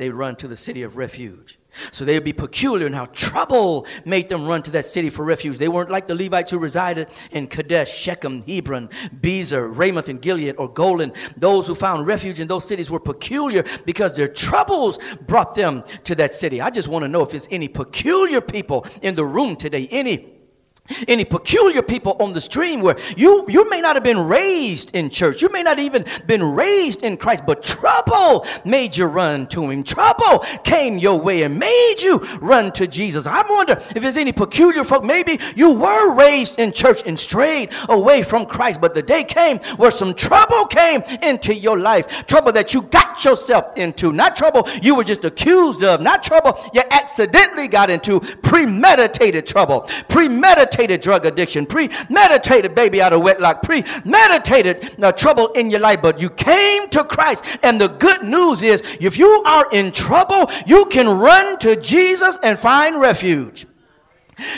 they 0.00 0.08
run 0.08 0.34
to 0.36 0.48
the 0.48 0.56
city 0.56 0.82
of 0.82 0.96
refuge. 0.96 1.58
So 1.92 2.04
they 2.04 2.14
would 2.14 2.24
be 2.24 2.32
peculiar 2.32 2.86
in 2.86 2.94
how 2.94 3.06
trouble 3.06 3.86
made 4.04 4.28
them 4.28 4.46
run 4.46 4.62
to 4.62 4.70
that 4.72 4.86
city 4.86 5.10
for 5.10 5.24
refuge. 5.24 5.58
They 5.58 5.68
weren't 5.68 5.90
like 5.90 6.06
the 6.06 6.14
Levites 6.14 6.50
who 6.50 6.58
resided 6.58 7.08
in 7.30 7.46
Kadesh, 7.46 7.94
Shechem, 7.94 8.42
Hebron, 8.42 8.88
Bezer, 9.20 9.70
Ramoth, 9.70 10.08
and 10.08 10.20
Gilead, 10.20 10.56
or 10.56 10.68
Golan. 10.68 11.12
Those 11.36 11.66
who 11.66 11.74
found 11.74 12.06
refuge 12.06 12.40
in 12.40 12.48
those 12.48 12.66
cities 12.66 12.90
were 12.90 12.98
peculiar 12.98 13.62
because 13.84 14.14
their 14.14 14.26
troubles 14.26 14.98
brought 15.26 15.54
them 15.54 15.84
to 16.04 16.14
that 16.14 16.32
city. 16.32 16.60
I 16.60 16.70
just 16.70 16.88
want 16.88 17.04
to 17.04 17.08
know 17.08 17.22
if 17.22 17.30
there's 17.30 17.48
any 17.50 17.68
peculiar 17.68 18.40
people 18.40 18.86
in 19.02 19.14
the 19.14 19.24
room 19.24 19.54
today, 19.54 19.86
any 19.90 20.39
any 21.08 21.24
peculiar 21.24 21.82
people 21.82 22.16
on 22.20 22.32
the 22.32 22.40
stream 22.40 22.80
where 22.80 22.98
you 23.16 23.44
you 23.48 23.68
may 23.70 23.80
not 23.80 23.96
have 23.96 24.04
been 24.04 24.18
raised 24.18 24.94
in 24.94 25.10
church. 25.10 25.42
You 25.42 25.48
may 25.50 25.62
not 25.62 25.78
even 25.78 26.04
been 26.26 26.42
raised 26.42 27.02
in 27.02 27.16
christ 27.16 27.44
but 27.46 27.62
trouble 27.62 28.46
made 28.64 28.96
you 28.96 29.06
run 29.06 29.46
to 29.48 29.70
him. 29.70 29.82
Trouble 29.82 30.44
came 30.64 30.98
your 30.98 31.20
way 31.20 31.42
and 31.42 31.58
made 31.58 31.96
you 32.00 32.18
run 32.40 32.72
to 32.72 32.86
jesus. 32.86 33.26
I 33.26 33.44
wonder 33.48 33.74
if 33.94 34.02
there's 34.02 34.16
any 34.16 34.32
peculiar 34.32 34.84
folk. 34.84 35.04
Maybe 35.04 35.38
you 35.54 35.78
were 35.78 36.14
raised 36.14 36.58
in 36.58 36.72
church 36.72 37.02
and 37.06 37.18
strayed 37.18 37.70
away 37.88 38.22
from 38.22 38.46
christ 38.46 38.80
but 38.80 38.94
the 38.94 39.02
day 39.02 39.24
came 39.24 39.58
where 39.76 39.90
some 39.90 40.14
trouble 40.14 40.66
came 40.66 41.02
into 41.22 41.54
your 41.54 41.78
life. 41.78 42.26
Trouble 42.26 42.52
that 42.52 42.74
you 42.74 42.82
got 42.82 43.24
yourself 43.24 43.76
into. 43.76 44.12
Not 44.12 44.36
trouble 44.36 44.68
you 44.82 44.96
were 44.96 45.04
just 45.04 45.24
accused 45.24 45.82
of. 45.82 46.00
Not 46.00 46.22
trouble 46.22 46.58
you 46.72 46.82
accidentally 46.90 47.68
got 47.68 47.90
into. 47.90 48.20
Premeditated 48.20 49.46
trouble. 49.46 49.88
Premeditated 50.08 50.79
premeditated 50.80 51.02
drug 51.02 51.26
addiction, 51.26 51.66
premeditated 51.66 52.74
baby 52.74 53.02
out 53.02 53.12
of 53.12 53.22
wedlock, 53.22 53.62
premeditated 53.62 55.02
uh, 55.02 55.12
trouble 55.12 55.48
in 55.52 55.70
your 55.70 55.80
life, 55.80 56.00
but 56.00 56.20
you 56.20 56.30
came 56.30 56.88
to 56.88 57.04
Christ. 57.04 57.44
And 57.62 57.80
the 57.80 57.88
good 57.88 58.22
news 58.22 58.62
is 58.62 58.82
if 59.00 59.18
you 59.18 59.42
are 59.46 59.68
in 59.72 59.92
trouble, 59.92 60.50
you 60.66 60.86
can 60.86 61.06
run 61.08 61.58
to 61.58 61.76
Jesus 61.76 62.38
and 62.42 62.58
find 62.58 62.98
refuge. 63.00 63.66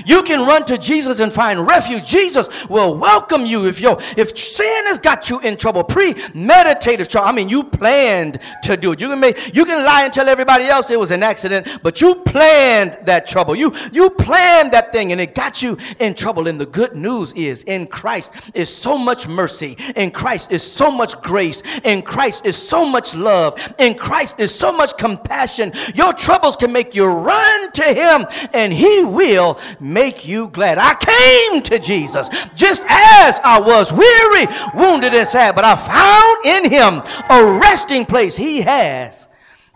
You 0.04 0.22
can 0.22 0.46
run 0.46 0.64
to 0.66 0.78
Jesus 0.78 1.20
and 1.20 1.32
find 1.32 1.66
refuge. 1.66 2.06
Jesus 2.06 2.48
will 2.68 2.98
welcome 2.98 3.46
you 3.46 3.66
if 3.66 3.80
you 3.80 3.96
if 4.16 4.36
sin 4.36 4.86
has 4.86 4.98
got 4.98 5.30
you 5.30 5.40
in 5.40 5.56
trouble, 5.56 5.84
premeditated 5.84 7.08
trouble. 7.08 7.28
I 7.28 7.32
mean, 7.32 7.48
you 7.48 7.64
planned 7.64 8.38
to 8.64 8.76
do 8.76 8.92
it. 8.92 9.00
You 9.00 9.08
can 9.08 9.20
make 9.20 9.54
you 9.54 9.64
can 9.64 9.84
lie 9.84 10.04
and 10.04 10.12
tell 10.12 10.28
everybody 10.28 10.64
else 10.64 10.90
it 10.90 10.98
was 10.98 11.10
an 11.10 11.22
accident, 11.22 11.68
but 11.82 12.00
you 12.00 12.16
planned 12.16 12.98
that 13.04 13.26
trouble. 13.26 13.54
You 13.54 13.72
you 13.92 14.10
planned 14.10 14.72
that 14.72 14.92
thing 14.92 15.12
and 15.12 15.20
it 15.20 15.34
got 15.34 15.62
you 15.62 15.78
in 15.98 16.14
trouble. 16.14 16.48
And 16.48 16.60
the 16.60 16.66
good 16.66 16.94
news 16.94 17.32
is 17.32 17.62
in 17.64 17.86
Christ 17.86 18.50
is 18.54 18.74
so 18.74 18.98
much 18.98 19.28
mercy. 19.28 19.76
In 19.96 20.10
Christ 20.10 20.52
is 20.52 20.62
so 20.62 20.90
much 20.90 21.20
grace. 21.22 21.62
In 21.84 22.02
Christ 22.02 22.46
is 22.46 22.56
so 22.56 22.84
much 22.84 23.14
love. 23.14 23.74
In 23.78 23.94
Christ 23.94 24.36
is 24.38 24.54
so 24.54 24.72
much 24.72 24.96
compassion. 24.96 25.72
Your 25.94 26.12
troubles 26.12 26.56
can 26.56 26.72
make 26.72 26.94
you 26.94 27.06
run 27.06 27.72
to 27.72 27.84
him 27.84 28.26
and 28.52 28.72
he 28.72 29.04
will 29.04 29.58
make 29.80 30.26
you 30.26 30.48
glad. 30.48 30.78
I 30.78 30.94
came 30.94 31.62
to 31.62 31.78
Jesus 31.78 32.28
just 32.54 32.82
as 32.88 33.38
I 33.44 33.60
was 33.60 33.92
weary, 33.92 34.46
wounded, 34.74 35.14
and 35.14 35.26
sad, 35.26 35.54
but 35.54 35.64
I 35.64 35.76
found 35.76 36.46
in 36.46 36.70
him 36.70 37.02
a 37.30 37.60
resting 37.60 38.06
place. 38.06 38.36
He 38.36 38.62
has 38.62 39.28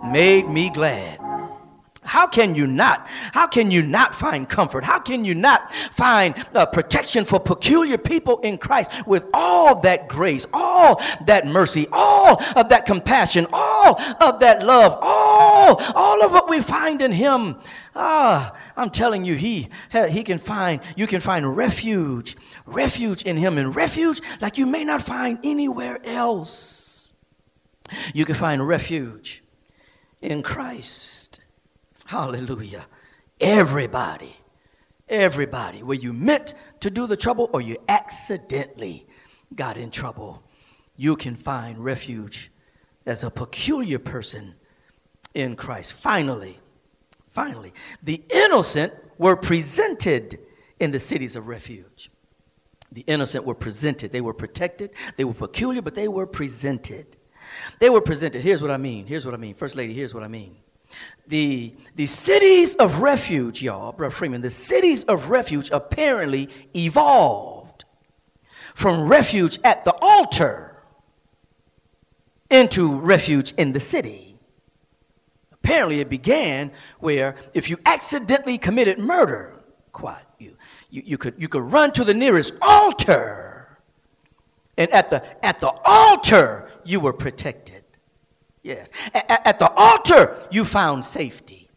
made 0.03 0.49
me 0.49 0.71
glad. 0.71 1.21
How 2.07 2.29
can 2.29 2.55
you 2.55 2.69
not? 2.69 3.07
How 3.33 3.49
can 3.49 3.73
you 3.73 3.83
not 3.83 4.15
find 4.15 4.49
comfort? 4.49 4.85
How 4.85 5.01
can 5.01 5.25
you 5.25 5.35
not 5.35 5.73
find 5.73 6.37
uh, 6.55 6.65
protection 6.67 7.25
for 7.25 7.41
peculiar 7.41 7.99
people 7.99 8.39
in 8.41 8.59
Christ 8.59 8.93
with 9.07 9.27
all 9.35 9.81
that 9.81 10.09
grace, 10.09 10.47
all 10.53 11.03
that 11.27 11.47
mercy, 11.47 11.89
all 11.93 12.41
of 12.55 12.69
that 12.69 12.87
compassion, 12.87 13.47
all 13.53 14.01
of 14.21 14.39
that 14.39 14.65
love, 14.65 14.97
all, 15.03 15.26
all 15.67 16.25
of 16.25 16.33
what 16.33 16.49
we 16.49 16.61
find 16.61 17.03
in 17.03 17.13
Him? 17.13 17.57
Ah, 17.95 18.55
I'm 18.77 18.91
telling 18.91 19.25
you, 19.25 19.35
He 19.35 19.69
He 20.11 20.23
can 20.23 20.39
find 20.39 20.81
you 20.97 21.07
can 21.07 21.21
find 21.21 21.57
refuge, 21.57 22.37
refuge 22.67 23.23
in 23.23 23.37
Him, 23.37 23.59
and 23.59 23.75
refuge 23.75 24.21
like 24.41 24.59
you 24.59 24.67
may 24.67 24.85
not 24.85 25.03
find 25.03 25.39
anywhere 25.43 25.99
else. 26.05 27.13
You 28.15 28.25
can 28.25 28.35
find 28.35 28.67
refuge 28.67 29.43
in 30.21 30.43
Christ. 30.43 31.41
Hallelujah. 32.07 32.87
Everybody, 33.41 34.37
everybody, 35.09 35.83
where 35.83 35.97
you 35.97 36.13
meant 36.13 36.55
to 36.81 36.91
do 36.91 37.07
the 37.07 37.17
trouble 37.17 37.51
or 37.53 37.61
you 37.61 37.77
accidentally 37.89 39.07
got 39.55 39.77
in 39.77 39.91
trouble, 39.91 40.43
you 40.97 41.17
can 41.17 41.37
find 41.37 41.79
refuge 41.79 42.51
as 43.05 43.23
a 43.23 43.31
peculiar 43.31 43.99
person 43.99 44.55
in 45.37 45.55
Christ. 45.55 45.93
Finally, 45.93 46.59
finally, 47.27 47.73
the 48.03 48.23
innocent 48.31 48.93
were 49.19 49.37
presented 49.37 50.41
in 50.81 50.91
the 50.91 51.01
cities 51.01 51.37
of 51.37 51.47
refuge. 51.47 52.11
The 52.91 53.03
innocent 53.03 53.45
were 53.45 53.55
presented. 53.55 54.13
They 54.13 54.23
were 54.23 54.33
protected. 54.33 54.91
They 55.17 55.25
were 55.25 55.35
peculiar, 55.35 55.83
but 55.83 55.95
they 55.95 56.09
were 56.09 56.27
presented. 56.27 57.17
They 57.79 57.91
were 57.91 58.01
presented. 58.01 58.41
Here's 58.43 58.63
what 58.63 58.71
I 58.71 58.79
mean. 58.79 59.07
Here's 59.07 59.27
what 59.27 59.35
I 59.35 59.37
mean. 59.37 59.55
First 59.55 59.77
lady, 59.77 59.93
here's 59.93 60.15
what 60.15 60.23
I 60.23 60.29
mean 60.29 60.57
the, 61.27 61.75
the 61.97 62.07
cities 62.07 62.77
of 62.77 63.01
refuge, 63.01 63.61
y'all, 63.61 63.93
Brother 63.93 64.15
Freeman, 64.15 64.41
the 64.41 64.51
cities 64.51 65.05
of 65.05 65.31
refuge 65.31 65.69
apparently 65.71 66.49
evolved 66.75 67.85
from 68.75 69.09
refuge 69.09 69.59
at 69.65 69.85
the 69.85 69.95
altar 70.01 70.83
into 72.49 73.01
refuge 73.01 73.53
in 73.59 73.73
the 73.73 73.81
city. 73.81 74.36
Apparently, 75.67 75.99
it 75.99 76.09
began 76.09 76.71
where 77.01 77.35
if 77.53 77.69
you 77.69 77.77
accidentally 77.85 78.57
committed 78.57 79.01
murder, 79.01 79.53
quite, 79.91 80.23
you, 80.39 80.57
you, 80.91 81.03
you, 81.05 81.19
could, 81.19 81.35
you 81.39 81.49
could 81.49 81.73
run 81.73 81.91
to 81.91 82.05
the 82.05 82.15
nearest 82.15 82.55
altar. 82.63 83.81
And 84.79 84.89
at 84.93 85.11
the, 85.11 85.45
at 85.45 85.59
the 85.59 85.73
altar, 85.85 86.71
you 86.85 87.01
were 87.01 87.13
protected. 87.13 87.83
Yes. 88.63 88.93
At, 89.13 89.45
at 89.45 89.59
the 89.59 89.69
altar, 89.73 90.37
you 90.53 90.65
found 90.65 91.05
safety. 91.05 91.69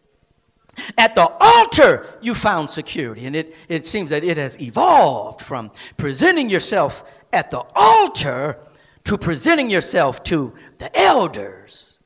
At 0.95 1.15
the 1.15 1.27
altar, 1.39 2.05
you 2.21 2.35
found 2.35 2.69
security. 2.69 3.25
And 3.25 3.35
it, 3.35 3.55
it 3.67 3.87
seems 3.87 4.11
that 4.11 4.23
it 4.23 4.37
has 4.37 4.61
evolved 4.61 5.41
from 5.41 5.71
presenting 5.97 6.47
yourself 6.47 7.03
at 7.33 7.49
the 7.49 7.63
altar 7.75 8.59
to 9.05 9.17
presenting 9.17 9.71
yourself 9.71 10.21
to 10.25 10.53
the 10.77 10.95
elders. 10.95 11.97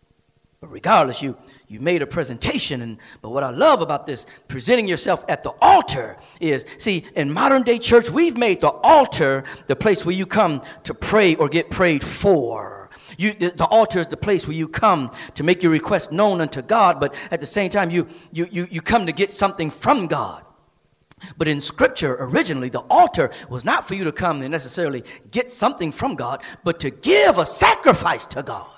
But 0.62 0.72
regardless, 0.72 1.22
you, 1.22 1.38
you 1.74 1.80
made 1.80 2.04
a 2.04 2.08
presentation. 2.08 2.82
And, 2.84 2.98
but 3.22 3.30
what 3.30 3.44
I 3.44 3.50
love 3.50 3.82
about 3.82 4.06
this, 4.06 4.28
presenting 4.48 4.88
yourself 4.88 5.26
at 5.28 5.42
the 5.42 5.54
altar, 5.60 6.18
is 6.40 6.66
see, 6.78 7.06
in 7.16 7.34
modern 7.34 7.64
day 7.64 7.80
church, 7.80 8.12
we've 8.12 8.38
made 8.38 8.62
the 8.62 8.70
altar 8.70 9.44
the 9.66 9.76
place 9.76 10.06
where 10.06 10.16
you 10.16 10.28
come 10.28 10.62
to 10.84 10.94
pray 10.94 11.36
or 11.36 11.50
get 11.50 11.72
prayed 11.72 12.04
for. 12.04 12.92
You, 13.18 13.34
the, 13.34 13.50
the, 13.50 13.66
altar 13.66 14.00
is 14.00 14.08
the 14.08 14.18
place 14.18 14.48
where 14.48 14.56
you 14.56 14.68
come 14.68 15.12
to 15.34 15.44
make 15.44 15.64
your 15.64 15.72
request 15.72 16.12
known 16.12 16.42
unto 16.42 16.62
God, 16.62 17.00
but 17.00 17.14
at 17.32 17.40
the 17.40 17.46
same 17.46 17.70
time, 17.70 17.90
you, 17.90 18.08
you, 18.32 18.48
you, 18.52 18.68
you 18.70 18.82
come 18.82 19.08
to 19.08 19.12
get 19.12 19.32
something 19.32 19.70
from 19.70 20.08
God. 20.08 20.46
But 21.38 21.48
in 21.48 21.62
scripture, 21.62 22.18
originally, 22.20 22.70
the 22.70 22.82
altar 22.82 23.32
was 23.50 23.66
not 23.66 23.88
for 23.88 23.96
you 23.96 24.04
to 24.04 24.12
come 24.12 24.42
and 24.42 24.52
necessarily 24.52 25.04
get 25.32 25.52
something 25.52 25.92
from 25.92 26.16
God, 26.16 26.44
but 26.64 26.80
to 26.82 26.90
give 26.90 27.38
a 27.38 27.46
sacrifice 27.46 28.26
to 28.28 28.44
God. 28.44 28.73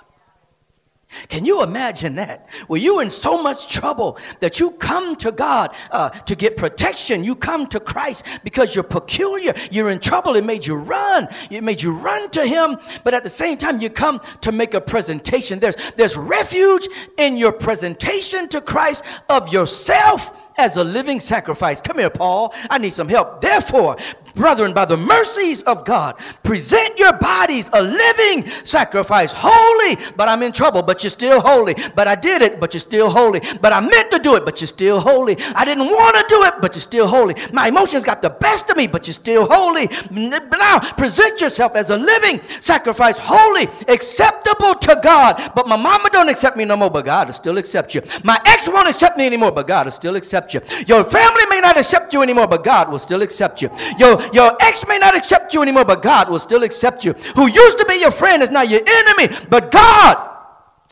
Can 1.28 1.44
you 1.44 1.62
imagine 1.62 2.16
that? 2.16 2.48
Were 2.68 2.76
you 2.76 3.00
in 3.00 3.10
so 3.10 3.40
much 3.42 3.72
trouble 3.72 4.18
that 4.40 4.60
you 4.60 4.72
come 4.72 5.16
to 5.16 5.32
God 5.32 5.74
uh, 5.90 6.10
to 6.10 6.34
get 6.34 6.56
protection? 6.56 7.24
You 7.24 7.36
come 7.36 7.66
to 7.68 7.80
Christ 7.80 8.24
because 8.42 8.74
you're 8.74 8.84
peculiar. 8.84 9.54
You're 9.70 9.90
in 9.90 10.00
trouble. 10.00 10.34
It 10.36 10.44
made 10.44 10.66
you 10.66 10.74
run. 10.74 11.28
It 11.50 11.62
made 11.62 11.82
you 11.82 11.92
run 11.92 12.28
to 12.30 12.44
Him. 12.44 12.76
But 13.04 13.14
at 13.14 13.22
the 13.22 13.30
same 13.30 13.56
time, 13.56 13.80
you 13.80 13.88
come 13.88 14.20
to 14.42 14.52
make 14.52 14.74
a 14.74 14.80
presentation. 14.80 15.58
There's, 15.60 15.76
there's 15.96 16.16
refuge 16.16 16.88
in 17.18 17.36
your 17.36 17.52
presentation 17.52 18.48
to 18.48 18.60
Christ 18.60 19.04
of 19.28 19.52
yourself 19.52 20.36
as 20.58 20.76
a 20.76 20.84
living 20.84 21.20
sacrifice. 21.20 21.80
Come 21.80 21.98
here, 21.98 22.10
Paul. 22.10 22.52
I 22.68 22.78
need 22.78 22.92
some 22.92 23.08
help. 23.08 23.40
Therefore, 23.40 23.96
brethren, 24.36 24.72
by 24.72 24.84
the 24.84 24.96
mercies 24.96 25.62
of 25.62 25.84
God, 25.84 26.16
present 26.44 26.98
your 26.98 27.14
bodies 27.14 27.68
a 27.72 27.82
living 27.82 28.46
sacrifice, 28.62 29.32
holy. 29.34 29.96
But 30.16 30.28
I'm 30.28 30.42
in 30.42 30.52
trouble, 30.52 30.82
but 30.82 31.02
you're 31.02 31.10
still 31.10 31.40
holy. 31.40 31.74
But 31.96 32.06
I 32.06 32.14
did 32.14 32.42
it, 32.42 32.60
but 32.60 32.74
you're 32.74 32.80
still 32.80 33.10
holy. 33.10 33.40
But 33.60 33.72
I 33.72 33.80
meant 33.80 34.12
to 34.12 34.18
do 34.18 34.36
it, 34.36 34.44
but 34.44 34.60
you're 34.60 34.68
still 34.68 35.00
holy. 35.00 35.36
I 35.54 35.64
didn't 35.64 35.86
want 35.86 36.16
to 36.16 36.24
do 36.28 36.44
it, 36.44 36.54
but 36.60 36.74
you're 36.76 36.82
still 36.82 37.08
holy. 37.08 37.34
My 37.52 37.68
emotions 37.68 38.04
got 38.04 38.22
the 38.22 38.30
best 38.30 38.70
of 38.70 38.76
me, 38.76 38.86
but 38.86 39.06
you're 39.08 39.14
still 39.14 39.46
holy. 39.50 39.88
Now, 40.10 40.78
present 40.94 41.40
yourself 41.40 41.74
as 41.74 41.90
a 41.90 41.96
living 41.96 42.40
sacrifice, 42.60 43.18
holy, 43.18 43.68
acceptable 43.88 44.74
to 44.74 45.00
God. 45.02 45.52
But 45.54 45.66
my 45.66 45.76
mama 45.76 46.10
don't 46.10 46.28
accept 46.28 46.56
me 46.56 46.64
no 46.64 46.76
more, 46.76 46.90
but 46.90 47.04
God 47.04 47.28
will 47.28 47.34
still 47.34 47.58
accept 47.58 47.94
you. 47.94 48.02
My 48.22 48.38
ex 48.44 48.68
won't 48.68 48.88
accept 48.88 49.16
me 49.16 49.26
anymore, 49.26 49.52
but 49.52 49.66
God 49.66 49.86
will 49.86 49.92
still 49.92 50.16
accept 50.16 50.54
you. 50.54 50.60
Your 50.86 51.04
family 51.04 51.46
may 51.48 51.60
not 51.60 51.76
accept 51.76 52.12
you 52.12 52.22
anymore, 52.22 52.46
but 52.46 52.62
God 52.62 52.90
will 52.90 52.98
still 52.98 53.22
accept 53.22 53.62
you. 53.62 53.70
Your 53.98 54.18
your 54.32 54.56
ex 54.60 54.86
may 54.86 54.98
not 54.98 55.16
accept 55.16 55.54
you 55.54 55.62
anymore, 55.62 55.84
but 55.84 56.02
God 56.02 56.28
will 56.28 56.38
still 56.38 56.62
accept 56.62 57.04
you. 57.04 57.12
Who 57.34 57.50
used 57.50 57.78
to 57.78 57.86
be 57.86 57.94
your 57.94 58.10
friend 58.10 58.42
is 58.42 58.50
now 58.50 58.62
your 58.62 58.82
enemy, 58.86 59.36
but 59.48 59.70
God 59.70 60.34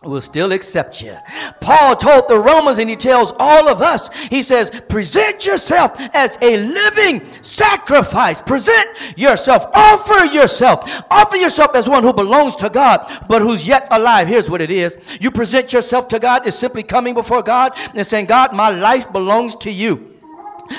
will 0.07 0.21
still 0.21 0.53
accept 0.53 1.03
you. 1.03 1.17
Paul 1.61 1.97
told 1.97 2.29
the 2.29 2.39
Romans, 2.39 2.79
and 2.79 2.89
he 2.91 2.97
tells 2.97 3.33
all 3.39 3.69
of 3.69 3.83
us, 3.83 4.13
he 4.29 4.43
says, 4.43 4.71
present 4.89 5.47
yourself 5.47 5.93
as 6.15 6.37
a 6.43 6.57
living 6.59 7.25
sacrifice. 7.43 8.41
Present 8.41 8.87
yourself, 9.17 9.67
offer 9.75 10.27
yourself, 10.27 10.89
offer 11.11 11.37
yourself 11.37 11.75
as 11.75 11.89
one 11.89 12.03
who 12.03 12.13
belongs 12.13 12.57
to 12.57 12.71
God, 12.71 13.11
but 13.29 13.43
who's 13.43 13.67
yet 13.67 13.89
alive. 13.91 14.29
Here's 14.29 14.51
what 14.51 14.61
it 14.61 14.71
is 14.71 14.99
you 15.21 15.31
present 15.31 15.73
yourself 15.73 16.09
to 16.09 16.19
God, 16.19 16.47
is 16.47 16.57
simply 16.57 16.83
coming 16.83 17.15
before 17.15 17.43
God 17.43 17.73
and 17.95 18.07
saying, 18.07 18.27
God, 18.27 18.53
my 18.53 18.71
life 18.71 19.13
belongs 19.13 19.57
to 19.57 19.71
you. 19.71 20.14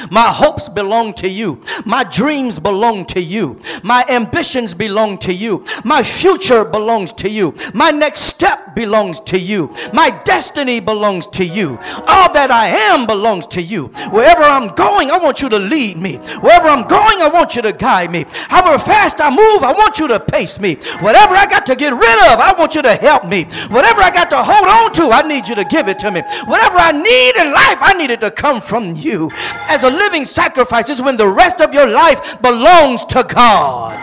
My 0.09 0.31
hopes 0.31 0.69
belong 0.69 1.13
to 1.15 1.29
you. 1.29 1.61
My 1.85 2.03
dreams 2.03 2.59
belong 2.59 3.05
to 3.07 3.21
you. 3.21 3.59
My 3.83 4.05
ambitions 4.09 4.73
belong 4.73 5.17
to 5.19 5.33
you. 5.33 5.65
My 5.83 6.03
future 6.03 6.65
belongs 6.65 7.11
to 7.13 7.29
you. 7.29 7.55
My 7.73 7.91
next 7.91 8.21
step 8.21 8.75
belongs 8.75 9.19
to 9.21 9.39
you. 9.39 9.73
My 9.93 10.09
destiny 10.25 10.79
belongs 10.79 11.27
to 11.27 11.45
you. 11.45 11.79
All 12.07 12.31
that 12.33 12.51
I 12.51 12.67
am 12.67 13.05
belongs 13.05 13.47
to 13.47 13.61
you. 13.61 13.87
Wherever 14.11 14.43
I'm 14.43 14.73
going, 14.75 15.11
I 15.11 15.17
want 15.17 15.41
you 15.41 15.49
to 15.49 15.59
lead 15.59 15.97
me. 15.97 16.17
Wherever 16.41 16.67
I'm 16.67 16.87
going, 16.87 17.21
I 17.21 17.29
want 17.31 17.55
you 17.55 17.61
to 17.61 17.73
guide 17.73 18.11
me. 18.11 18.25
However 18.29 18.77
fast 18.77 19.19
I 19.19 19.29
move, 19.29 19.63
I 19.63 19.71
want 19.71 19.99
you 19.99 20.07
to 20.09 20.19
pace 20.19 20.59
me. 20.59 20.75
Whatever 20.99 21.35
I 21.35 21.45
got 21.45 21.65
to 21.67 21.75
get 21.75 21.93
rid 21.93 22.17
of, 22.31 22.39
I 22.39 22.53
want 22.57 22.75
you 22.75 22.81
to 22.81 22.95
help 22.95 23.25
me. 23.27 23.43
Whatever 23.69 24.01
I 24.01 24.11
got 24.11 24.29
to 24.31 24.43
hold 24.43 24.67
on 24.67 24.93
to, 24.93 25.11
I 25.11 25.21
need 25.27 25.47
you 25.47 25.55
to 25.55 25.63
give 25.65 25.87
it 25.87 25.99
to 25.99 26.11
me. 26.11 26.21
Whatever 26.45 26.77
I 26.77 26.91
need 26.91 27.35
in 27.35 27.53
life, 27.53 27.79
I 27.81 27.93
need 27.97 28.11
it 28.11 28.21
to 28.21 28.31
come 28.31 28.61
from 28.61 28.95
you. 28.95 29.31
As 29.75 29.83
a 29.83 29.89
living 29.89 30.23
sacrifice 30.23 30.89
is 30.89 31.01
when 31.01 31.17
the 31.17 31.27
rest 31.27 31.59
of 31.59 31.73
your 31.73 31.85
life 31.85 32.41
belongs 32.41 33.03
to 33.03 33.23
God. 33.23 33.99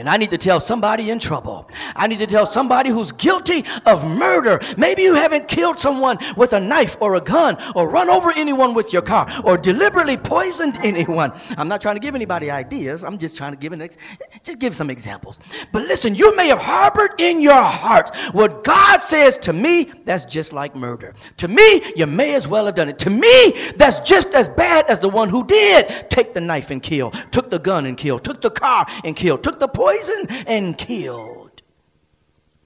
And 0.00 0.08
I 0.08 0.16
need 0.16 0.30
to 0.30 0.38
tell 0.38 0.60
somebody 0.60 1.10
in 1.10 1.18
trouble. 1.18 1.68
I 1.94 2.06
need 2.06 2.20
to 2.20 2.26
tell 2.26 2.46
somebody 2.46 2.88
who's 2.88 3.12
guilty 3.12 3.64
of 3.84 4.06
murder. 4.08 4.58
Maybe 4.78 5.02
you 5.02 5.14
haven't 5.14 5.46
killed 5.46 5.78
someone 5.78 6.16
with 6.38 6.54
a 6.54 6.58
knife 6.58 6.96
or 7.00 7.16
a 7.16 7.20
gun 7.20 7.58
or 7.76 7.90
run 7.90 8.08
over 8.08 8.32
anyone 8.34 8.72
with 8.72 8.94
your 8.94 9.02
car 9.02 9.28
or 9.44 9.58
deliberately 9.58 10.16
poisoned 10.16 10.78
anyone. 10.82 11.32
I'm 11.58 11.68
not 11.68 11.82
trying 11.82 11.96
to 11.96 12.00
give 12.00 12.14
anybody 12.14 12.50
ideas. 12.50 13.04
I'm 13.04 13.18
just 13.18 13.36
trying 13.36 13.52
to 13.52 13.58
give 13.58 13.74
an 13.74 13.82
ex- 13.82 13.98
just 14.42 14.58
give 14.58 14.74
some 14.74 14.88
examples. 14.88 15.38
But 15.70 15.82
listen, 15.82 16.14
you 16.14 16.34
may 16.34 16.48
have 16.48 16.60
harbored 16.62 17.20
in 17.20 17.38
your 17.42 17.52
heart 17.62 18.16
what 18.32 18.64
God 18.64 19.02
says 19.02 19.36
to 19.38 19.52
me, 19.52 19.92
that's 20.06 20.24
just 20.24 20.54
like 20.54 20.74
murder. 20.74 21.14
To 21.36 21.48
me, 21.48 21.82
you 21.94 22.06
may 22.06 22.34
as 22.34 22.48
well 22.48 22.64
have 22.64 22.74
done 22.74 22.88
it. 22.88 22.98
To 23.00 23.10
me, 23.10 23.52
that's 23.76 24.00
just 24.00 24.28
as 24.34 24.48
bad 24.48 24.86
as 24.86 24.98
the 24.98 25.10
one 25.10 25.28
who 25.28 25.44
did 25.44 26.08
take 26.08 26.32
the 26.32 26.40
knife 26.40 26.70
and 26.70 26.82
kill, 26.82 27.10
took 27.32 27.50
the 27.50 27.58
gun 27.58 27.84
and 27.84 27.98
kill, 27.98 28.18
took 28.18 28.40
the 28.40 28.50
car 28.50 28.86
and 29.04 29.14
kill, 29.14 29.36
took 29.36 29.60
the 29.60 29.68
poisoned 29.90 30.44
and 30.46 30.76
killed. 30.76 31.62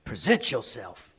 Present 0.04 0.50
yourself. 0.50 1.16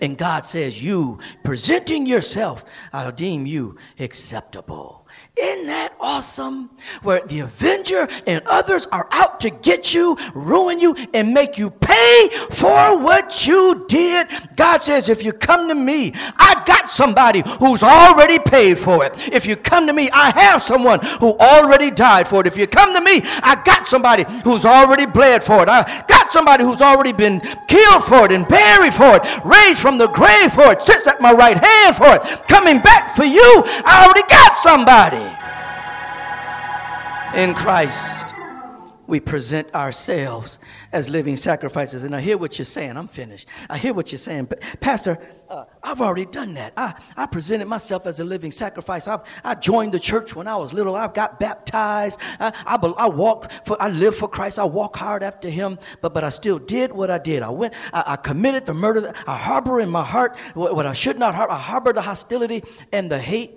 And 0.00 0.18
God 0.18 0.44
says, 0.44 0.82
You 0.82 1.20
presenting 1.44 2.06
yourself, 2.06 2.64
I'll 2.92 3.12
deem 3.12 3.46
you 3.46 3.76
acceptable. 3.98 4.97
Isn't 5.40 5.68
that 5.68 5.94
awesome? 6.00 6.70
Where 7.02 7.24
the 7.24 7.40
Avenger 7.40 8.08
and 8.26 8.42
others 8.46 8.86
are 8.90 9.06
out 9.12 9.38
to 9.40 9.50
get 9.50 9.94
you, 9.94 10.16
ruin 10.34 10.80
you, 10.80 10.96
and 11.14 11.32
make 11.32 11.58
you 11.58 11.70
pay 11.70 12.28
for 12.50 12.98
what 12.98 13.46
you 13.46 13.84
did. 13.88 14.26
God 14.56 14.82
says, 14.82 15.08
if 15.08 15.24
you 15.24 15.32
come 15.32 15.68
to 15.68 15.76
me, 15.76 16.12
I 16.36 16.62
got 16.66 16.90
somebody 16.90 17.44
who's 17.60 17.84
already 17.84 18.40
paid 18.40 18.78
for 18.78 19.04
it. 19.04 19.32
If 19.32 19.46
you 19.46 19.54
come 19.54 19.86
to 19.86 19.92
me, 19.92 20.10
I 20.12 20.32
have 20.32 20.60
someone 20.60 20.98
who 21.20 21.36
already 21.38 21.92
died 21.92 22.26
for 22.26 22.40
it. 22.40 22.48
If 22.48 22.56
you 22.56 22.66
come 22.66 22.92
to 22.94 23.00
me, 23.00 23.20
I 23.24 23.62
got 23.64 23.86
somebody 23.86 24.24
who's 24.42 24.64
already 24.64 25.06
bled 25.06 25.44
for 25.44 25.62
it. 25.62 25.68
I 25.68 26.04
got 26.08 26.17
somebody 26.32 26.64
who's 26.64 26.80
already 26.80 27.12
been 27.12 27.40
killed 27.66 28.04
for 28.04 28.24
it 28.26 28.32
and 28.32 28.46
buried 28.46 28.94
for 28.94 29.16
it, 29.16 29.44
raised 29.44 29.80
from 29.80 29.98
the 29.98 30.08
grave 30.08 30.52
for 30.52 30.72
it, 30.72 30.82
sits 30.82 31.06
at 31.06 31.20
my 31.20 31.32
right 31.32 31.58
hand 31.58 31.96
for 31.96 32.14
it, 32.16 32.22
coming 32.48 32.80
back 32.80 33.14
for 33.14 33.24
you. 33.24 33.62
I 33.84 34.04
already 34.04 34.26
got 34.28 34.56
somebody 34.58 35.34
in 37.34 37.54
Christ, 37.54 38.34
we 39.08 39.18
present 39.20 39.74
ourselves 39.74 40.58
as 40.92 41.08
living 41.08 41.36
sacrifices. 41.36 42.04
And 42.04 42.14
I 42.14 42.20
hear 42.20 42.36
what 42.36 42.58
you're 42.58 42.66
saying. 42.66 42.96
I'm 42.98 43.08
finished. 43.08 43.48
I 43.68 43.78
hear 43.78 43.94
what 43.94 44.12
you're 44.12 44.18
saying. 44.18 44.44
But 44.44 44.60
Pastor, 44.80 45.18
uh, 45.48 45.64
I've 45.82 46.02
already 46.02 46.26
done 46.26 46.54
that. 46.54 46.74
I, 46.76 46.94
I 47.16 47.24
presented 47.24 47.66
myself 47.66 48.06
as 48.06 48.20
a 48.20 48.24
living 48.24 48.52
sacrifice. 48.52 49.08
I've, 49.08 49.22
I 49.42 49.54
joined 49.54 49.92
the 49.92 49.98
church 49.98 50.36
when 50.36 50.46
I 50.46 50.56
was 50.56 50.74
little. 50.74 50.94
I 50.94 51.08
got 51.08 51.40
baptized. 51.40 52.20
I, 52.38 52.52
I, 52.66 52.76
I 52.76 53.08
walk 53.08 53.50
for, 53.64 53.80
I 53.82 53.88
live 53.88 54.14
for 54.14 54.28
Christ. 54.28 54.58
I 54.58 54.64
walk 54.64 54.96
hard 54.96 55.22
after 55.22 55.48
Him. 55.48 55.78
But, 56.02 56.12
but 56.12 56.22
I 56.22 56.28
still 56.28 56.58
did 56.58 56.92
what 56.92 57.10
I 57.10 57.16
did. 57.16 57.42
I 57.42 57.48
went, 57.48 57.72
I, 57.94 58.04
I 58.08 58.16
committed 58.16 58.66
the 58.66 58.74
murder. 58.74 59.14
I 59.26 59.38
harbor 59.38 59.80
in 59.80 59.88
my 59.88 60.04
heart 60.04 60.36
what, 60.52 60.76
what 60.76 60.84
I 60.84 60.92
should 60.92 61.18
not 61.18 61.34
harbor. 61.34 61.54
I 61.54 61.58
harbor 61.58 61.94
the 61.94 62.02
hostility 62.02 62.62
and 62.92 63.10
the 63.10 63.18
hate 63.18 63.54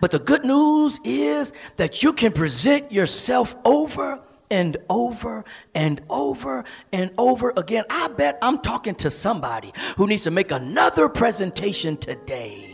but 0.00 0.10
the 0.10 0.18
good 0.18 0.42
news 0.42 1.00
is 1.04 1.52
that 1.76 2.02
you 2.02 2.14
can 2.14 2.32
present 2.32 2.92
yourself 2.92 3.54
over 3.62 4.22
and 4.50 4.76
over 4.88 5.44
and 5.74 6.00
over 6.08 6.64
and 6.92 7.10
over 7.18 7.52
again. 7.56 7.84
I 7.90 8.08
bet 8.08 8.38
I'm 8.42 8.58
talking 8.58 8.94
to 8.96 9.10
somebody 9.10 9.72
who 9.96 10.06
needs 10.06 10.24
to 10.24 10.30
make 10.30 10.50
another 10.50 11.08
presentation 11.08 11.96
today. 11.96 12.65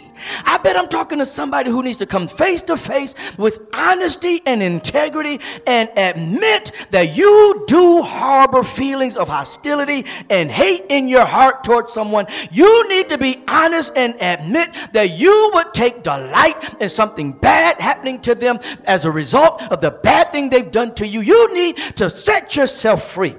I 0.44 0.58
bet 0.58 0.76
I'm 0.76 0.88
talking 0.88 1.18
to 1.18 1.26
somebody 1.26 1.70
who 1.70 1.82
needs 1.82 1.98
to 1.98 2.06
come 2.06 2.28
face 2.28 2.62
to 2.62 2.76
face 2.76 3.14
with 3.38 3.60
honesty 3.72 4.42
and 4.46 4.62
integrity 4.62 5.40
and 5.66 5.90
admit 5.96 6.72
that 6.90 7.16
you 7.16 7.64
do 7.66 8.02
harbor 8.02 8.62
feelings 8.62 9.16
of 9.16 9.28
hostility 9.28 10.04
and 10.30 10.50
hate 10.50 10.86
in 10.88 11.08
your 11.08 11.24
heart 11.24 11.64
towards 11.64 11.92
someone. 11.92 12.26
You 12.50 12.88
need 12.88 13.08
to 13.10 13.18
be 13.18 13.42
honest 13.48 13.92
and 13.96 14.14
admit 14.20 14.70
that 14.92 15.18
you 15.18 15.50
would 15.54 15.72
take 15.74 16.02
delight 16.02 16.80
in 16.80 16.88
something 16.88 17.32
bad 17.32 17.80
happening 17.80 18.20
to 18.22 18.34
them 18.34 18.58
as 18.84 19.04
a 19.04 19.10
result 19.10 19.62
of 19.70 19.80
the 19.80 19.90
bad 19.90 20.30
thing 20.32 20.50
they've 20.50 20.70
done 20.70 20.94
to 20.96 21.06
you. 21.06 21.20
You 21.20 21.54
need 21.54 21.76
to 21.96 22.10
set 22.10 22.56
yourself 22.56 23.10
free 23.10 23.36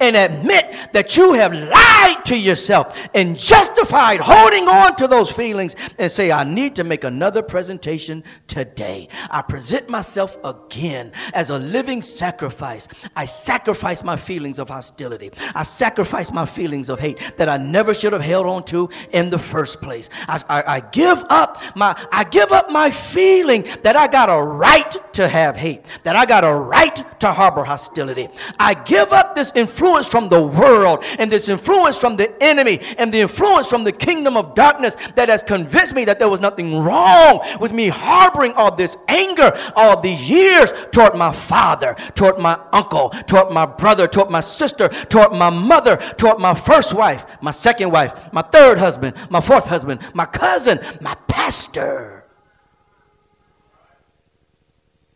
and 0.00 0.16
admit 0.16 0.92
that 0.92 1.16
you 1.16 1.34
have 1.34 1.52
lied 1.52 2.24
to 2.26 2.36
yourself 2.36 3.08
and 3.14 3.38
justified 3.38 4.20
holding 4.20 4.68
on 4.68 4.96
to 4.96 5.06
those 5.08 5.30
feelings 5.30 5.74
and 5.98 6.10
say, 6.10 6.30
I 6.30 6.44
need 6.44 6.76
to 6.76 6.84
make 6.84 7.04
another 7.04 7.42
presentation 7.42 8.24
today. 8.46 9.08
I 9.30 9.42
present 9.42 9.88
myself 9.88 10.36
again 10.44 11.12
as 11.34 11.50
a 11.50 11.58
living 11.58 12.02
sacrifice. 12.02 12.88
I 13.16 13.24
sacrifice 13.24 14.02
my 14.02 14.16
feelings 14.16 14.58
of 14.58 14.68
hostility. 14.68 15.30
I 15.54 15.62
sacrifice 15.62 16.32
my 16.32 16.46
feelings 16.46 16.88
of 16.88 17.00
hate 17.00 17.18
that 17.36 17.48
I 17.48 17.56
never 17.56 17.94
should 17.94 18.12
have 18.12 18.22
held 18.22 18.46
on 18.46 18.64
to 18.66 18.88
in 19.12 19.30
the 19.30 19.38
first 19.38 19.80
place. 19.80 20.10
I, 20.28 20.42
I, 20.48 20.62
I 20.76 20.80
give 20.80 21.24
up 21.30 21.62
my 21.76 21.96
I 22.12 22.24
give 22.24 22.52
up 22.52 22.70
my 22.70 22.90
feeling 22.90 23.66
that 23.82 23.96
I 23.96 24.06
got 24.06 24.28
a 24.28 24.42
right 24.42 24.96
to 25.14 25.28
have 25.28 25.56
hate, 25.56 25.84
that 26.04 26.14
I 26.16 26.26
got 26.26 26.44
a 26.44 26.54
right 26.54 27.02
to 27.20 27.32
harbor 27.32 27.64
hostility. 27.64 28.28
I 28.58 28.74
give 28.74 29.12
up 29.12 29.34
this 29.34 29.50
influence 29.68 30.08
from 30.08 30.28
the 30.28 30.40
world 30.40 31.04
and 31.18 31.30
this 31.30 31.48
influence 31.48 31.98
from 31.98 32.16
the 32.16 32.42
enemy 32.42 32.80
and 32.96 33.12
the 33.12 33.20
influence 33.20 33.68
from 33.68 33.84
the 33.84 33.92
kingdom 33.92 34.36
of 34.36 34.54
darkness 34.54 34.96
that 35.14 35.28
has 35.28 35.42
convinced 35.42 35.94
me 35.94 36.04
that 36.04 36.18
there 36.18 36.28
was 36.28 36.40
nothing 36.40 36.78
wrong 36.82 37.40
with 37.60 37.72
me 37.72 37.88
harboring 37.88 38.52
all 38.54 38.74
this 38.74 38.96
anger 39.08 39.52
all 39.76 40.00
these 40.00 40.28
years 40.30 40.72
toward 40.90 41.14
my 41.14 41.32
father, 41.32 41.94
toward 42.14 42.38
my 42.38 42.58
uncle, 42.72 43.10
toward 43.26 43.52
my 43.52 43.66
brother, 43.66 44.06
toward 44.08 44.30
my 44.30 44.40
sister, 44.40 44.88
toward 44.88 45.32
my 45.32 45.50
mother, 45.50 45.96
toward 46.16 46.38
my 46.38 46.54
first 46.54 46.94
wife, 46.94 47.26
my 47.42 47.50
second 47.50 47.90
wife, 47.90 48.32
my 48.32 48.42
third 48.42 48.78
husband, 48.78 49.14
my 49.28 49.40
fourth 49.40 49.66
husband, 49.66 50.00
my 50.14 50.24
cousin, 50.24 50.80
my 51.00 51.14
pastor. 51.28 52.17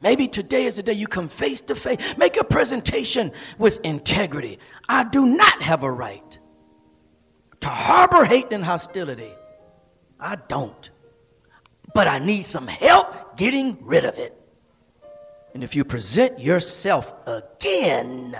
Maybe 0.02 0.26
today 0.26 0.64
is 0.64 0.74
the 0.74 0.82
day 0.82 0.94
you 0.94 1.06
come 1.06 1.28
face 1.28 1.60
to 1.62 1.74
face. 1.74 2.16
Make 2.16 2.36
a 2.36 2.44
presentation 2.44 3.32
with 3.58 3.80
integrity. 3.84 4.58
I 4.88 5.04
do 5.04 5.26
not 5.26 5.62
have 5.62 5.84
a 5.84 5.90
right 5.90 6.38
to 7.60 7.68
harbor 7.68 8.24
hate 8.24 8.52
and 8.52 8.64
hostility. 8.64 9.32
I 10.18 10.36
don't. 10.48 10.90
But 11.94 12.08
I 12.08 12.18
need 12.18 12.42
some 12.42 12.66
help 12.66 13.36
getting 13.36 13.78
rid 13.80 14.04
of 14.04 14.18
it. 14.18 14.36
And 15.54 15.62
if 15.62 15.76
you 15.76 15.84
present 15.84 16.40
yourself 16.40 17.12
again, 17.26 18.36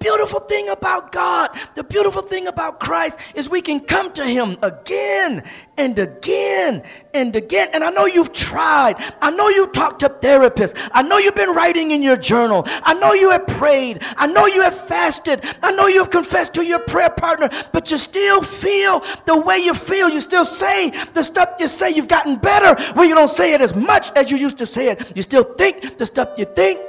beautiful 0.00 0.40
thing 0.40 0.68
about 0.70 1.12
God, 1.12 1.50
the 1.74 1.84
beautiful 1.84 2.22
thing 2.22 2.46
about 2.46 2.80
Christ 2.80 3.18
is 3.34 3.48
we 3.48 3.60
can 3.60 3.80
come 3.80 4.12
to 4.14 4.24
Him 4.24 4.56
again 4.62 5.44
and 5.76 5.98
again 5.98 6.82
and 7.14 7.36
again. 7.36 7.68
And 7.74 7.84
I 7.84 7.90
know 7.90 8.06
you've 8.06 8.32
tried. 8.32 8.96
I 9.20 9.30
know 9.30 9.48
you've 9.48 9.72
talked 9.72 10.00
to 10.00 10.08
therapists. 10.08 10.90
I 10.92 11.02
know 11.02 11.18
you've 11.18 11.34
been 11.34 11.54
writing 11.54 11.90
in 11.90 12.02
your 12.02 12.16
journal. 12.16 12.64
I 12.66 12.94
know 12.94 13.12
you 13.12 13.30
have 13.30 13.46
prayed. 13.46 14.02
I 14.16 14.26
know 14.26 14.46
you 14.46 14.62
have 14.62 14.76
fasted. 14.88 15.44
I 15.62 15.72
know 15.72 15.86
you 15.86 15.98
have 15.98 16.10
confessed 16.10 16.54
to 16.54 16.64
your 16.64 16.80
prayer 16.80 17.10
partner, 17.10 17.50
but 17.72 17.90
you 17.90 17.98
still 17.98 18.42
feel 18.42 19.04
the 19.26 19.40
way 19.40 19.58
you 19.58 19.74
feel. 19.74 20.08
You 20.08 20.20
still 20.20 20.46
say 20.46 20.90
the 21.12 21.22
stuff 21.22 21.56
you 21.60 21.68
say. 21.68 21.90
You've 21.90 22.08
gotten 22.08 22.36
better 22.36 22.80
where 22.94 23.06
you 23.06 23.14
don't 23.14 23.28
say 23.28 23.52
it 23.52 23.60
as 23.60 23.74
much 23.74 24.10
as 24.16 24.30
you 24.30 24.38
used 24.38 24.58
to 24.58 24.66
say 24.66 24.88
it. 24.88 25.14
You 25.14 25.22
still 25.22 25.44
think 25.44 25.98
the 25.98 26.06
stuff 26.06 26.38
you 26.38 26.46
think. 26.46 26.80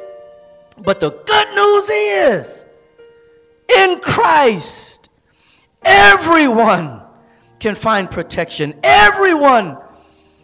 But 0.77 0.99
the 0.99 1.11
good 1.11 1.47
news 1.53 1.89
is, 1.89 2.65
in 3.77 3.99
Christ, 3.99 5.09
everyone 5.83 7.01
can 7.59 7.75
find 7.75 8.09
protection. 8.09 8.73
Everyone 8.83 9.77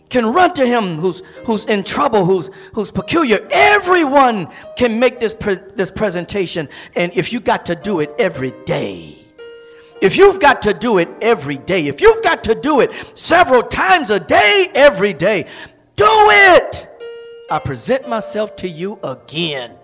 can 0.10 0.26
run 0.28 0.54
to 0.54 0.66
him 0.66 0.98
who's, 0.98 1.22
who's 1.46 1.66
in 1.66 1.84
trouble, 1.84 2.26
who's, 2.26 2.50
who's 2.74 2.92
peculiar. 2.92 3.46
Everyone 3.52 4.48
can 4.78 5.00
make 5.00 5.20
this, 5.20 5.34
pre- 5.34 5.60
this 5.76 5.92
presentation. 5.92 6.70
And 6.96 7.12
if 7.16 7.34
you 7.34 7.40
got 7.40 7.66
to 7.68 7.76
do 7.76 8.00
it 8.00 8.14
every 8.18 8.54
day, 8.66 9.18
if 10.02 10.16
you've 10.16 10.40
got 10.40 10.62
to 10.64 10.74
do 10.74 11.00
it 11.00 11.10
every 11.22 11.58
day, 11.58 11.88
if 11.88 12.02
you've 12.02 12.24
got 12.24 12.44
to 12.46 12.56
do 12.56 12.82
it 12.82 12.94
several 13.18 13.64
times 13.64 14.12
a 14.12 14.20
day, 14.20 14.68
every 14.76 15.14
day, 15.14 15.48
do 15.96 16.06
it. 16.08 16.88
I 17.50 17.60
present 17.60 18.08
myself 18.08 18.56
to 18.58 18.68
you 18.68 19.00
again. 19.04 19.77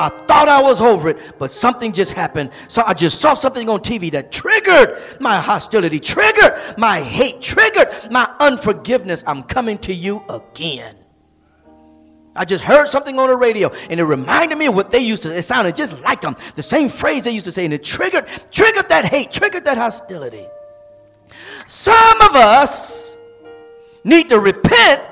I 0.00 0.08
thought 0.08 0.48
I 0.48 0.62
was 0.62 0.80
over 0.80 1.10
it, 1.10 1.38
but 1.38 1.52
something 1.52 1.92
just 1.92 2.12
happened. 2.12 2.50
So 2.68 2.82
I 2.86 2.94
just 2.94 3.20
saw 3.20 3.34
something 3.34 3.68
on 3.68 3.80
TV 3.80 4.10
that 4.12 4.32
triggered 4.32 4.98
my 5.20 5.38
hostility, 5.38 6.00
triggered 6.00 6.54
my 6.78 7.02
hate, 7.02 7.42
triggered 7.42 8.10
my 8.10 8.34
unforgiveness. 8.40 9.22
I'm 9.26 9.42
coming 9.42 9.76
to 9.80 9.92
you 9.92 10.24
again. 10.30 10.96
I 12.34 12.46
just 12.46 12.64
heard 12.64 12.88
something 12.88 13.18
on 13.18 13.28
the 13.28 13.36
radio 13.36 13.68
and 13.90 14.00
it 14.00 14.04
reminded 14.04 14.56
me 14.56 14.66
of 14.66 14.74
what 14.74 14.90
they 14.90 15.00
used 15.00 15.24
to 15.24 15.36
it 15.36 15.42
sounded 15.42 15.76
just 15.76 16.00
like 16.00 16.22
them. 16.22 16.34
The 16.54 16.62
same 16.62 16.88
phrase 16.88 17.24
they 17.24 17.32
used 17.32 17.44
to 17.44 17.52
say, 17.52 17.66
and 17.66 17.74
it 17.74 17.84
triggered, 17.84 18.26
triggered 18.50 18.88
that 18.88 19.04
hate, 19.04 19.30
triggered 19.30 19.64
that 19.66 19.76
hostility. 19.76 20.46
Some 21.66 22.22
of 22.22 22.34
us 22.34 23.18
need 24.02 24.30
to 24.30 24.40
repent 24.40 25.02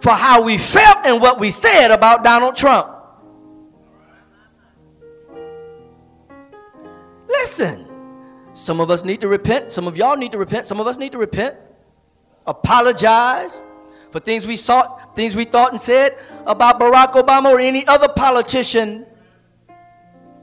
for 0.00 0.12
how 0.12 0.42
we 0.42 0.56
felt 0.56 1.04
and 1.04 1.20
what 1.20 1.38
we 1.38 1.50
said 1.50 1.90
about 1.90 2.24
Donald 2.24 2.56
Trump. 2.56 2.99
Listen, 7.40 7.86
some 8.52 8.80
of 8.80 8.90
us 8.90 9.02
need 9.02 9.22
to 9.22 9.28
repent. 9.28 9.72
Some 9.72 9.88
of 9.88 9.96
y'all 9.96 10.16
need 10.16 10.32
to 10.32 10.38
repent. 10.38 10.66
Some 10.66 10.78
of 10.78 10.86
us 10.86 10.98
need 10.98 11.12
to 11.12 11.18
repent. 11.18 11.56
Apologize 12.46 13.66
for 14.10 14.20
things 14.20 14.46
we 14.46 14.56
saw, 14.56 14.98
things 15.14 15.34
we 15.34 15.46
thought 15.46 15.70
and 15.70 15.80
said 15.80 16.18
about 16.46 16.78
Barack 16.78 17.14
Obama 17.14 17.46
or 17.46 17.58
any 17.58 17.86
other 17.86 18.08
politician 18.08 19.06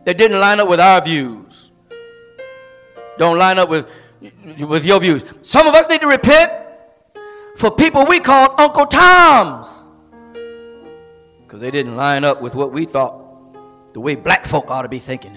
that 0.06 0.18
didn't 0.18 0.40
line 0.40 0.60
up 0.60 0.68
with 0.68 0.80
our 0.80 1.00
views. 1.00 1.72
Don't 3.20 3.38
line 3.38 3.60
up 3.60 3.70
with, 3.70 3.88
with 4.60 4.84
your 4.84 5.00
views. 5.00 5.24
Some 5.42 5.68
of 5.68 5.76
us 5.76 5.88
need 5.90 6.02
to 6.02 6.08
repent 6.08 6.52
for 7.58 7.70
people 7.70 8.08
we 8.08 8.20
called 8.20 8.60
Uncle 8.60 8.88
Toms 8.88 9.88
because 11.46 11.62
they 11.62 11.70
didn't 11.70 11.96
line 11.96 12.24
up 12.24 12.42
with 12.42 12.56
what 12.56 12.72
we 12.72 12.86
thought 12.86 13.94
the 13.94 14.00
way 14.00 14.16
black 14.16 14.46
folk 14.46 14.72
ought 14.72 14.82
to 14.82 14.90
be 14.90 15.00
thinking 15.00 15.36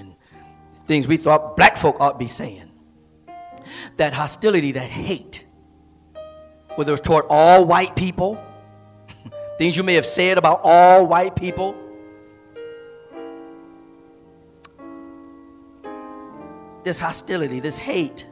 things 0.90 1.06
we 1.06 1.16
thought 1.16 1.56
black 1.56 1.76
folk 1.76 1.96
ought 2.00 2.14
to 2.14 2.18
be 2.18 2.26
saying. 2.26 2.68
That 3.96 4.12
hostility, 4.12 4.72
that 4.72 4.90
hate, 4.90 5.46
whether 6.74 6.92
it's 6.92 7.00
toward 7.00 7.26
all 7.30 7.64
white 7.64 7.94
people, 7.94 8.44
things 9.56 9.76
you 9.76 9.84
may 9.84 9.94
have 9.94 10.04
said 10.04 10.36
about 10.36 10.62
all 10.64 11.06
white 11.06 11.36
people. 11.36 11.76
This 16.82 16.98
hostility, 16.98 17.60
this 17.60 17.78
hate, 17.78 18.26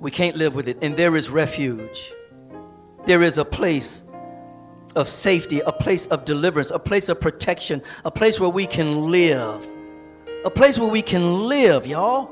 we 0.00 0.10
can't 0.10 0.36
live 0.36 0.56
with 0.56 0.66
it. 0.66 0.78
And 0.82 0.96
there 0.96 1.14
is 1.14 1.30
refuge. 1.30 2.12
There 3.04 3.22
is 3.22 3.38
a 3.38 3.44
place 3.44 4.02
of 4.96 5.08
safety, 5.08 5.60
a 5.60 5.70
place 5.70 6.08
of 6.08 6.24
deliverance, 6.24 6.72
a 6.72 6.80
place 6.80 7.08
of 7.08 7.20
protection, 7.20 7.80
a 8.04 8.10
place 8.10 8.40
where 8.40 8.50
we 8.50 8.66
can 8.66 9.12
live. 9.12 9.72
A 10.44 10.50
place 10.50 10.78
where 10.78 10.88
we 10.88 11.02
can 11.02 11.48
live, 11.48 11.86
y'all, 11.86 12.30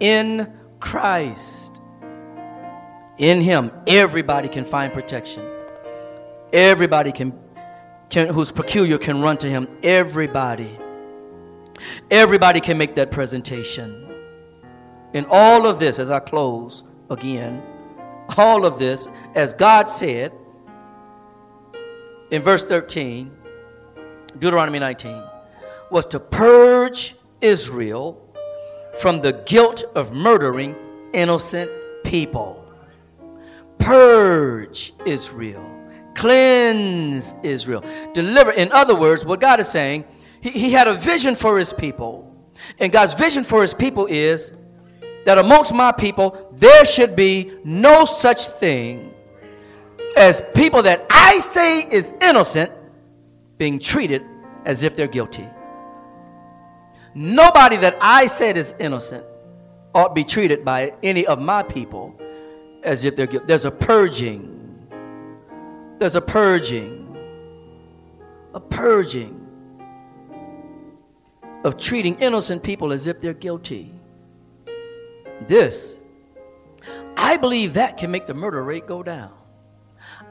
in 0.00 0.50
Christ. 0.80 1.82
In 3.18 3.42
Him, 3.42 3.70
everybody 3.86 4.48
can 4.48 4.64
find 4.64 4.92
protection. 4.92 5.44
Everybody 6.52 7.12
can, 7.12 7.38
can 8.08 8.32
who's 8.32 8.50
peculiar 8.50 8.96
can 8.96 9.20
run 9.20 9.36
to 9.38 9.48
Him. 9.48 9.68
Everybody. 9.82 10.78
Everybody 12.10 12.60
can 12.60 12.78
make 12.78 12.94
that 12.94 13.10
presentation. 13.10 14.06
In 15.12 15.26
all 15.28 15.66
of 15.66 15.78
this, 15.78 15.98
as 15.98 16.10
I 16.10 16.20
close 16.20 16.84
again, 17.10 17.62
all 18.36 18.64
of 18.64 18.78
this, 18.78 19.08
as 19.34 19.52
God 19.52 19.88
said 19.88 20.32
in 22.30 22.42
verse 22.42 22.64
13, 22.64 23.30
Deuteronomy 24.38 24.78
19, 24.78 25.22
was 25.90 26.06
to 26.06 26.20
purge 26.20 27.14
Israel 27.40 28.24
from 28.98 29.20
the 29.20 29.32
guilt 29.46 29.84
of 29.94 30.12
murdering 30.12 30.74
innocent 31.12 31.70
people. 32.04 32.64
Purge 33.78 34.92
Israel, 35.06 35.64
cleanse 36.14 37.34
Israel, 37.42 37.84
deliver. 38.12 38.50
In 38.52 38.72
other 38.72 38.94
words, 38.94 39.24
what 39.24 39.40
God 39.40 39.60
is 39.60 39.68
saying, 39.68 40.04
he, 40.40 40.50
he 40.50 40.72
had 40.72 40.88
a 40.88 40.94
vision 40.94 41.36
for 41.36 41.58
his 41.58 41.72
people. 41.72 42.24
And 42.78 42.90
God's 42.90 43.14
vision 43.14 43.44
for 43.44 43.62
his 43.62 43.72
people 43.72 44.06
is 44.06 44.52
that 45.24 45.38
amongst 45.38 45.72
my 45.72 45.92
people 45.92 46.52
there 46.56 46.84
should 46.84 47.14
be 47.14 47.52
no 47.64 48.04
such 48.04 48.46
thing 48.46 49.14
as 50.16 50.42
people 50.54 50.82
that 50.82 51.06
I 51.08 51.38
say 51.38 51.82
is 51.82 52.12
innocent 52.20 52.72
being 53.58 53.78
treated 53.78 54.24
as 54.64 54.82
if 54.82 54.96
they're 54.96 55.06
guilty. 55.06 55.46
Nobody 57.18 57.76
that 57.78 57.98
I 58.00 58.26
said 58.26 58.56
is 58.56 58.74
innocent 58.78 59.24
ought 59.94 60.14
be 60.14 60.22
treated 60.22 60.64
by 60.64 60.94
any 61.02 61.26
of 61.26 61.40
my 61.40 61.62
people 61.62 62.18
as 62.82 63.04
if 63.04 63.16
they're 63.16 63.26
guilty. 63.26 63.46
There's 63.46 63.64
a 63.64 63.70
purging. 63.72 64.86
There's 65.98 66.14
a 66.14 66.20
purging. 66.20 67.16
A 68.54 68.60
purging 68.60 69.34
of 71.64 71.76
treating 71.76 72.14
innocent 72.20 72.62
people 72.62 72.92
as 72.92 73.06
if 73.06 73.20
they're 73.20 73.34
guilty 73.34 73.92
this, 75.46 75.98
I 77.16 77.36
believe 77.36 77.74
that 77.74 77.96
can 77.96 78.10
make 78.10 78.26
the 78.26 78.34
murder 78.34 78.62
rate 78.64 78.86
go 78.86 79.02
down. 79.02 79.32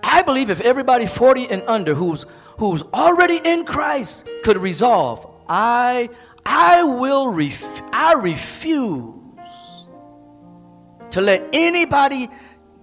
I 0.04 0.22
believe 0.22 0.50
if 0.50 0.62
everybody 0.62 1.06
40 1.06 1.50
and 1.50 1.64
under 1.68 1.94
who's 1.94 2.26
who's 2.58 2.84
already 2.94 3.40
in 3.44 3.66
Christ 3.66 4.28
could 4.44 4.58
resolve, 4.58 5.30
I 5.48 6.10
I 6.50 6.82
will 6.82 7.28
ref, 7.28 7.82
I 7.92 8.14
refuse 8.14 9.14
to 11.10 11.20
let 11.20 11.46
anybody 11.52 12.30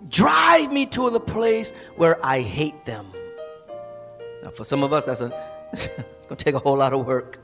drive 0.09 0.71
me 0.71 0.85
to 0.87 1.09
the 1.09 1.19
place 1.19 1.71
where 1.97 2.25
I 2.25 2.41
hate 2.41 2.85
them. 2.85 3.11
Now, 4.43 4.51
for 4.51 4.65
some 4.65 4.83
of 4.83 4.93
us, 4.93 5.07
that's 5.07 5.23
a 5.23 5.33
it's 5.73 5.89
going 6.27 6.37
to 6.37 6.45
take 6.45 6.55
a 6.55 6.59
whole 6.59 6.77
lot 6.77 6.93
of 6.93 7.07
work. 7.07 7.41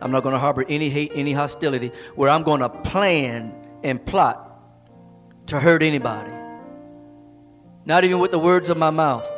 I'm 0.00 0.10
not 0.10 0.22
going 0.22 0.32
to 0.32 0.38
harbor 0.38 0.64
any 0.68 0.88
hate, 0.88 1.12
any 1.14 1.34
hostility, 1.34 1.92
where 2.14 2.30
I'm 2.30 2.42
going 2.42 2.60
to 2.60 2.70
plan 2.70 3.54
and 3.82 4.04
plot 4.04 4.58
to 5.48 5.60
hurt 5.60 5.82
anybody. 5.82 6.32
Not 7.84 8.04
even 8.04 8.20
with 8.20 8.30
the 8.30 8.38
words 8.38 8.70
of 8.70 8.78
my 8.78 8.90
mouth. 8.90 9.28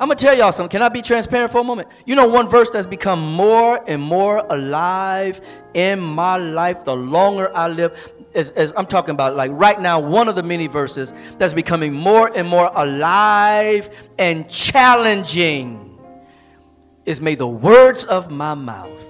I'm 0.00 0.08
going 0.08 0.18
to 0.18 0.24
tell 0.24 0.36
y'all 0.36 0.50
something. 0.50 0.70
Can 0.70 0.82
I 0.82 0.88
be 0.88 1.02
transparent 1.02 1.52
for 1.52 1.58
a 1.58 1.64
moment? 1.64 1.88
You 2.04 2.16
know, 2.16 2.26
one 2.26 2.48
verse 2.48 2.68
that's 2.68 2.86
become 2.86 3.20
more 3.20 3.82
and 3.88 4.02
more 4.02 4.44
alive 4.50 5.40
in 5.74 6.00
my 6.00 6.36
life 6.36 6.84
the 6.84 6.96
longer 6.96 7.56
I 7.56 7.68
live, 7.68 8.12
as, 8.34 8.50
as, 8.50 8.72
I'm 8.76 8.86
talking 8.86 9.12
about, 9.12 9.36
like 9.36 9.52
right 9.54 9.80
now, 9.80 10.00
one 10.00 10.28
of 10.28 10.34
the 10.34 10.42
many 10.42 10.66
verses 10.66 11.14
that's 11.38 11.54
becoming 11.54 11.92
more 11.92 12.30
and 12.36 12.48
more 12.48 12.70
alive 12.74 13.88
and 14.18 14.48
challenging 14.50 15.96
is 17.06 17.20
may 17.20 17.36
the 17.36 17.48
words 17.48 18.04
of 18.04 18.30
my 18.30 18.54
mouth 18.54 19.02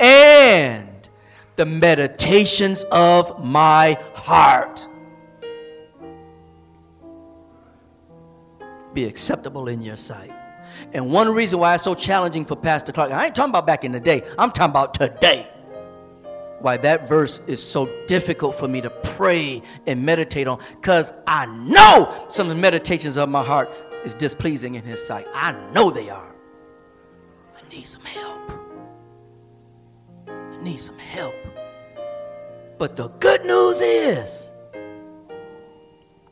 and 0.00 1.08
the 1.56 1.66
meditations 1.66 2.84
of 2.90 3.44
my 3.44 3.96
heart 4.14 4.88
be 8.94 9.04
acceptable 9.04 9.68
in 9.68 9.80
your 9.80 9.96
sight. 9.96 10.32
And 10.92 11.10
one 11.12 11.32
reason 11.32 11.58
why 11.58 11.74
it's 11.74 11.84
so 11.84 11.94
challenging 11.94 12.44
for 12.44 12.56
Pastor 12.56 12.92
Clark, 12.92 13.12
I 13.12 13.26
ain't 13.26 13.34
talking 13.34 13.50
about 13.50 13.66
back 13.66 13.84
in 13.84 13.92
the 13.92 14.00
day, 14.00 14.22
I'm 14.38 14.50
talking 14.50 14.70
about 14.70 14.94
today. 14.94 15.48
Why 16.60 16.78
that 16.78 17.08
verse 17.08 17.42
is 17.46 17.62
so 17.62 17.86
difficult 18.06 18.58
for 18.58 18.66
me 18.66 18.80
to 18.80 18.90
pray 18.90 19.62
and 19.86 20.04
meditate 20.04 20.48
on, 20.48 20.60
because 20.70 21.12
I 21.26 21.46
know 21.46 22.26
some 22.28 22.48
of 22.48 22.56
the 22.56 22.60
meditations 22.60 23.16
of 23.18 23.28
my 23.28 23.44
heart 23.44 23.70
is 24.04 24.14
displeasing 24.14 24.74
in 24.76 24.84
His 24.84 25.04
sight. 25.04 25.26
I 25.34 25.52
know 25.72 25.90
they 25.90 26.08
are. 26.08 26.34
I 27.56 27.74
need 27.74 27.84
some 27.84 28.02
help 28.02 28.44
I 30.54 30.62
need 30.62 30.78
some 30.78 30.98
help. 30.98 31.34
But 32.78 32.96
the 32.96 33.08
good 33.20 33.44
news 33.44 33.80
is, 33.80 34.50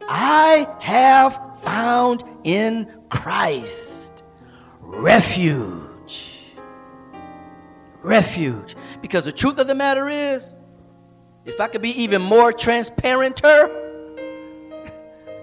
I 0.08 0.66
have 0.80 1.51
found 1.62 2.22
in 2.44 2.92
Christ 3.08 4.24
refuge. 4.80 6.40
Refuge. 8.02 8.76
Because 9.00 9.24
the 9.24 9.32
truth 9.32 9.58
of 9.58 9.66
the 9.66 9.74
matter 9.74 10.08
is, 10.08 10.58
if 11.44 11.60
I 11.60 11.68
could 11.68 11.82
be 11.82 12.02
even 12.02 12.22
more 12.22 12.52
transparenter, 12.52 13.78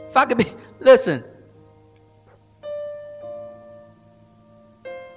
if 0.08 0.16
I 0.16 0.26
could 0.26 0.38
be, 0.38 0.52
listen, 0.80 1.24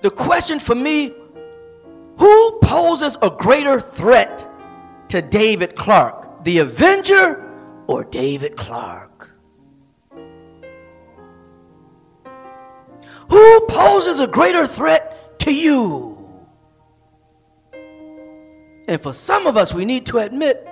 the 0.02 0.10
question 0.10 0.58
for 0.58 0.74
me 0.74 1.14
who 2.18 2.58
poses 2.62 3.16
a 3.22 3.30
greater 3.30 3.80
threat 3.80 4.46
to 5.08 5.22
David 5.22 5.76
Clark, 5.76 6.44
the 6.44 6.58
Avenger 6.58 7.50
or 7.86 8.04
David 8.04 8.56
Clark? 8.56 9.31
Who 13.32 13.60
poses 13.66 14.20
a 14.20 14.26
greater 14.26 14.66
threat 14.66 15.38
to 15.40 15.54
you? 15.54 16.18
And 18.86 19.00
for 19.00 19.14
some 19.14 19.46
of 19.46 19.56
us, 19.56 19.72
we 19.72 19.86
need 19.86 20.04
to 20.06 20.18
admit 20.18 20.68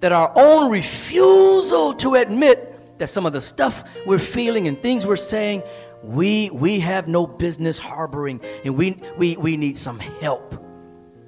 that 0.00 0.12
our 0.12 0.32
own 0.34 0.70
refusal 0.70 1.92
to 1.96 2.14
admit 2.14 2.98
that 2.98 3.08
some 3.08 3.26
of 3.26 3.34
the 3.34 3.42
stuff 3.42 3.84
we're 4.06 4.18
feeling 4.18 4.66
and 4.66 4.80
things 4.80 5.04
we're 5.04 5.16
saying 5.16 5.62
we 6.02 6.48
we 6.50 6.80
have 6.80 7.06
no 7.08 7.26
business 7.26 7.76
harboring 7.76 8.40
and 8.64 8.74
we 8.76 8.98
we 9.18 9.36
we 9.36 9.56
need 9.56 9.76
some 9.76 9.98
help 9.98 10.62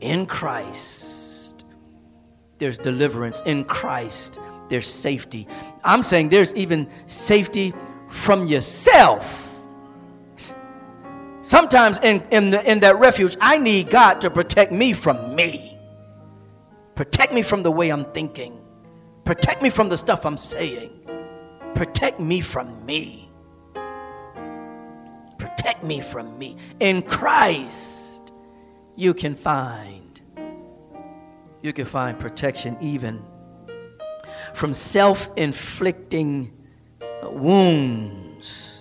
in 0.01 0.27
Christ 0.27 1.65
there's 2.59 2.79
deliverance 2.79 3.43
in 3.47 3.65
Christ 3.65 4.39
there's 4.69 4.89
safety 4.89 5.47
i'm 5.85 6.03
saying 6.03 6.29
there's 6.29 6.53
even 6.55 6.89
safety 7.07 7.73
from 8.09 8.47
yourself. 8.47 9.46
Sometimes 11.47 12.01
in, 12.01 12.27
in, 12.33 12.51
the, 12.51 12.69
in 12.69 12.81
that 12.81 12.99
refuge, 12.99 13.37
I 13.41 13.59
need 13.59 13.89
God 13.89 14.21
to 14.23 14.31
protect 14.31 14.73
me 14.73 14.93
from 14.93 15.37
me. 15.37 15.79
Protect 16.97 17.33
me 17.33 17.43
from 17.43 17.63
the 17.63 17.71
way 17.71 17.91
I'm 17.91 18.05
thinking. 18.07 18.61
Protect 19.25 19.63
me 19.63 19.71
from 19.71 19.89
the 19.89 19.97
stuff 19.97 20.27
I'm 20.27 20.39
saying. 20.39 20.91
Protect 21.77 22.19
me 22.19 22.41
from 22.41 22.85
me. 22.85 23.31
Protect 25.39 25.85
me 25.85 26.01
from 26.01 26.37
me. 26.37 26.57
In 26.81 27.01
Christ, 27.03 28.33
you 28.97 29.15
can 29.15 29.37
find 29.37 30.21
you 31.63 31.73
can 31.73 31.87
find 31.87 32.19
protection 32.19 32.77
even 32.81 33.23
from 34.53 34.75
self-inflicting 34.75 36.53
wounds 37.23 38.76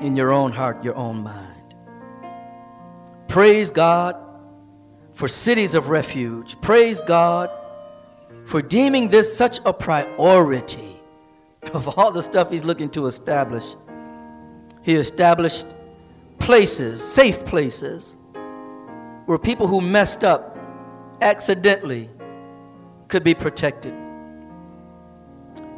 in 0.00 0.16
your 0.16 0.32
own 0.32 0.52
heart, 0.52 0.82
your 0.84 0.94
own 0.94 1.22
mind. 1.22 1.74
Praise 3.28 3.70
God 3.70 4.16
for 5.12 5.28
cities 5.28 5.74
of 5.74 5.88
refuge. 5.88 6.60
Praise 6.60 7.00
God 7.00 7.50
for 8.46 8.62
deeming 8.62 9.08
this 9.08 9.36
such 9.36 9.60
a 9.64 9.72
priority 9.72 11.00
of 11.74 11.98
all 11.98 12.10
the 12.10 12.22
stuff 12.22 12.50
he's 12.50 12.64
looking 12.64 12.88
to 12.90 13.06
establish. 13.06 13.74
He 14.82 14.94
established 14.94 15.76
places, 16.38 17.02
safe 17.06 17.44
places, 17.44 18.16
where 19.26 19.38
people 19.38 19.66
who 19.66 19.80
messed 19.80 20.24
up 20.24 20.56
accidentally 21.20 22.08
could 23.08 23.24
be 23.24 23.34
protected. 23.34 23.92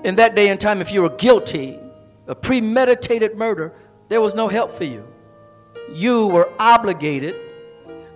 In 0.05 0.17
that 0.17 0.35
day 0.35 0.49
and 0.49 0.61
time, 0.61 0.81
if 0.81 0.93
you 0.93 1.03
were 1.03 1.11
guilty 1.11 1.79
of 2.27 2.41
premeditated 2.41 3.37
murder, 3.37 3.75
there 4.11 4.21
was 4.21 4.35
no 4.35 4.49
help 4.49 4.71
for 4.71 4.85
you. 4.85 5.03
You 5.91 6.27
were 6.27 6.53
obligated 6.59 7.35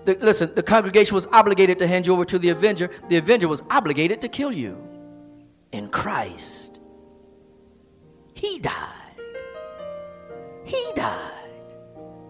the, 0.05 0.18
listen, 0.20 0.55
the 0.55 0.62
congregation 0.62 1.14
was 1.14 1.26
obligated 1.28 1.78
to 1.78 1.86
hand 1.86 2.07
you 2.07 2.12
over 2.12 2.24
to 2.26 2.38
the 2.38 2.51
avenger. 2.51 2.90
The 3.09 3.16
avenger 3.16 3.49
was 3.49 3.62
obligated 3.70 4.20
to 4.20 4.28
kill 4.28 4.53
you. 4.53 4.76
In 5.72 5.88
Christ, 5.88 6.80
He 8.34 8.59
died. 8.59 8.72
He 10.64 10.82
died 10.95 11.30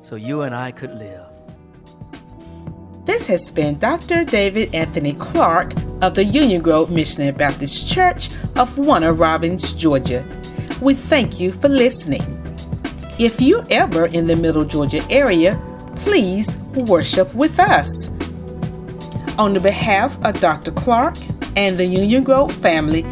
so 0.01 0.17
you 0.17 0.43
and 0.43 0.55
I 0.55 0.71
could 0.71 0.95
live. 0.95 1.31
This 3.05 3.27
has 3.27 3.51
been 3.51 3.79
Dr. 3.79 4.25
David 4.25 4.75
Anthony 4.75 5.12
Clark 5.15 5.75
of 6.01 6.15
the 6.15 6.25
Union 6.25 6.62
Grove 6.62 6.91
Missionary 6.91 7.33
Baptist 7.33 7.87
Church 7.87 8.31
of 8.57 8.79
Warner 8.79 9.12
Robins, 9.12 9.73
Georgia. 9.73 10.25
We 10.81 10.95
thank 10.95 11.39
you 11.39 11.53
for 11.53 11.69
listening. 11.69 12.43
If 13.17 13.41
you're 13.41 13.65
ever 13.71 14.07
in 14.07 14.27
the 14.27 14.35
Middle 14.35 14.65
Georgia 14.65 15.01
area, 15.09 15.61
please 15.95 16.57
worship 16.75 17.33
with 17.33 17.61
us. 17.61 18.09
On 19.39 19.53
the 19.53 19.61
behalf 19.61 20.19
of 20.25 20.41
Dr. 20.41 20.73
Clark 20.73 21.17
and 21.55 21.79
the 21.79 21.87
Union 21.87 22.25
Grove 22.25 22.51
family, 22.51 23.03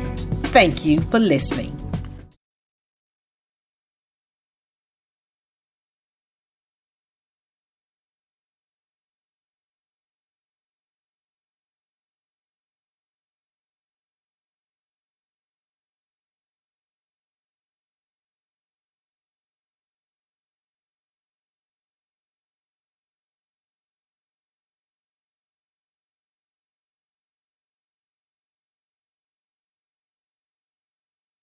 thank 0.51 0.85
you 0.85 1.01
for 1.01 1.21
listening. 1.21 1.82